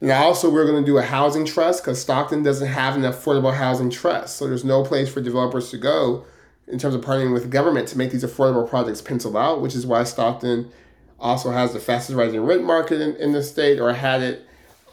And 0.00 0.10
also, 0.10 0.50
we're 0.50 0.66
going 0.66 0.82
to 0.82 0.86
do 0.86 0.98
a 0.98 1.02
housing 1.02 1.44
trust 1.44 1.82
because 1.82 2.00
Stockton 2.00 2.42
doesn't 2.42 2.68
have 2.68 2.96
an 2.96 3.02
affordable 3.02 3.54
housing 3.54 3.90
trust. 3.90 4.36
So 4.36 4.46
there's 4.46 4.64
no 4.64 4.82
place 4.82 5.08
for 5.08 5.20
developers 5.20 5.70
to 5.70 5.78
go 5.78 6.24
in 6.68 6.78
terms 6.78 6.94
of 6.94 7.00
partnering 7.00 7.32
with 7.32 7.50
government 7.50 7.88
to 7.88 7.98
make 7.98 8.10
these 8.10 8.24
affordable 8.24 8.68
projects 8.68 9.00
pencil 9.00 9.36
out, 9.36 9.62
which 9.62 9.74
is 9.74 9.86
why 9.86 10.04
Stockton 10.04 10.70
also 11.18 11.50
has 11.50 11.72
the 11.72 11.80
fastest 11.80 12.16
rising 12.16 12.40
rent 12.40 12.62
market 12.62 13.00
in, 13.00 13.16
in 13.16 13.32
the 13.32 13.42
state, 13.42 13.80
or 13.80 13.92
had 13.92 14.22
it 14.22 14.45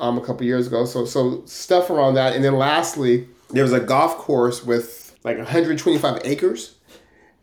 um, 0.03 0.17
a 0.17 0.21
couple 0.21 0.45
years 0.45 0.67
ago. 0.67 0.85
So, 0.85 1.05
so 1.05 1.43
stuff 1.45 1.89
around 1.89 2.15
that. 2.15 2.35
And 2.35 2.43
then 2.43 2.55
lastly, 2.57 3.27
there 3.49 3.63
was 3.63 3.73
a 3.73 3.79
golf 3.79 4.17
course 4.17 4.63
with 4.63 5.17
like 5.23 5.37
125 5.37 6.21
acres 6.25 6.75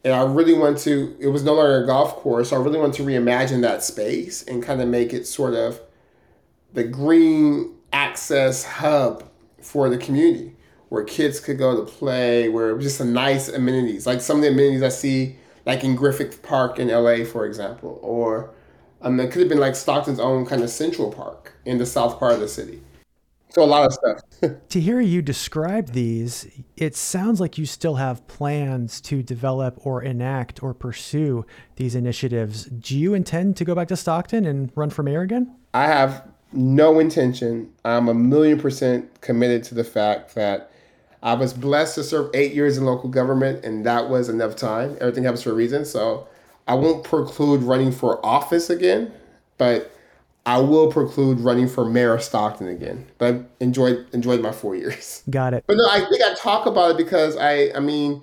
and 0.04 0.14
I 0.14 0.22
really 0.22 0.54
want 0.54 0.78
to. 0.78 1.14
It 1.18 1.28
was 1.28 1.44
no 1.44 1.54
longer 1.54 1.84
a 1.84 1.86
golf 1.86 2.16
course. 2.16 2.50
So 2.50 2.56
I 2.56 2.60
really 2.60 2.78
want 2.78 2.94
to 2.94 3.02
reimagine 3.02 3.60
that 3.62 3.82
space 3.82 4.42
and 4.42 4.62
kind 4.62 4.80
of 4.80 4.88
make 4.88 5.12
it 5.12 5.26
sort 5.26 5.54
of 5.54 5.80
the 6.72 6.84
green 6.84 7.74
access 7.92 8.64
hub 8.64 9.28
for 9.60 9.90
the 9.90 9.98
community, 9.98 10.56
where 10.88 11.04
kids 11.04 11.38
could 11.38 11.58
go 11.58 11.76
to 11.76 11.90
play, 11.90 12.48
where 12.48 12.70
it 12.70 12.74
was 12.74 12.84
just 12.84 13.00
a 13.00 13.04
nice 13.04 13.48
amenities, 13.48 14.06
like 14.06 14.20
some 14.20 14.38
of 14.38 14.42
the 14.42 14.48
amenities 14.48 14.82
I 14.82 14.88
see, 14.88 15.36
like 15.66 15.84
in 15.84 15.96
Griffith 15.96 16.42
Park 16.42 16.78
in 16.78 16.88
LA, 16.88 17.24
for 17.24 17.44
example, 17.44 17.98
or 18.02 18.50
um, 19.02 19.18
it 19.20 19.30
could 19.30 19.40
have 19.40 19.48
been 19.48 19.60
like 19.60 19.76
Stockton's 19.76 20.20
own 20.20 20.46
kind 20.46 20.62
of 20.62 20.70
Central 20.70 21.12
Park 21.12 21.54
in 21.64 21.78
the 21.78 21.86
south 21.86 22.18
part 22.18 22.34
of 22.34 22.40
the 22.40 22.48
city. 22.48 22.80
So 23.50 23.64
a 23.64 23.64
lot 23.64 23.86
of 23.86 23.92
stuff. 23.92 24.58
to 24.68 24.80
hear 24.80 25.00
you 25.00 25.22
describe 25.22 25.88
these, 25.88 26.46
it 26.76 26.94
sounds 26.94 27.40
like 27.40 27.58
you 27.58 27.66
still 27.66 27.96
have 27.96 28.26
plans 28.28 29.00
to 29.02 29.22
develop 29.22 29.84
or 29.84 30.02
enact 30.02 30.62
or 30.62 30.72
pursue 30.72 31.44
these 31.74 31.96
initiatives. 31.96 32.66
Do 32.66 32.96
you 32.96 33.14
intend 33.14 33.56
to 33.56 33.64
go 33.64 33.74
back 33.74 33.88
to 33.88 33.96
Stockton 33.96 34.46
and 34.46 34.70
run 34.76 34.90
for 34.90 35.02
mayor 35.02 35.22
again? 35.22 35.56
I 35.74 35.86
have 35.86 36.28
no 36.52 37.00
intention. 37.00 37.72
I'm 37.84 38.08
a 38.08 38.14
million 38.14 38.58
percent 38.58 39.20
committed 39.20 39.64
to 39.64 39.74
the 39.74 39.84
fact 39.84 40.34
that 40.36 40.70
I 41.22 41.34
was 41.34 41.52
blessed 41.52 41.96
to 41.96 42.04
serve 42.04 42.30
eight 42.34 42.54
years 42.54 42.78
in 42.78 42.84
local 42.84 43.08
government, 43.08 43.64
and 43.64 43.84
that 43.84 44.08
was 44.08 44.28
enough 44.28 44.56
time. 44.56 44.96
Everything 45.00 45.24
happens 45.24 45.42
for 45.42 45.50
a 45.50 45.54
reason. 45.54 45.84
So 45.84 46.28
I 46.70 46.74
won't 46.74 47.02
preclude 47.02 47.62
running 47.62 47.90
for 47.90 48.24
office 48.24 48.70
again, 48.70 49.12
but 49.58 49.90
I 50.46 50.60
will 50.60 50.92
preclude 50.92 51.40
running 51.40 51.66
for 51.66 51.84
mayor 51.84 52.14
of 52.14 52.22
Stockton 52.22 52.68
again. 52.68 53.08
But 53.18 53.34
I 53.34 53.44
enjoyed 53.58 54.06
enjoyed 54.12 54.40
my 54.40 54.52
four 54.52 54.76
years. 54.76 55.24
Got 55.30 55.52
it. 55.54 55.64
But 55.66 55.78
no, 55.78 55.88
I 55.90 55.98
think 56.08 56.22
I 56.22 56.32
talk 56.34 56.66
about 56.66 56.92
it 56.92 56.96
because 56.96 57.36
I 57.36 57.72
I 57.74 57.80
mean 57.80 58.22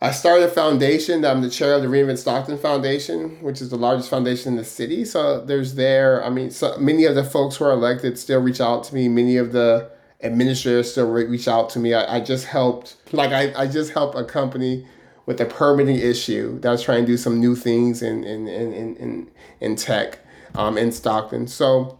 I 0.00 0.12
started 0.12 0.44
a 0.44 0.52
foundation. 0.52 1.24
I'm 1.24 1.42
the 1.42 1.50
chair 1.50 1.74
of 1.74 1.82
the 1.82 1.88
Reinvent 1.88 2.18
Stockton 2.18 2.56
Foundation, 2.56 3.42
which 3.42 3.60
is 3.60 3.70
the 3.70 3.76
largest 3.76 4.08
foundation 4.08 4.52
in 4.52 4.56
the 4.56 4.64
city. 4.64 5.04
So 5.04 5.44
there's 5.44 5.74
there. 5.74 6.24
I 6.24 6.30
mean, 6.30 6.52
so 6.52 6.78
many 6.78 7.04
of 7.04 7.16
the 7.16 7.24
folks 7.24 7.56
who 7.56 7.64
are 7.64 7.72
elected 7.72 8.16
still 8.16 8.40
reach 8.40 8.60
out 8.60 8.84
to 8.84 8.94
me. 8.94 9.08
Many 9.08 9.38
of 9.38 9.50
the 9.50 9.90
administrators 10.22 10.92
still 10.92 11.10
reach 11.10 11.48
out 11.48 11.68
to 11.70 11.80
me. 11.80 11.94
I, 11.94 12.18
I 12.18 12.20
just 12.20 12.46
helped, 12.46 12.94
like 13.10 13.32
I, 13.32 13.52
I 13.60 13.66
just 13.66 13.90
helped 13.90 14.16
a 14.16 14.22
company 14.22 14.86
with 15.28 15.42
a 15.42 15.44
permitting 15.44 15.96
issue 15.96 16.58
that 16.60 16.70
was 16.70 16.82
trying 16.82 17.02
to 17.02 17.06
do 17.06 17.18
some 17.18 17.38
new 17.38 17.54
things 17.54 18.00
in 18.00 18.24
in 18.24 18.48
in 18.48 18.96
in, 18.96 19.30
in 19.60 19.76
tech 19.76 20.20
um, 20.54 20.78
in 20.78 20.90
Stockton. 20.90 21.46
So, 21.46 21.98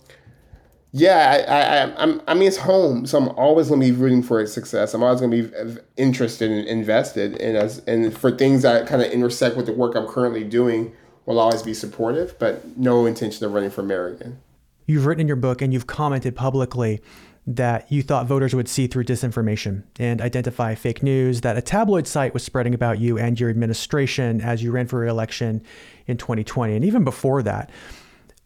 yeah, 0.93 1.45
I, 1.47 1.91
I, 1.91 2.03
I'm, 2.03 2.23
I 2.27 2.33
mean, 2.33 2.49
it's 2.49 2.57
home, 2.57 3.05
so 3.05 3.19
I'm 3.19 3.29
always 3.37 3.69
to 3.69 3.77
be 3.77 3.93
rooting 3.93 4.23
for 4.23 4.41
its 4.41 4.55
success. 4.55 4.95
I'm 4.95 5.03
always 5.03 5.21
to 5.21 5.29
be 5.29 5.47
interested 5.99 6.51
and 6.51 6.67
invested 6.67 7.37
in 7.37 7.55
us, 7.55 7.81
and 7.81 8.17
for 8.17 8.31
things 8.35 8.62
that 8.62 8.87
kind 8.87 9.03
of 9.03 9.12
intersect 9.12 9.59
with 9.59 9.67
the 9.67 9.75
work 9.75 9.95
I'm 9.95 10.07
currently 10.07 10.43
doing, 10.43 10.95
will 11.27 11.38
always 11.38 11.62
be 11.62 11.75
supportive, 11.75 12.35
but 12.38 12.79
no 12.79 13.05
intention 13.05 13.45
of 13.45 13.53
running 13.53 13.69
for 13.69 13.83
mayor 13.83 14.09
again. 14.09 14.38
You've 14.87 15.05
written 15.05 15.21
in 15.21 15.27
your 15.27 15.37
book 15.37 15.61
and 15.61 15.71
you've 15.71 15.87
commented 15.87 16.35
publicly 16.35 17.03
that 17.49 17.91
you 17.91 18.03
thought 18.03 18.27
voters 18.27 18.55
would 18.55 18.69
see 18.69 18.87
through 18.87 19.05
disinformation 19.05 19.83
and 19.99 20.21
identify 20.21 20.75
fake 20.75 21.03
news 21.03 21.41
that 21.41 21.57
a 21.57 21.63
tabloid 21.63 22.07
site 22.07 22.35
was 22.35 22.45
spreading 22.45 22.75
about 22.75 22.99
you 22.99 23.17
and 23.17 23.41
your 23.41 23.49
administration 23.49 24.43
as 24.43 24.63
you 24.63 24.71
ran 24.71 24.87
for 24.87 25.01
re-election 25.01 25.63
in 26.07 26.19
2020 26.19 26.77
and 26.77 26.85
even 26.85 27.05
before 27.05 27.43
that. 27.43 27.71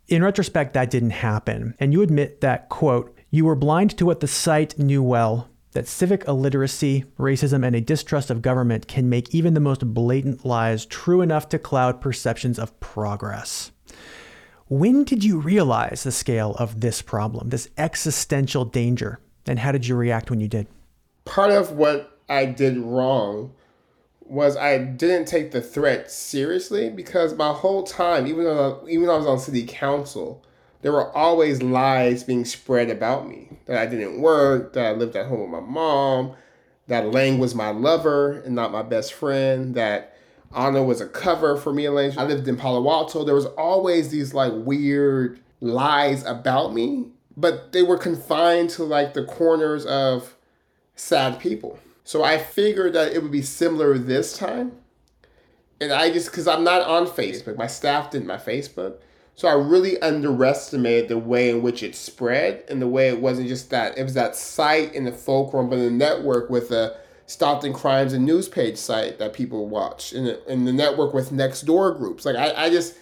In 0.07 0.23
retrospect, 0.23 0.75
that 0.75 0.91
didn't 0.91 1.11
happen. 1.11 1.75
And 1.81 1.93
you 1.93 2.03
admit 2.03 2.43
that, 2.43 2.69
quote, 2.69 3.19
you 3.31 3.45
were 3.45 3.57
blind 3.57 3.99
to 3.99 4.07
what 4.07 4.21
the 4.21 4.29
site 4.29 4.79
knew 4.79 5.03
well 5.03 5.49
that 5.73 5.89
civic 5.89 6.29
illiteracy, 6.29 7.05
racism, 7.19 7.67
and 7.67 7.75
a 7.75 7.81
distrust 7.81 8.31
of 8.31 8.43
government 8.43 8.87
can 8.87 9.09
make 9.09 9.35
even 9.35 9.55
the 9.55 9.61
most 9.61 9.95
blatant 9.95 10.45
lies 10.45 10.87
true 10.87 11.23
enough 11.23 11.49
to 11.49 11.59
cloud 11.59 12.01
perceptions 12.01 12.59
of 12.59 12.79
progress. 12.79 13.73
When 14.69 15.05
did 15.05 15.25
you 15.25 15.39
realize 15.39 16.03
the 16.03 16.13
scale 16.13 16.55
of 16.59 16.81
this 16.81 17.03
problem, 17.03 17.51
this 17.51 17.69
existential 17.77 18.65
danger, 18.65 19.21
and 19.47 19.59
how 19.59 19.73
did 19.73 19.87
you 19.87 19.97
react 19.97 20.31
when 20.31 20.41
you 20.41 20.49
did? 20.49 20.67
Part 21.25 21.51
of 21.51 21.73
what 21.73 22.19
I 22.29 22.47
did 22.47 22.79
wrong 22.79 23.53
was 24.21 24.57
I 24.57 24.79
didn't 24.79 25.27
take 25.27 25.51
the 25.51 25.61
threat 25.61 26.11
seriously 26.11 26.89
because 26.89 27.35
my 27.35 27.53
whole 27.53 27.83
time, 27.83 28.27
even 28.27 28.45
though 28.45 28.87
even 28.89 29.07
though 29.07 29.15
I 29.15 29.19
was 29.19 29.27
on 29.27 29.39
city 29.39 29.67
council, 29.67 30.43
there 30.81 30.93
were 30.93 31.15
always 31.17 31.63
lies 31.63 32.25
being 32.25 32.45
spread 32.45 32.89
about 32.89 33.29
me 33.29 33.59
that 33.67 33.77
I 33.77 33.87
didn't 33.87 34.21
work, 34.21 34.73
that 34.73 34.87
I 34.87 34.93
lived 34.93 35.17
at 35.17 35.27
home 35.27 35.41
with 35.41 35.51
my 35.51 35.61
mom, 35.61 36.35
that 36.89 37.13
Lange 37.13 37.39
was 37.39 37.55
my 37.55 37.71
lover 37.71 38.41
and 38.41 38.55
not 38.55 38.73
my 38.73 38.83
best 38.83 39.13
friend, 39.13 39.75
that 39.75 40.12
Anna 40.55 40.83
was 40.83 41.01
a 41.01 41.09
cover 41.09 41.57
for 41.57 41.73
me 41.73 41.87
and 41.87 41.95
Lange. 41.95 42.19
I 42.19 42.25
lived 42.25 42.47
in 42.49 42.57
Palo 42.57 42.89
Alto. 42.91 43.25
There 43.25 43.35
was 43.35 43.47
always 43.47 44.11
these 44.11 44.35
like 44.35 44.53
weird 44.55 45.41
lies 45.61 46.25
about 46.25 46.75
me, 46.75 47.07
but 47.37 47.73
they 47.73 47.83
were 47.83 47.99
confined 47.99 48.71
to 48.71 48.85
like 48.85 49.15
the 49.15 49.25
corners 49.25 49.87
of 49.87 50.37
sad 50.95 51.39
people. 51.39 51.79
So 52.05 52.25
I 52.25 52.39
figured 52.39 52.93
that 52.95 53.13
it 53.13 53.23
would 53.23 53.33
be 53.33 53.43
similar 53.43 53.97
this 53.97 54.37
time. 54.37 54.73
And 55.81 55.93
I 55.93 56.13
just, 56.13 56.31
because 56.31 56.47
I'm 56.47 56.65
not 56.65 56.83
on 56.83 57.07
Facebook, 57.07 57.57
my 57.57 57.67
staff 57.67 58.11
didn't 58.11 58.27
my 58.27 58.37
Facebook. 58.37 58.97
So 59.35 59.49
I 59.49 59.55
really 59.55 60.01
underestimated 60.01 61.09
the 61.09 61.19
way 61.19 61.51
in 61.51 61.63
which 61.63 61.83
it 61.83 61.95
spread 61.95 62.65
and 62.69 62.83
the 62.83 62.87
way 62.87 63.09
it 63.09 63.21
wasn't 63.21 63.49
just 63.49 63.71
that, 63.71 63.97
it 63.97 64.03
was 64.03 64.15
that 64.15 64.37
site 64.37 64.95
in 64.95 65.05
the 65.05 65.13
fulcrum, 65.13 65.71
but 65.71 65.77
the 65.77 65.91
network 65.91 66.51
with 66.51 66.69
the 66.69 66.97
Stockton 67.33 67.73
Crimes 67.73 68.13
and 68.13 68.25
News 68.27 68.49
page 68.49 68.77
site 68.77 69.19
that 69.19 69.33
people 69.33 69.69
watch 69.69 70.13
and 70.13 70.27
the, 70.27 70.41
the 70.47 70.73
network 70.73 71.15
with 71.15 71.31
Nextdoor 71.31 71.97
groups. 71.97 72.27
Like 72.27 72.37
I, 72.37 72.67
I 72.67 72.71
just 72.71 72.95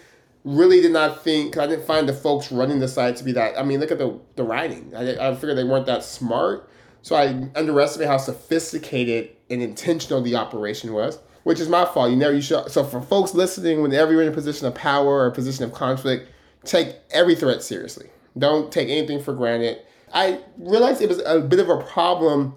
really 0.45 0.81
did 0.81 0.93
not 0.93 1.23
think, 1.23 1.57
I 1.57 1.67
didn't 1.67 1.85
find 1.85 2.07
the 2.07 2.13
folks 2.13 2.51
running 2.51 2.79
the 2.79 2.87
site 2.87 3.17
to 3.17 3.23
be 3.23 3.33
that, 3.33 3.59
I 3.59 3.63
mean, 3.63 3.79
look 3.79 3.91
at 3.91 3.97
the, 3.97 4.19
the 4.37 4.43
writing. 4.43 4.93
I, 4.95 5.29
I 5.29 5.35
figured 5.35 5.57
they 5.57 5.63
weren't 5.63 5.85
that 5.85 6.03
smart. 6.03 6.69
So 7.03 7.15
I 7.15 7.49
underestimated 7.55 8.09
how 8.09 8.17
sophisticated 8.17 9.31
and 9.49 9.61
intentional 9.61 10.21
the 10.21 10.35
operation 10.35 10.93
was, 10.93 11.19
which 11.43 11.59
is 11.59 11.67
my 11.67 11.85
fault. 11.85 12.11
You 12.11 12.15
never 12.15 12.33
you 12.33 12.41
should. 12.41 12.71
So 12.71 12.83
for 12.83 13.01
folks 13.01 13.33
listening, 13.33 13.81
whenever 13.81 14.13
you're 14.13 14.21
in 14.21 14.29
a 14.29 14.33
position 14.33 14.65
of 14.65 14.75
power 14.75 15.07
or 15.07 15.27
a 15.27 15.31
position 15.31 15.65
of 15.65 15.73
conflict, 15.73 16.29
take 16.63 16.95
every 17.09 17.35
threat 17.35 17.63
seriously. 17.63 18.07
Don't 18.37 18.71
take 18.71 18.87
anything 18.87 19.21
for 19.21 19.33
granted. 19.33 19.81
I 20.13 20.39
realized 20.57 21.01
it 21.01 21.09
was 21.09 21.21
a 21.25 21.41
bit 21.41 21.59
of 21.59 21.69
a 21.69 21.83
problem 21.83 22.55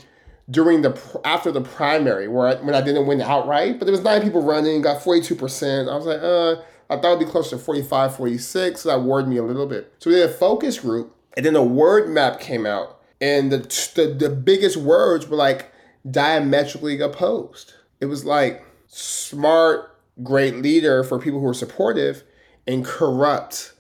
during 0.51 0.83
the 0.83 1.21
after 1.25 1.51
the 1.51 1.61
primary 1.61 2.29
where 2.29 2.49
I, 2.49 2.55
when 2.57 2.75
I 2.75 2.81
didn't 2.81 3.07
win 3.07 3.21
outright, 3.21 3.79
but 3.79 3.87
there 3.87 3.93
was 3.93 4.03
nine 4.03 4.23
people 4.23 4.43
running, 4.43 4.83
got 4.83 5.03
42%. 5.03 5.91
I 5.91 5.97
was 5.97 6.07
like, 6.07 6.21
uh, 6.21 6.63
I 6.91 7.01
thought 7.01 7.17
it'd 7.17 7.27
be 7.27 7.31
closer 7.31 7.57
to 7.57 7.63
45, 7.63 8.17
46. 8.17 8.81
So 8.81 8.89
that 8.89 9.03
worried 9.03 9.27
me 9.27 9.39
a 9.39 9.43
little 9.43 9.67
bit. 9.67 9.93
So 9.99 10.11
we 10.11 10.17
did 10.17 10.29
a 10.29 10.33
focus 10.33 10.79
group, 10.79 11.17
and 11.37 11.47
then 11.47 11.57
a 11.57 11.63
word 11.63 12.11
map 12.11 12.41
came 12.41 12.67
out 12.67 13.01
and 13.25 13.51
the, 13.51 13.59
the 13.95 14.29
the 14.29 14.29
biggest 14.29 14.77
words 14.77 15.29
were 15.29 15.37
like 15.37 15.73
diametrically 16.09 17.01
opposed. 17.01 17.73
It 18.01 18.07
was 18.07 18.25
like 18.25 18.63
smart, 18.87 19.97
great 20.23 20.57
leader 20.57 21.03
for 21.03 21.19
people 21.19 21.41
who 21.41 21.49
are 21.49 21.55
supportive, 21.55 22.23
and 22.67 22.85
corrupt, 22.85 23.73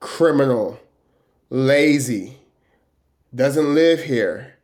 criminal, 0.00 0.80
lazy, 1.50 2.38
doesn't 3.34 3.74
live 3.74 4.04
here, 4.04 4.55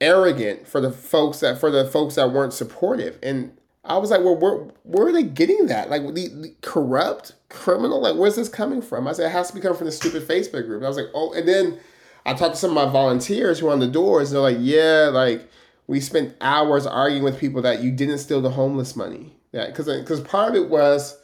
arrogant 0.00 0.66
for 0.66 0.80
the 0.80 0.90
folks 0.90 1.40
that 1.40 1.58
for 1.58 1.70
the 1.70 1.84
folks 1.84 2.14
that 2.14 2.32
weren't 2.32 2.52
supportive. 2.52 3.18
And 3.22 3.56
I 3.84 3.98
was 3.98 4.10
like, 4.10 4.20
well, 4.20 4.36
where 4.36 4.56
where 4.84 5.08
are 5.08 5.12
they 5.12 5.22
getting 5.22 5.66
that? 5.66 5.90
Like 5.90 6.02
the, 6.14 6.28
the 6.28 6.54
corrupt, 6.62 7.34
criminal, 7.48 8.00
like 8.00 8.16
where's 8.16 8.36
this 8.36 8.48
coming 8.48 8.82
from? 8.82 9.08
I 9.08 9.12
said 9.12 9.26
it 9.26 9.32
has 9.32 9.48
to 9.48 9.54
be 9.54 9.60
coming 9.60 9.78
from 9.78 9.86
the 9.86 9.92
stupid 9.92 10.26
Facebook 10.26 10.66
group. 10.66 10.78
And 10.78 10.84
I 10.84 10.88
was 10.88 10.96
like, 10.96 11.10
oh, 11.14 11.32
and 11.32 11.46
then 11.46 11.78
I 12.24 12.34
talked 12.34 12.54
to 12.54 12.60
some 12.60 12.76
of 12.76 12.86
my 12.86 12.90
volunteers 12.90 13.58
who 13.58 13.68
are 13.68 13.72
on 13.72 13.80
the 13.80 13.86
doors. 13.86 14.30
and 14.30 14.36
They're 14.36 14.52
like, 14.52 14.58
yeah, 14.60 15.10
like 15.12 15.48
we 15.86 16.00
spent 16.00 16.36
hours 16.40 16.86
arguing 16.86 17.24
with 17.24 17.40
people 17.40 17.62
that 17.62 17.82
you 17.82 17.90
didn't 17.90 18.18
steal 18.18 18.40
the 18.40 18.50
homeless 18.50 18.94
money. 18.94 19.34
Yeah, 19.52 19.66
because 19.66 19.86
because 19.86 20.20
uh, 20.20 20.24
part 20.24 20.50
of 20.50 20.62
it 20.62 20.70
was, 20.70 21.18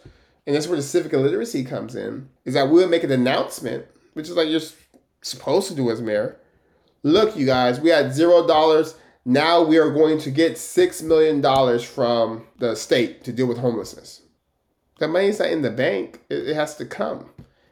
and 0.46 0.56
that's 0.56 0.66
where 0.66 0.76
the 0.76 0.82
civic 0.82 1.12
illiteracy 1.12 1.64
comes 1.64 1.94
in, 1.94 2.28
is 2.44 2.54
that 2.54 2.68
we 2.68 2.80
would 2.80 2.90
make 2.90 3.04
an 3.04 3.12
announcement, 3.12 3.86
which 4.14 4.28
is 4.28 4.34
like 4.34 4.48
you're 4.48 4.60
supposed 5.22 5.68
to 5.68 5.74
do 5.74 5.90
as 5.90 6.02
mayor. 6.02 6.36
Look, 7.06 7.36
you 7.36 7.46
guys, 7.46 7.78
we 7.78 7.90
had 7.90 8.12
zero 8.12 8.48
dollars. 8.48 8.96
Now 9.24 9.62
we 9.62 9.78
are 9.78 9.90
going 9.92 10.18
to 10.18 10.30
get 10.32 10.58
six 10.58 11.02
million 11.02 11.40
dollars 11.40 11.84
from 11.84 12.48
the 12.58 12.74
state 12.74 13.22
to 13.22 13.32
deal 13.32 13.46
with 13.46 13.58
homelessness. 13.58 14.22
That 14.98 15.10
money's 15.10 15.38
not 15.38 15.50
in 15.50 15.62
the 15.62 15.70
bank. 15.70 16.22
It, 16.28 16.52
has 16.56 16.74
to 16.78 16.84
come, 16.84 17.30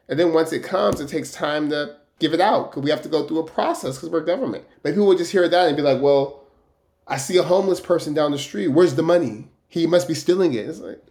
and 0.08 0.20
then 0.20 0.32
once 0.32 0.52
it 0.52 0.62
comes, 0.62 1.00
it 1.00 1.08
takes 1.08 1.32
time 1.32 1.68
to 1.70 1.96
give 2.20 2.32
it 2.32 2.40
out 2.40 2.70
because 2.70 2.84
we 2.84 2.90
have 2.90 3.02
to 3.02 3.08
go 3.08 3.26
through 3.26 3.40
a 3.40 3.44
process 3.44 3.96
because 3.96 4.10
we're 4.10 4.20
government. 4.20 4.66
But 4.84 4.90
people 4.90 5.08
would 5.08 5.18
just 5.18 5.32
hear 5.32 5.48
that 5.48 5.66
and 5.66 5.76
be 5.76 5.82
like, 5.82 6.00
well, 6.00 6.44
I 7.08 7.16
see 7.16 7.36
a 7.36 7.42
homeless 7.42 7.80
person 7.80 8.14
down 8.14 8.30
the 8.30 8.38
street. 8.38 8.68
Where's 8.68 8.94
the 8.94 9.02
money? 9.02 9.48
He 9.66 9.88
must 9.88 10.06
be 10.06 10.14
stealing 10.14 10.54
it. 10.54 10.68
It's 10.68 10.78
like, 10.78 11.02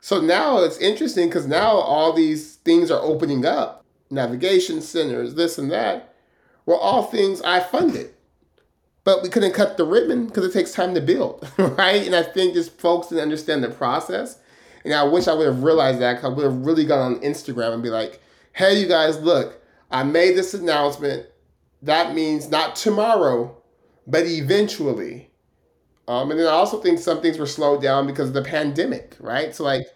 so 0.00 0.20
now 0.20 0.64
it's 0.64 0.78
interesting 0.78 1.28
because 1.28 1.46
now 1.46 1.70
all 1.70 2.12
these 2.12 2.56
things 2.56 2.90
are 2.90 3.00
opening 3.00 3.46
up. 3.46 3.84
Navigation 4.10 4.80
centers, 4.80 5.36
this 5.36 5.58
and 5.58 5.70
that, 5.70 6.16
were 6.68 6.76
all 6.76 7.02
things 7.04 7.40
I 7.40 7.60
funded. 7.60 8.12
But 9.02 9.22
we 9.22 9.30
couldn't 9.30 9.54
cut 9.54 9.78
the 9.78 9.86
ribbon 9.86 10.26
because 10.26 10.44
it 10.44 10.52
takes 10.52 10.70
time 10.70 10.94
to 10.96 11.00
build, 11.00 11.50
right? 11.58 12.04
And 12.04 12.14
I 12.14 12.22
think 12.22 12.52
just 12.52 12.78
folks 12.78 13.08
didn't 13.08 13.22
understand 13.22 13.64
the 13.64 13.70
process. 13.70 14.38
And 14.84 14.92
I 14.92 15.02
wish 15.04 15.28
I 15.28 15.32
would 15.32 15.46
have 15.46 15.62
realized 15.62 15.98
that 16.00 16.16
because 16.16 16.30
I 16.30 16.34
would 16.34 16.44
have 16.44 16.66
really 16.66 16.84
gone 16.84 17.14
on 17.14 17.20
Instagram 17.22 17.72
and 17.72 17.82
be 17.82 17.88
like, 17.88 18.20
hey, 18.52 18.78
you 18.78 18.86
guys, 18.86 19.18
look, 19.20 19.62
I 19.90 20.02
made 20.02 20.36
this 20.36 20.52
announcement. 20.52 21.24
That 21.80 22.14
means 22.14 22.50
not 22.50 22.76
tomorrow, 22.76 23.56
but 24.06 24.26
eventually. 24.26 25.30
Um, 26.06 26.30
and 26.30 26.38
then 26.38 26.48
I 26.48 26.50
also 26.50 26.82
think 26.82 26.98
some 26.98 27.22
things 27.22 27.38
were 27.38 27.46
slowed 27.46 27.80
down 27.80 28.06
because 28.06 28.28
of 28.28 28.34
the 28.34 28.42
pandemic, 28.42 29.16
right? 29.20 29.54
So, 29.54 29.64
like, 29.64 29.86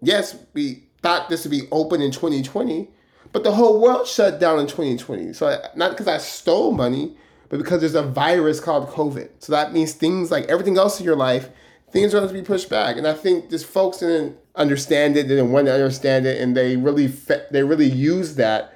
yes, 0.00 0.36
we 0.54 0.84
thought 1.02 1.28
this 1.28 1.42
would 1.44 1.50
be 1.50 1.66
open 1.72 2.00
in 2.00 2.12
2020, 2.12 2.88
but 3.32 3.44
the 3.44 3.52
whole 3.52 3.80
world 3.80 4.06
shut 4.06 4.38
down 4.38 4.58
in 4.58 4.66
2020. 4.66 5.32
So, 5.32 5.60
not 5.74 5.90
because 5.90 6.08
I 6.08 6.18
stole 6.18 6.72
money, 6.72 7.16
but 7.48 7.58
because 7.58 7.80
there's 7.80 7.94
a 7.94 8.02
virus 8.02 8.60
called 8.60 8.88
COVID. 8.88 9.28
So, 9.40 9.52
that 9.52 9.72
means 9.72 9.92
things 9.92 10.30
like 10.30 10.44
everything 10.46 10.76
else 10.78 11.00
in 11.00 11.06
your 11.06 11.16
life, 11.16 11.48
things 11.90 12.14
are 12.14 12.18
going 12.18 12.28
to 12.28 12.34
be 12.34 12.42
pushed 12.42 12.68
back. 12.68 12.96
And 12.96 13.06
I 13.06 13.14
think 13.14 13.50
just 13.50 13.66
folks 13.66 13.98
didn't 13.98 14.36
understand 14.54 15.16
it, 15.16 15.28
didn't 15.28 15.50
want 15.50 15.66
to 15.66 15.72
understand 15.72 16.26
it, 16.26 16.40
and 16.40 16.56
they 16.56 16.76
really, 16.76 17.08
fe- 17.08 17.46
they 17.50 17.62
really 17.62 17.88
use 17.88 18.34
that 18.36 18.74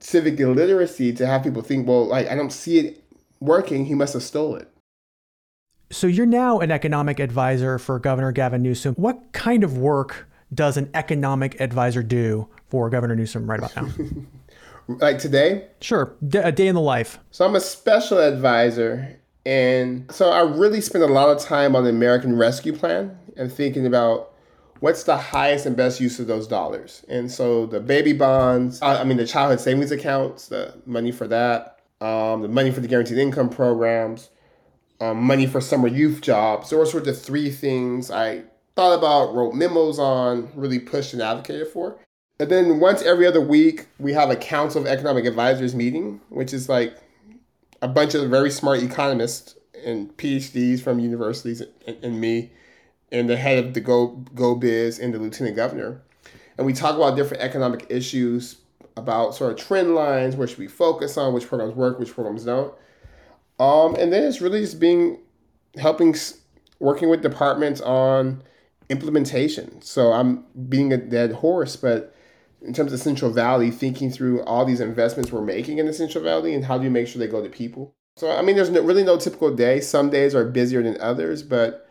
civic 0.00 0.38
illiteracy 0.40 1.12
to 1.12 1.26
have 1.26 1.44
people 1.44 1.62
think, 1.62 1.86
well, 1.86 2.06
like 2.06 2.28
I 2.28 2.34
don't 2.34 2.52
see 2.52 2.78
it 2.78 3.04
working. 3.40 3.86
He 3.86 3.94
must 3.94 4.14
have 4.14 4.22
stole 4.22 4.56
it. 4.56 4.68
So 5.90 6.06
you're 6.06 6.26
now 6.26 6.58
an 6.60 6.70
economic 6.70 7.20
advisor 7.20 7.78
for 7.78 7.98
Governor 7.98 8.32
Gavin 8.32 8.62
Newsom. 8.62 8.94
What 8.94 9.32
kind 9.32 9.62
of 9.62 9.76
work 9.76 10.26
does 10.52 10.76
an 10.76 10.90
economic 10.94 11.60
advisor 11.60 12.02
do 12.02 12.48
for 12.68 12.90
Governor 12.90 13.16
Newsom 13.16 13.48
right 13.48 13.58
about 13.58 13.76
now? 13.76 13.88
like 14.88 15.18
today? 15.18 15.68
Sure, 15.80 16.14
D- 16.26 16.38
a 16.38 16.52
day 16.52 16.66
in 16.66 16.74
the 16.74 16.80
life. 16.80 17.18
So 17.30 17.44
I'm 17.44 17.54
a 17.54 17.60
special 17.60 18.18
advisor, 18.18 19.18
and 19.46 20.10
so 20.12 20.30
I 20.30 20.42
really 20.42 20.80
spend 20.80 21.04
a 21.04 21.08
lot 21.08 21.28
of 21.28 21.42
time 21.42 21.74
on 21.74 21.84
the 21.84 21.90
American 21.90 22.36
Rescue 22.36 22.72
Plan 22.72 23.18
and 23.36 23.52
thinking 23.52 23.86
about 23.86 24.32
what's 24.82 25.04
the 25.04 25.16
highest 25.16 25.64
and 25.64 25.76
best 25.76 26.00
use 26.00 26.18
of 26.18 26.26
those 26.26 26.48
dollars? 26.48 27.04
And 27.08 27.30
so 27.30 27.66
the 27.66 27.78
baby 27.78 28.12
bonds, 28.12 28.82
I 28.82 29.04
mean, 29.04 29.16
the 29.16 29.26
childhood 29.26 29.60
savings 29.60 29.92
accounts, 29.92 30.48
the 30.48 30.74
money 30.86 31.12
for 31.12 31.28
that, 31.28 31.78
um, 32.00 32.42
the 32.42 32.48
money 32.48 32.72
for 32.72 32.80
the 32.80 32.88
guaranteed 32.88 33.18
income 33.18 33.48
programs, 33.48 34.30
um, 35.00 35.22
money 35.22 35.46
for 35.46 35.60
summer 35.60 35.86
youth 35.86 36.20
jobs. 36.20 36.70
Those 36.70 36.78
were 36.78 36.86
sort 36.86 37.06
of 37.06 37.14
the 37.14 37.20
three 37.20 37.48
things 37.48 38.10
I 38.10 38.42
thought 38.74 38.98
about, 38.98 39.34
wrote 39.34 39.54
memos 39.54 39.98
on, 39.98 40.50
really 40.54 40.78
pushed 40.78 41.12
and 41.12 41.22
advocated 41.22 41.68
for. 41.68 41.98
And 42.40 42.50
then 42.50 42.80
once 42.80 43.02
every 43.02 43.26
other 43.26 43.40
week, 43.40 43.86
we 43.98 44.12
have 44.12 44.30
a 44.30 44.36
Council 44.36 44.80
of 44.80 44.86
Economic 44.86 45.26
Advisors 45.26 45.74
meeting, 45.74 46.20
which 46.28 46.52
is 46.52 46.68
like 46.68 46.96
a 47.80 47.88
bunch 47.88 48.14
of 48.14 48.28
very 48.30 48.50
smart 48.50 48.82
economists 48.82 49.56
and 49.84 50.16
PhDs 50.16 50.80
from 50.80 50.98
universities 50.98 51.62
and, 51.86 52.04
and 52.04 52.20
me 52.20 52.50
and 53.12 53.28
the 53.28 53.36
head 53.36 53.62
of 53.62 53.74
the 53.74 53.80
Go 53.80 54.08
Go 54.34 54.54
Biz 54.54 54.98
and 54.98 55.14
the 55.14 55.18
lieutenant 55.18 55.54
governor, 55.54 56.00
and 56.56 56.66
we 56.66 56.72
talk 56.72 56.96
about 56.96 57.14
different 57.14 57.42
economic 57.42 57.86
issues 57.90 58.56
about 58.96 59.34
sort 59.34 59.52
of 59.52 59.58
trend 59.58 59.94
lines, 59.94 60.34
where 60.34 60.48
should 60.48 60.58
we 60.58 60.66
focus 60.66 61.16
on, 61.16 61.32
which 61.32 61.46
programs 61.46 61.74
work, 61.74 61.98
which 61.98 62.12
programs 62.12 62.44
don't. 62.44 62.74
Um, 63.60 63.94
and 63.94 64.12
then 64.12 64.24
it's 64.24 64.40
really 64.40 64.60
just 64.60 64.80
being 64.80 65.18
helping 65.76 66.14
working 66.78 67.08
with 67.08 67.22
departments 67.22 67.80
on 67.80 68.42
implementation. 68.92 69.82
So 69.82 70.12
I'm 70.12 70.44
being 70.68 70.92
a 70.92 70.96
dead 70.96 71.32
horse, 71.32 71.74
but 71.74 72.14
in 72.60 72.72
terms 72.72 72.92
of 72.92 73.00
Central 73.00 73.32
Valley, 73.32 73.70
thinking 73.70 74.10
through 74.10 74.42
all 74.44 74.64
these 74.64 74.80
investments 74.80 75.32
we're 75.32 75.42
making 75.42 75.78
in 75.78 75.86
the 75.86 75.92
Central 75.92 76.22
Valley 76.22 76.54
and 76.54 76.64
how 76.64 76.78
do 76.78 76.84
you 76.84 76.90
make 76.90 77.08
sure 77.08 77.18
they 77.18 77.26
go 77.26 77.42
to 77.42 77.48
people. 77.48 77.94
So 78.16 78.30
I 78.30 78.42
mean, 78.42 78.54
there's 78.54 78.70
no, 78.70 78.82
really 78.82 79.02
no 79.02 79.18
typical 79.18 79.54
day. 79.54 79.80
Some 79.80 80.10
days 80.10 80.34
are 80.34 80.44
busier 80.44 80.82
than 80.82 81.00
others, 81.00 81.42
but 81.42 81.88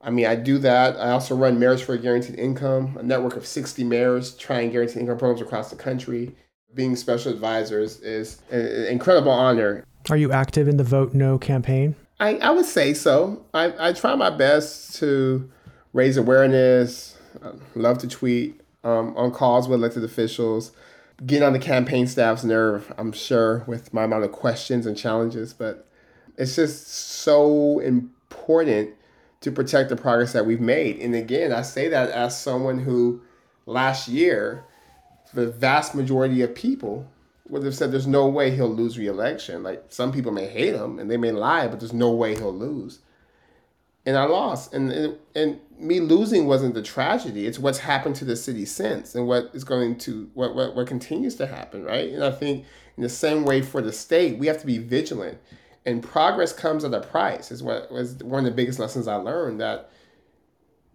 I 0.00 0.10
mean, 0.10 0.26
I 0.26 0.34
do 0.34 0.58
that. 0.58 0.96
I 0.96 1.10
also 1.10 1.36
run 1.36 1.58
Mayors 1.58 1.82
for 1.82 1.94
a 1.94 1.98
Guaranteed 1.98 2.38
Income, 2.38 2.96
a 2.98 3.02
network 3.02 3.36
of 3.36 3.46
60 3.46 3.84
mayors 3.84 4.34
trying 4.36 4.70
guaranteed 4.70 4.98
income 4.98 5.18
programs 5.18 5.42
across 5.42 5.70
the 5.70 5.76
country. 5.76 6.34
Being 6.74 6.96
special 6.96 7.32
advisors 7.32 8.00
is 8.00 8.42
an 8.50 8.86
incredible 8.86 9.32
honor. 9.32 9.84
Are 10.10 10.16
you 10.16 10.32
active 10.32 10.68
in 10.68 10.76
the 10.76 10.84
Vote 10.84 11.14
No 11.14 11.38
campaign? 11.38 11.96
I, 12.20 12.36
I 12.36 12.50
would 12.50 12.64
say 12.64 12.94
so. 12.94 13.44
I, 13.54 13.88
I 13.88 13.92
try 13.92 14.14
my 14.14 14.30
best 14.30 14.96
to 14.96 15.50
raise 15.92 16.16
awareness, 16.16 17.16
love 17.74 17.98
to 17.98 18.08
tweet 18.08 18.60
um, 18.84 19.16
on 19.16 19.30
calls 19.30 19.68
with 19.68 19.78
elected 19.78 20.04
officials, 20.04 20.72
get 21.26 21.42
on 21.42 21.52
the 21.52 21.58
campaign 21.58 22.06
staff's 22.06 22.44
nerve, 22.44 22.92
I'm 22.96 23.12
sure, 23.12 23.64
with 23.66 23.92
my 23.92 24.04
amount 24.04 24.24
of 24.24 24.32
questions 24.32 24.86
and 24.86 24.96
challenges. 24.96 25.52
But 25.52 25.86
it's 26.36 26.56
just 26.56 26.88
so 26.88 27.80
important 27.80 28.94
to 29.40 29.52
protect 29.52 29.88
the 29.88 29.96
progress 29.96 30.32
that 30.32 30.46
we've 30.46 30.60
made. 30.60 31.00
And 31.00 31.14
again, 31.14 31.52
I 31.52 31.62
say 31.62 31.88
that 31.88 32.10
as 32.10 32.40
someone 32.40 32.80
who 32.80 33.22
last 33.66 34.08
year, 34.08 34.64
the 35.34 35.46
vast 35.46 35.94
majority 35.94 36.42
of 36.42 36.54
people 36.54 37.06
would 37.48 37.64
have 37.64 37.74
said 37.74 37.92
there's 37.92 38.06
no 38.06 38.26
way 38.26 38.50
he'll 38.50 38.68
lose 38.68 38.98
re-election. 38.98 39.62
Like 39.62 39.84
some 39.88 40.12
people 40.12 40.32
may 40.32 40.46
hate 40.46 40.74
him 40.74 40.98
and 40.98 41.10
they 41.10 41.16
may 41.16 41.32
lie, 41.32 41.66
but 41.68 41.80
there's 41.80 41.92
no 41.92 42.10
way 42.10 42.34
he'll 42.34 42.54
lose. 42.54 43.00
And 44.08 44.16
I 44.16 44.24
lost. 44.24 44.72
And, 44.72 44.90
and 44.90 45.18
and 45.34 45.60
me 45.78 46.00
losing 46.00 46.46
wasn't 46.46 46.72
the 46.72 46.82
tragedy. 46.82 47.46
It's 47.46 47.58
what's 47.58 47.76
happened 47.76 48.16
to 48.16 48.24
the 48.24 48.36
city 48.36 48.64
since 48.64 49.14
and 49.14 49.26
what 49.26 49.50
is 49.52 49.64
going 49.64 49.98
to 49.98 50.30
what, 50.32 50.54
what 50.54 50.74
what 50.74 50.86
continues 50.86 51.34
to 51.34 51.46
happen, 51.46 51.84
right? 51.84 52.10
And 52.10 52.24
I 52.24 52.30
think 52.30 52.64
in 52.96 53.02
the 53.02 53.10
same 53.10 53.44
way 53.44 53.60
for 53.60 53.82
the 53.82 53.92
state, 53.92 54.38
we 54.38 54.46
have 54.46 54.60
to 54.60 54.66
be 54.66 54.78
vigilant. 54.78 55.36
And 55.84 56.02
progress 56.02 56.54
comes 56.54 56.84
at 56.84 56.94
a 56.94 57.02
price, 57.02 57.50
is 57.50 57.62
what 57.62 57.92
was 57.92 58.14
one 58.24 58.38
of 58.38 58.44
the 58.46 58.56
biggest 58.56 58.78
lessons 58.78 59.08
I 59.08 59.16
learned 59.16 59.60
that 59.60 59.90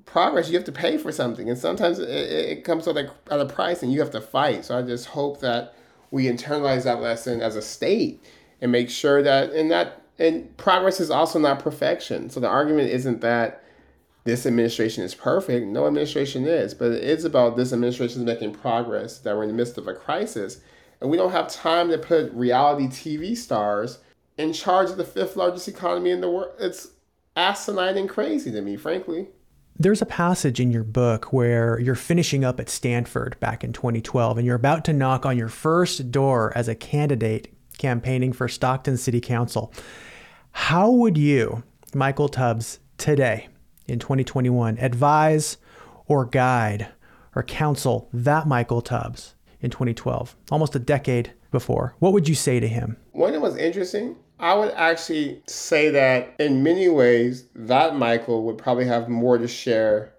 progress 0.05 0.49
you 0.49 0.55
have 0.55 0.65
to 0.65 0.71
pay 0.71 0.97
for 0.97 1.11
something 1.11 1.49
and 1.49 1.57
sometimes 1.57 1.97
it, 1.97 2.09
it 2.09 2.63
comes 2.63 2.87
at 2.87 2.97
a, 2.97 3.11
at 3.31 3.39
a 3.39 3.45
price 3.45 3.81
and 3.83 3.93
you 3.93 4.01
have 4.01 4.11
to 4.11 4.19
fight 4.19 4.65
so 4.65 4.77
i 4.77 4.81
just 4.81 5.05
hope 5.05 5.39
that 5.39 5.73
we 6.11 6.25
internalize 6.25 6.83
that 6.83 6.99
lesson 6.99 7.41
as 7.41 7.55
a 7.55 7.61
state 7.61 8.21
and 8.59 8.69
make 8.69 8.89
sure 8.89 9.23
that 9.23 9.51
and 9.51 9.71
that 9.71 10.02
and 10.19 10.55
progress 10.57 10.99
is 10.99 11.09
also 11.09 11.39
not 11.39 11.59
perfection. 11.59 12.29
So 12.29 12.39
the 12.39 12.47
argument 12.47 12.89
isn't 12.89 13.21
that 13.21 13.63
this 14.25 14.45
administration 14.45 15.03
is 15.03 15.15
perfect. 15.15 15.65
No 15.67 15.85
administration 15.85 16.45
is, 16.45 16.73
but 16.73 16.91
it 16.91 17.03
is 17.03 17.25
about 17.25 17.57
this 17.57 17.73
administration 17.73 18.21
is 18.21 18.25
making 18.25 18.53
progress. 18.53 19.19
That 19.19 19.35
we're 19.35 19.43
in 19.43 19.49
the 19.49 19.55
midst 19.55 19.77
of 19.77 19.87
a 19.87 19.93
crisis, 19.93 20.61
and 21.01 21.09
we 21.09 21.17
don't 21.17 21.31
have 21.31 21.49
time 21.49 21.89
to 21.89 21.97
put 21.97 22.31
reality 22.33 22.87
TV 22.87 23.35
stars 23.35 23.99
in 24.37 24.53
charge 24.53 24.89
of 24.89 24.97
the 24.97 25.03
fifth 25.03 25.35
largest 25.35 25.67
economy 25.67 26.11
in 26.11 26.21
the 26.21 26.29
world. 26.29 26.53
It's 26.59 26.89
asinine 27.35 27.97
and 27.97 28.09
crazy 28.09 28.51
to 28.51 28.61
me, 28.61 28.77
frankly. 28.77 29.27
There's 29.77 30.03
a 30.03 30.07
passage 30.07 30.59
in 30.59 30.71
your 30.71 30.83
book 30.83 31.33
where 31.33 31.79
you're 31.79 31.95
finishing 31.95 32.45
up 32.45 32.59
at 32.59 32.69
Stanford 32.69 33.39
back 33.39 33.63
in 33.63 33.73
2012 33.73 34.37
and 34.37 34.45
you're 34.45 34.55
about 34.55 34.85
to 34.85 34.93
knock 34.93 35.25
on 35.25 35.37
your 35.37 35.49
first 35.49 36.11
door 36.11 36.53
as 36.55 36.67
a 36.67 36.75
candidate 36.75 37.53
campaigning 37.83 38.31
for 38.31 38.47
Stockton 38.47 38.95
City 38.95 39.19
Council. 39.19 39.73
How 40.53 40.89
would 40.89 41.17
you, 41.17 41.63
Michael 41.93 42.29
Tubbs, 42.29 42.79
today 42.97 43.49
in 43.87 43.99
2021, 43.99 44.77
advise 44.79 45.57
or 46.07 46.25
guide 46.25 46.87
or 47.35 47.43
counsel 47.43 48.09
that 48.13 48.47
Michael 48.47 48.81
Tubbs 48.81 49.35
in 49.59 49.69
2012, 49.69 50.33
almost 50.49 50.75
a 50.75 50.79
decade 50.79 51.33
before? 51.51 51.93
What 51.99 52.13
would 52.13 52.29
you 52.29 52.35
say 52.35 52.61
to 52.61 52.67
him? 52.69 52.95
One 53.11 53.33
that 53.33 53.41
was 53.41 53.57
interesting 53.57 54.15
I 54.39 54.55
would 54.55 54.73
actually 54.73 55.41
say 55.47 55.89
that 55.91 56.35
in 56.39 56.63
many 56.63 56.89
ways, 56.89 57.45
that 57.55 57.95
Michael 57.95 58.43
would 58.43 58.57
probably 58.57 58.85
have 58.85 59.07
more 59.07 59.37
to 59.37 59.47
share 59.47 60.13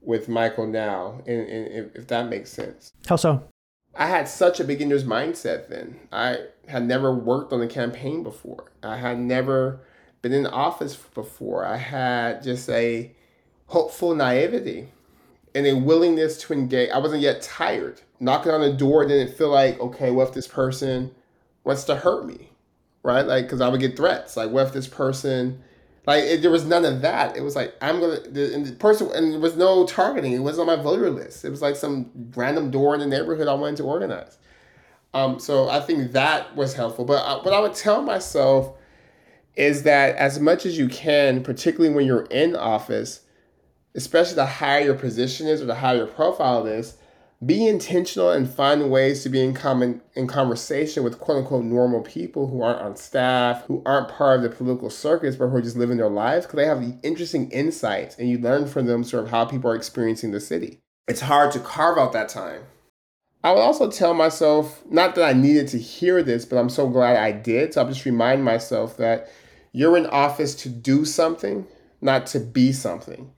with 0.00 0.28
Michael 0.30 0.66
now, 0.66 1.20
and, 1.26 1.46
and 1.46 1.90
if 1.94 2.06
that 2.08 2.30
makes 2.30 2.50
sense. 2.50 2.94
How 3.06 3.16
so? 3.16 3.49
I 3.94 4.06
had 4.06 4.28
such 4.28 4.60
a 4.60 4.64
beginner's 4.64 5.04
mindset 5.04 5.68
then. 5.68 5.98
I 6.12 6.46
had 6.68 6.86
never 6.86 7.14
worked 7.14 7.52
on 7.52 7.60
a 7.60 7.66
campaign 7.66 8.22
before. 8.22 8.72
I 8.82 8.96
had 8.96 9.18
never 9.18 9.80
been 10.22 10.32
in 10.32 10.46
office 10.46 10.96
before. 10.96 11.64
I 11.64 11.76
had 11.76 12.42
just 12.42 12.68
a 12.70 13.12
hopeful 13.66 14.14
naivety 14.14 14.88
and 15.54 15.66
a 15.66 15.74
willingness 15.74 16.38
to 16.42 16.52
engage. 16.52 16.90
I 16.90 16.98
wasn't 16.98 17.22
yet 17.22 17.42
tired. 17.42 18.00
Knocking 18.20 18.52
on 18.52 18.60
the 18.60 18.72
door 18.72 19.06
didn't 19.06 19.36
feel 19.36 19.50
like, 19.50 19.80
okay, 19.80 20.10
what 20.10 20.28
if 20.28 20.34
this 20.34 20.46
person 20.46 21.14
wants 21.64 21.84
to 21.84 21.96
hurt 21.96 22.26
me? 22.26 22.50
right? 23.02 23.26
Like, 23.26 23.44
because 23.44 23.60
I 23.60 23.68
would 23.68 23.80
get 23.80 23.96
threats. 23.96 24.36
Like, 24.36 24.50
what 24.50 24.66
if 24.66 24.72
this 24.72 24.86
person, 24.86 25.62
like, 26.06 26.24
it, 26.24 26.42
there 26.42 26.50
was 26.50 26.64
none 26.64 26.84
of 26.84 27.02
that. 27.02 27.36
It 27.36 27.42
was 27.42 27.54
like 27.54 27.74
I'm 27.80 28.00
gonna, 28.00 28.20
the, 28.20 28.54
and 28.54 28.66
the 28.66 28.72
person, 28.72 29.10
and 29.14 29.32
there 29.32 29.40
was 29.40 29.56
no 29.56 29.86
targeting. 29.86 30.32
It 30.32 30.38
wasn't 30.38 30.68
on 30.68 30.76
my 30.76 30.82
voter 30.82 31.10
list. 31.10 31.44
It 31.44 31.50
was 31.50 31.62
like 31.62 31.76
some 31.76 32.10
random 32.34 32.70
door 32.70 32.94
in 32.94 33.00
the 33.00 33.06
neighborhood 33.06 33.48
I 33.48 33.54
wanted 33.54 33.76
to 33.78 33.84
organize. 33.84 34.38
Um, 35.12 35.38
so 35.38 35.68
I 35.68 35.80
think 35.80 36.12
that 36.12 36.54
was 36.56 36.74
helpful. 36.74 37.04
But 37.04 37.24
uh, 37.24 37.42
what 37.42 37.52
I 37.52 37.60
would 37.60 37.74
tell 37.74 38.02
myself 38.02 38.76
is 39.56 39.82
that 39.82 40.16
as 40.16 40.38
much 40.38 40.64
as 40.64 40.78
you 40.78 40.88
can, 40.88 41.42
particularly 41.42 41.94
when 41.94 42.06
you're 42.06 42.26
in 42.26 42.56
office, 42.56 43.20
especially 43.94 44.36
the 44.36 44.46
higher 44.46 44.84
your 44.84 44.94
position 44.94 45.46
is 45.46 45.60
or 45.60 45.66
the 45.66 45.74
higher 45.74 45.96
your 45.96 46.06
profile 46.06 46.66
is, 46.66 46.96
be 47.44 47.66
intentional 47.66 48.30
and 48.30 48.48
find 48.48 48.90
ways 48.90 49.22
to 49.22 49.30
be 49.30 49.42
in 49.42 49.54
common 49.54 50.02
in 50.14 50.26
conversation 50.26 51.02
with 51.02 51.18
quote 51.18 51.38
unquote 51.38 51.64
normal 51.64 52.02
people 52.02 52.48
who 52.48 52.60
aren't 52.60 52.82
on 52.82 52.96
staff, 52.96 53.64
who 53.64 53.82
aren't 53.86 54.08
part 54.08 54.36
of 54.36 54.42
the 54.42 54.54
political 54.54 54.90
circus, 54.90 55.36
but 55.36 55.48
who 55.48 55.56
are 55.56 55.62
just 55.62 55.76
living 55.76 55.96
their 55.96 56.10
lives 56.10 56.44
because 56.44 56.58
they 56.58 56.66
have 56.66 56.98
interesting 57.02 57.50
insights 57.50 58.16
and 58.18 58.28
you 58.28 58.38
learn 58.38 58.66
from 58.66 58.86
them 58.86 59.02
sort 59.02 59.24
of 59.24 59.30
how 59.30 59.46
people 59.46 59.70
are 59.70 59.76
experiencing 59.76 60.32
the 60.32 60.40
city. 60.40 60.80
It's 61.08 61.22
hard 61.22 61.50
to 61.52 61.60
carve 61.60 61.96
out 61.96 62.12
that 62.12 62.28
time. 62.28 62.62
I 63.42 63.52
would 63.52 63.60
also 63.60 63.90
tell 63.90 64.12
myself, 64.12 64.82
not 64.90 65.14
that 65.14 65.24
I 65.24 65.32
needed 65.32 65.66
to 65.68 65.78
hear 65.78 66.22
this, 66.22 66.44
but 66.44 66.58
I'm 66.58 66.68
so 66.68 66.86
glad 66.88 67.16
I 67.16 67.32
did. 67.32 67.72
So 67.72 67.80
I'll 67.80 67.88
just 67.88 68.04
remind 68.04 68.44
myself 68.44 68.98
that 68.98 69.32
you're 69.72 69.96
in 69.96 70.04
office 70.06 70.54
to 70.56 70.68
do 70.68 71.06
something, 71.06 71.66
not 72.02 72.26
to 72.26 72.40
be 72.40 72.70
something 72.72 73.32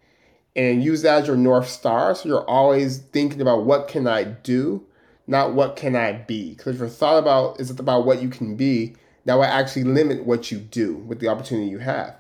and 0.55 0.83
use 0.83 1.03
that 1.03 1.23
as 1.23 1.29
your 1.29 1.37
north 1.37 1.69
star. 1.69 2.15
So 2.15 2.29
you're 2.29 2.49
always 2.49 2.99
thinking 2.99 3.41
about 3.41 3.65
what 3.65 3.89
can 3.89 4.07
i 4.07 4.25
do 4.25 4.87
not 5.27 5.55
what 5.55 5.77
can 5.77 5.95
i 5.97 6.13
be. 6.13 6.51
Because 6.51 6.75
if 6.75 6.81
your 6.81 6.89
thought 6.89 7.19
about 7.19 7.61
is 7.61 7.71
about 7.71 8.05
what 8.05 8.21
you 8.21 8.29
can 8.29 8.57
be 8.57 8.95
that 9.25 9.35
will 9.35 9.45
actually 9.45 9.85
limit 9.85 10.27
what 10.27 10.51
you 10.51 10.59
do 10.59 10.97
with 10.97 11.21
the 11.21 11.29
opportunity 11.29 11.69
you 11.69 11.79
have. 11.79 12.17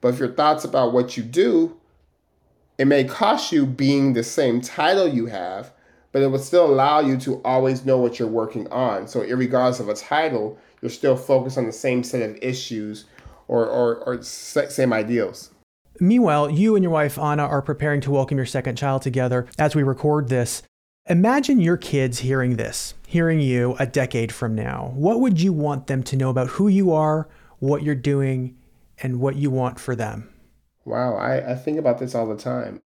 But 0.00 0.14
if 0.14 0.20
your 0.20 0.32
thoughts 0.32 0.64
about 0.64 0.92
what 0.92 1.16
you 1.16 1.22
do 1.22 1.76
it 2.78 2.86
may 2.86 3.04
cost 3.04 3.52
you 3.52 3.66
being 3.66 4.12
the 4.12 4.24
same 4.24 4.60
title 4.60 5.06
you 5.06 5.26
have 5.26 5.72
but 6.12 6.22
it 6.22 6.28
will 6.28 6.38
still 6.38 6.66
allow 6.66 7.00
you 7.00 7.16
to 7.18 7.42
always 7.42 7.84
know 7.84 7.98
what 7.98 8.20
you're 8.20 8.28
working 8.28 8.68
on. 8.68 9.08
So 9.08 9.20
regardless 9.20 9.80
of 9.80 9.88
a 9.88 9.94
title 9.94 10.58
you're 10.80 10.90
still 10.90 11.16
focused 11.16 11.58
on 11.58 11.66
the 11.66 11.72
same 11.72 12.04
set 12.04 12.22
of 12.22 12.36
issues 12.40 13.06
or, 13.48 13.66
or, 13.66 13.96
or 13.96 14.22
same 14.22 14.92
ideals 14.92 15.50
Meanwhile, 16.00 16.50
you 16.50 16.74
and 16.74 16.82
your 16.82 16.92
wife 16.92 17.18
Anna 17.18 17.44
are 17.44 17.62
preparing 17.62 18.00
to 18.02 18.10
welcome 18.10 18.36
your 18.36 18.46
second 18.46 18.76
child 18.76 19.02
together 19.02 19.46
as 19.58 19.74
we 19.74 19.82
record 19.82 20.28
this. 20.28 20.62
Imagine 21.08 21.60
your 21.60 21.76
kids 21.76 22.20
hearing 22.20 22.56
this, 22.56 22.94
hearing 23.06 23.38
you 23.38 23.76
a 23.78 23.86
decade 23.86 24.32
from 24.32 24.54
now. 24.54 24.92
What 24.94 25.20
would 25.20 25.40
you 25.40 25.52
want 25.52 25.86
them 25.86 26.02
to 26.04 26.16
know 26.16 26.30
about 26.30 26.48
who 26.48 26.66
you 26.66 26.92
are, 26.92 27.28
what 27.58 27.82
you're 27.82 27.94
doing, 27.94 28.56
and 29.02 29.20
what 29.20 29.36
you 29.36 29.50
want 29.50 29.78
for 29.78 29.94
them? 29.94 30.32
Wow, 30.84 31.16
I, 31.16 31.52
I 31.52 31.54
think 31.54 31.78
about 31.78 31.98
this 31.98 32.14
all 32.14 32.26
the 32.26 32.36
time. 32.36 32.82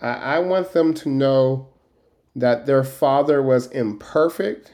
I, 0.00 0.12
I 0.12 0.38
want 0.38 0.72
them 0.72 0.94
to 0.94 1.08
know 1.08 1.68
that 2.36 2.66
their 2.66 2.84
father 2.84 3.42
was 3.42 3.66
imperfect, 3.68 4.72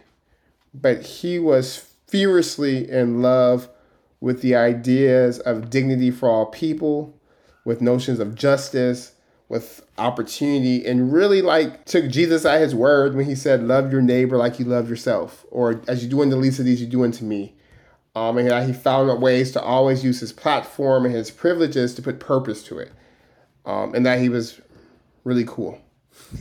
but 0.74 1.03
he 1.03 1.39
was 1.39 1.76
fiercely 2.07 2.91
in 2.91 3.22
love 3.22 3.68
with 4.20 4.43
the 4.43 4.57
ideas 4.57 5.39
of 5.41 5.70
dignity 5.70 6.11
for 6.11 6.28
all 6.28 6.47
people 6.47 7.17
with 7.68 7.82
notions 7.82 8.18
of 8.18 8.34
justice, 8.34 9.12
with 9.50 9.86
opportunity, 9.98 10.86
and 10.86 11.12
really 11.12 11.42
like 11.42 11.84
took 11.84 12.08
Jesus 12.08 12.46
at 12.46 12.62
his 12.62 12.74
word 12.74 13.14
when 13.14 13.26
he 13.26 13.34
said, 13.34 13.62
Love 13.62 13.92
your 13.92 14.00
neighbor 14.00 14.38
like 14.38 14.58
you 14.58 14.64
love 14.64 14.88
yourself, 14.88 15.44
or 15.50 15.82
as 15.86 16.02
you 16.02 16.08
do 16.08 16.22
in 16.22 16.30
the 16.30 16.36
least 16.36 16.58
of 16.58 16.64
these, 16.64 16.80
you 16.80 16.86
do 16.86 17.04
unto 17.04 17.26
me. 17.26 17.54
Um, 18.16 18.38
and 18.38 18.66
he 18.66 18.72
found 18.72 19.20
ways 19.20 19.52
to 19.52 19.60
always 19.60 20.02
use 20.02 20.18
his 20.18 20.32
platform 20.32 21.04
and 21.04 21.14
his 21.14 21.30
privileges 21.30 21.94
to 21.96 22.02
put 22.02 22.18
purpose 22.18 22.64
to 22.64 22.78
it. 22.78 22.90
Um, 23.66 23.94
and 23.94 24.06
that 24.06 24.18
he 24.18 24.30
was 24.30 24.62
really 25.24 25.44
cool. 25.46 25.78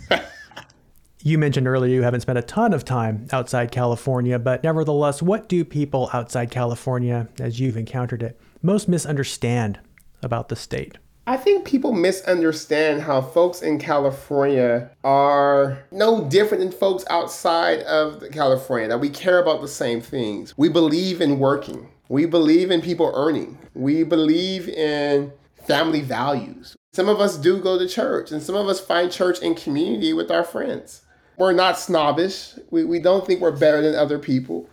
you 1.24 1.38
mentioned 1.38 1.68
earlier 1.68 1.94
you 1.94 2.04
haven't 2.04 2.22
spent 2.22 2.40
a 2.40 2.42
ton 2.42 2.72
of 2.72 2.86
time 2.86 3.28
outside 3.34 3.70
California, 3.70 4.40
but 4.40 4.64
nevertheless, 4.64 5.22
what 5.22 5.50
do 5.50 5.66
people 5.66 6.10
outside 6.14 6.52
California, 6.52 7.28
as 7.42 7.60
you've 7.60 7.76
encountered 7.76 8.24
it, 8.24 8.40
most 8.62 8.88
misunderstand 8.88 9.78
about 10.24 10.48
the 10.48 10.56
state? 10.56 10.98
I 11.30 11.36
think 11.36 11.66
people 11.66 11.92
misunderstand 11.92 13.02
how 13.02 13.22
folks 13.22 13.62
in 13.62 13.80
California 13.80 14.90
are 15.04 15.84
no 15.92 16.24
different 16.24 16.64
than 16.64 16.72
folks 16.72 17.04
outside 17.10 17.82
of 17.82 18.24
California, 18.32 18.88
that 18.88 19.02
we 19.02 19.10
care 19.10 19.38
about 19.38 19.60
the 19.60 19.68
same 19.68 20.00
things. 20.00 20.54
We 20.58 20.70
believe 20.70 21.20
in 21.20 21.38
working, 21.38 21.90
we 22.08 22.26
believe 22.26 22.72
in 22.72 22.82
people 22.82 23.12
earning, 23.14 23.58
we 23.74 24.04
believe 24.04 24.70
in 24.70 25.34
family 25.68 26.00
values. 26.00 26.78
Some 26.94 27.10
of 27.10 27.20
us 27.20 27.38
do 27.38 27.60
go 27.60 27.78
to 27.78 27.90
church, 27.90 28.32
and 28.32 28.42
some 28.42 28.56
of 28.56 28.70
us 28.70 28.80
find 28.80 29.12
church 29.12 29.42
in 29.42 29.54
community 29.54 30.14
with 30.14 30.32
our 30.32 30.46
friends. 30.46 31.02
We're 31.38 31.52
not 31.52 31.78
snobbish, 31.78 32.54
we, 32.72 32.86
we 32.86 33.00
don't 33.00 33.28
think 33.28 33.42
we're 33.42 33.52
better 33.52 33.82
than 33.82 33.96
other 33.96 34.18
people. 34.18 34.70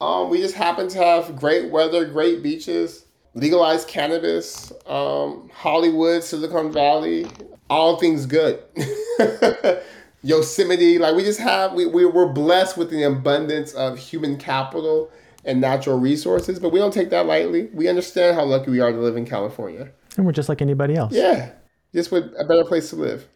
Um, 0.00 0.28
we 0.28 0.38
just 0.38 0.56
happen 0.56 0.88
to 0.88 0.98
have 0.98 1.36
great 1.36 1.70
weather, 1.70 2.04
great 2.04 2.42
beaches 2.42 3.04
legalized 3.34 3.88
cannabis, 3.88 4.72
um, 4.86 5.50
Hollywood, 5.52 6.24
Silicon 6.24 6.72
Valley, 6.72 7.26
all 7.70 7.96
things 7.98 8.26
good. 8.26 8.62
Yosemite, 10.22 10.98
like 10.98 11.14
we 11.14 11.22
just 11.22 11.40
have, 11.40 11.72
we, 11.74 11.86
we, 11.86 12.04
we're 12.04 12.32
blessed 12.32 12.76
with 12.76 12.90
the 12.90 13.04
abundance 13.04 13.72
of 13.74 13.98
human 13.98 14.36
capital 14.36 15.10
and 15.44 15.60
natural 15.60 15.98
resources, 15.98 16.58
but 16.58 16.72
we 16.72 16.78
don't 16.78 16.92
take 16.92 17.10
that 17.10 17.26
lightly. 17.26 17.68
We 17.72 17.88
understand 17.88 18.36
how 18.36 18.44
lucky 18.44 18.70
we 18.70 18.80
are 18.80 18.90
to 18.90 18.98
live 18.98 19.16
in 19.16 19.24
California. 19.24 19.90
And 20.16 20.26
we're 20.26 20.32
just 20.32 20.48
like 20.48 20.60
anybody 20.60 20.96
else. 20.96 21.12
Yeah, 21.12 21.52
just 21.94 22.10
with 22.10 22.34
a 22.38 22.44
better 22.44 22.64
place 22.64 22.90
to 22.90 22.96
live. 22.96 23.28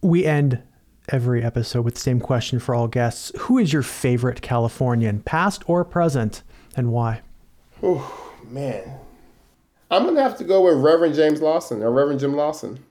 We 0.00 0.24
end 0.24 0.62
every 1.08 1.42
episode 1.42 1.84
with 1.84 1.94
the 1.94 2.00
same 2.00 2.20
question 2.20 2.58
for 2.58 2.74
all 2.74 2.88
guests 2.88 3.30
Who 3.40 3.58
is 3.58 3.72
your 3.72 3.82
favorite 3.82 4.40
Californian, 4.40 5.20
past 5.20 5.62
or 5.66 5.84
present, 5.84 6.42
and 6.74 6.90
why? 6.90 7.20
Oh, 7.82 8.31
man. 8.52 8.98
I'm 9.90 10.14
to 10.14 10.22
have 10.22 10.38
to 10.38 10.44
go 10.44 10.62
with 10.62 10.82
Reverend 10.82 11.14
James 11.14 11.42
Lawson 11.42 11.82
or 11.82 11.90
Reverend 11.90 12.20
Jim 12.20 12.34
Lawson 12.34 12.84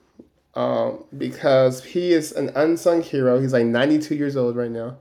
um, 0.54 1.04
because 1.16 1.82
he 1.84 2.12
is 2.12 2.32
an 2.32 2.50
unsung 2.54 3.02
hero. 3.02 3.40
He's 3.40 3.52
like 3.52 3.66
92 3.66 4.14
years 4.14 4.36
old 4.36 4.56
right 4.56 4.70
now, 4.70 4.98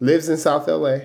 lives 0.00 0.28
in 0.28 0.36
South 0.36 0.66
LA. 0.66 0.98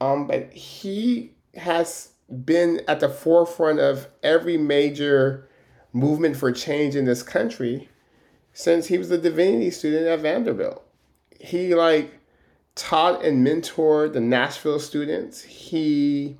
Um, 0.00 0.26
but 0.26 0.52
he 0.52 1.32
has 1.54 2.10
been 2.44 2.82
at 2.86 3.00
the 3.00 3.08
forefront 3.08 3.80
of 3.80 4.08
every 4.22 4.58
major 4.58 5.48
movement 5.92 6.36
for 6.36 6.52
change 6.52 6.94
in 6.94 7.06
this 7.06 7.22
country 7.22 7.88
since 8.52 8.86
he 8.86 8.98
was 8.98 9.10
a 9.10 9.18
divinity 9.18 9.70
student 9.70 10.06
at 10.06 10.20
Vanderbilt. 10.20 10.82
He 11.40 11.74
like 11.74 12.18
taught 12.74 13.24
and 13.24 13.46
mentored 13.46 14.12
the 14.12 14.20
Nashville 14.20 14.80
students. 14.80 15.42
He 15.42 16.36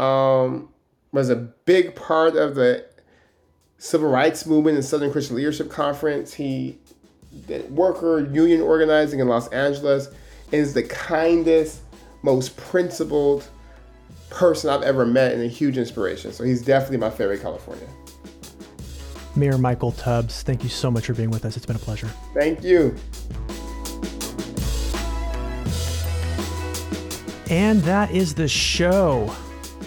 um, 0.00 0.70
was 1.12 1.28
a 1.28 1.36
big 1.36 1.94
part 1.94 2.34
of 2.36 2.54
the 2.54 2.86
civil 3.78 4.10
rights 4.10 4.46
movement 4.46 4.76
and 4.76 4.84
Southern 4.84 5.12
Christian 5.12 5.36
Leadership 5.36 5.70
Conference. 5.70 6.32
He 6.32 6.78
did 7.46 7.70
worker 7.70 8.20
union 8.32 8.60
organizing 8.60 9.20
in 9.20 9.28
Los 9.28 9.48
Angeles 9.48 10.06
and 10.06 10.54
is 10.54 10.74
the 10.74 10.82
kindest, 10.82 11.80
most 12.22 12.56
principled 12.56 13.46
person 14.30 14.70
I've 14.70 14.82
ever 14.82 15.04
met 15.04 15.32
and 15.32 15.42
a 15.42 15.48
huge 15.48 15.76
inspiration. 15.76 16.32
So 16.32 16.44
he's 16.44 16.62
definitely 16.62 16.98
my 16.98 17.10
favorite 17.10 17.42
California. 17.42 17.86
Mayor 19.36 19.58
Michael 19.58 19.92
Tubbs, 19.92 20.42
thank 20.42 20.62
you 20.62 20.68
so 20.68 20.90
much 20.90 21.06
for 21.06 21.14
being 21.14 21.30
with 21.30 21.44
us. 21.44 21.56
It's 21.56 21.66
been 21.66 21.76
a 21.76 21.80
pleasure. 21.80 22.08
Thank 22.34 22.62
you. 22.64 22.96
And 27.48 27.82
that 27.82 28.12
is 28.12 28.34
the 28.34 28.48
show. 28.48 29.32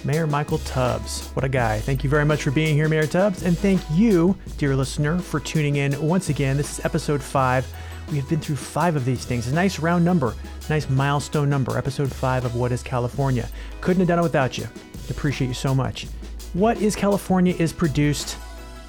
Mayor 0.05 0.27
Michael 0.27 0.57
Tubbs. 0.59 1.29
What 1.29 1.45
a 1.45 1.49
guy. 1.49 1.79
Thank 1.79 2.03
you 2.03 2.09
very 2.09 2.25
much 2.25 2.43
for 2.43 2.51
being 2.51 2.75
here, 2.75 2.89
Mayor 2.89 3.07
Tubbs. 3.07 3.43
And 3.43 3.57
thank 3.57 3.81
you, 3.91 4.37
dear 4.57 4.75
listener, 4.75 5.17
for 5.19 5.39
tuning 5.39 5.77
in 5.77 5.99
once 6.05 6.29
again. 6.29 6.57
This 6.57 6.79
is 6.79 6.85
episode 6.85 7.23
five. 7.23 7.65
We 8.11 8.17
have 8.17 8.27
been 8.27 8.41
through 8.41 8.57
five 8.57 8.95
of 8.97 9.05
these 9.05 9.23
things. 9.23 9.47
A 9.47 9.53
nice 9.53 9.79
round 9.79 10.03
number, 10.03 10.35
nice 10.69 10.89
milestone 10.89 11.49
number. 11.49 11.77
Episode 11.77 12.11
five 12.11 12.43
of 12.43 12.55
What 12.55 12.73
is 12.73 12.83
California. 12.83 13.47
Couldn't 13.79 14.01
have 14.01 14.09
done 14.09 14.19
it 14.19 14.23
without 14.23 14.57
you. 14.57 14.67
Appreciate 15.09 15.47
you 15.47 15.53
so 15.53 15.73
much. 15.73 16.07
What 16.53 16.81
is 16.81 16.95
California 16.95 17.55
is 17.57 17.71
produced, 17.71 18.37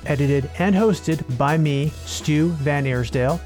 edited, 0.06 0.50
and 0.58 0.74
hosted 0.74 1.38
by 1.38 1.56
me, 1.56 1.90
Stu 2.06 2.50
VanAirsdale. 2.62 3.40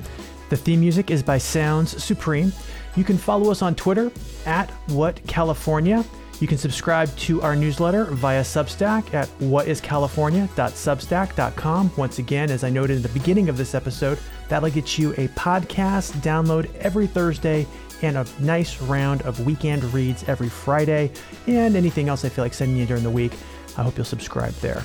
The 0.48 0.56
theme 0.56 0.80
music 0.80 1.10
is 1.10 1.22
by 1.22 1.36
Sounds 1.36 2.02
Supreme. 2.02 2.52
You 2.96 3.04
can 3.04 3.18
follow 3.18 3.50
us 3.50 3.60
on 3.60 3.74
Twitter 3.74 4.10
at 4.46 4.70
What 4.88 5.24
California. 5.26 6.02
You 6.40 6.46
can 6.46 6.58
subscribe 6.58 7.08
to 7.16 7.42
our 7.42 7.56
newsletter 7.56 8.04
via 8.04 8.42
Substack 8.42 9.12
at 9.12 9.26
whatiscalifornia.substack.com. 9.40 11.90
Once 11.96 12.20
again, 12.20 12.48
as 12.50 12.62
I 12.62 12.70
noted 12.70 12.94
in 12.96 13.02
the 13.02 13.08
beginning 13.08 13.48
of 13.48 13.56
this 13.56 13.74
episode, 13.74 14.20
that'll 14.48 14.70
get 14.70 14.96
you 14.98 15.10
a 15.14 15.26
podcast 15.28 16.12
download 16.22 16.72
every 16.76 17.08
Thursday 17.08 17.66
and 18.02 18.16
a 18.16 18.24
nice 18.38 18.80
round 18.82 19.22
of 19.22 19.44
weekend 19.44 19.82
reads 19.92 20.22
every 20.28 20.48
Friday 20.48 21.10
and 21.48 21.74
anything 21.74 22.08
else 22.08 22.24
I 22.24 22.28
feel 22.28 22.44
like 22.44 22.54
sending 22.54 22.76
you 22.76 22.86
during 22.86 23.02
the 23.02 23.10
week. 23.10 23.32
I 23.76 23.82
hope 23.82 23.96
you'll 23.96 24.04
subscribe 24.04 24.52
there. 24.54 24.84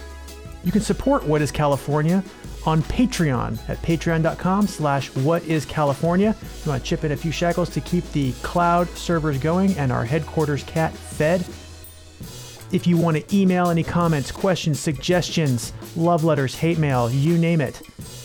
You 0.63 0.71
can 0.71 0.81
support 0.81 1.23
What 1.23 1.43
is 1.43 1.51
California 1.51 2.23
on 2.65 2.81
Patreon 2.83 3.57
at 3.69 3.81
patreon.com 3.81 4.67
slash 4.67 5.09
what 5.17 5.43
is 5.43 5.65
California. 5.65 6.35
You 6.63 6.69
want 6.69 6.83
to 6.83 6.89
chip 6.89 7.03
in 7.03 7.11
a 7.11 7.17
few 7.17 7.31
shekels 7.31 7.69
to 7.71 7.81
keep 7.81 8.09
the 8.11 8.31
cloud 8.43 8.87
servers 8.89 9.37
going 9.37 9.77
and 9.77 9.91
our 9.91 10.05
headquarters 10.05 10.63
cat 10.63 10.93
fed. 10.93 11.45
If 12.73 12.87
you 12.87 12.97
want 12.97 13.17
to 13.17 13.35
email 13.35 13.69
any 13.69 13.83
comments, 13.83 14.31
questions, 14.31 14.79
suggestions, 14.79 15.73
love 15.95 16.23
letters, 16.23 16.55
hate 16.55 16.79
mail, 16.79 17.11
you 17.11 17.37
name 17.37 17.61
it, 17.61 17.79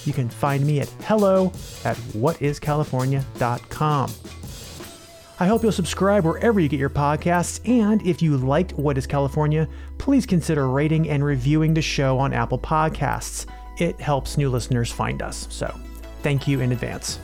you 0.07 0.15
can 0.15 0.31
find 0.31 0.67
me 0.67 0.81
at 0.81 0.89
hello 1.03 1.49
at 1.85 1.97
whatiscalifornia.com. 1.97 4.11
I 5.41 5.47
hope 5.47 5.63
you'll 5.63 5.71
subscribe 5.71 6.25
wherever 6.25 6.59
you 6.59 6.69
get 6.69 6.81
your 6.81 6.91
podcasts. 6.91 7.61
And 7.69 8.05
if 8.05 8.21
you 8.23 8.37
liked 8.37 8.73
What 8.73 8.99
is 8.99 9.07
California, 9.07 9.69
please 9.99 10.27
consider 10.27 10.69
rating 10.69 11.09
and 11.09 11.23
reviewing 11.23 11.75
the 11.75 11.83
show 11.83 12.19
on 12.19 12.33
Apple 12.33 12.59
Podcasts. 12.59 13.47
It 13.79 14.01
helps 14.01 14.37
new 14.37 14.51
listeners 14.51 14.93
find 14.93 15.23
us. 15.23 15.47
So 15.51 15.73
thank 16.23 16.47
you 16.47 16.61
in 16.61 16.73
advance. 16.73 17.19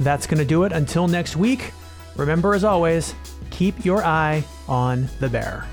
That's 0.00 0.26
going 0.26 0.38
to 0.38 0.44
do 0.44 0.64
it 0.64 0.72
until 0.72 1.08
next 1.08 1.36
week. 1.36 1.72
Remember, 2.16 2.54
as 2.54 2.64
always, 2.64 3.14
keep 3.50 3.84
your 3.84 4.04
eye 4.04 4.44
on 4.68 5.08
the 5.20 5.28
bear. 5.28 5.66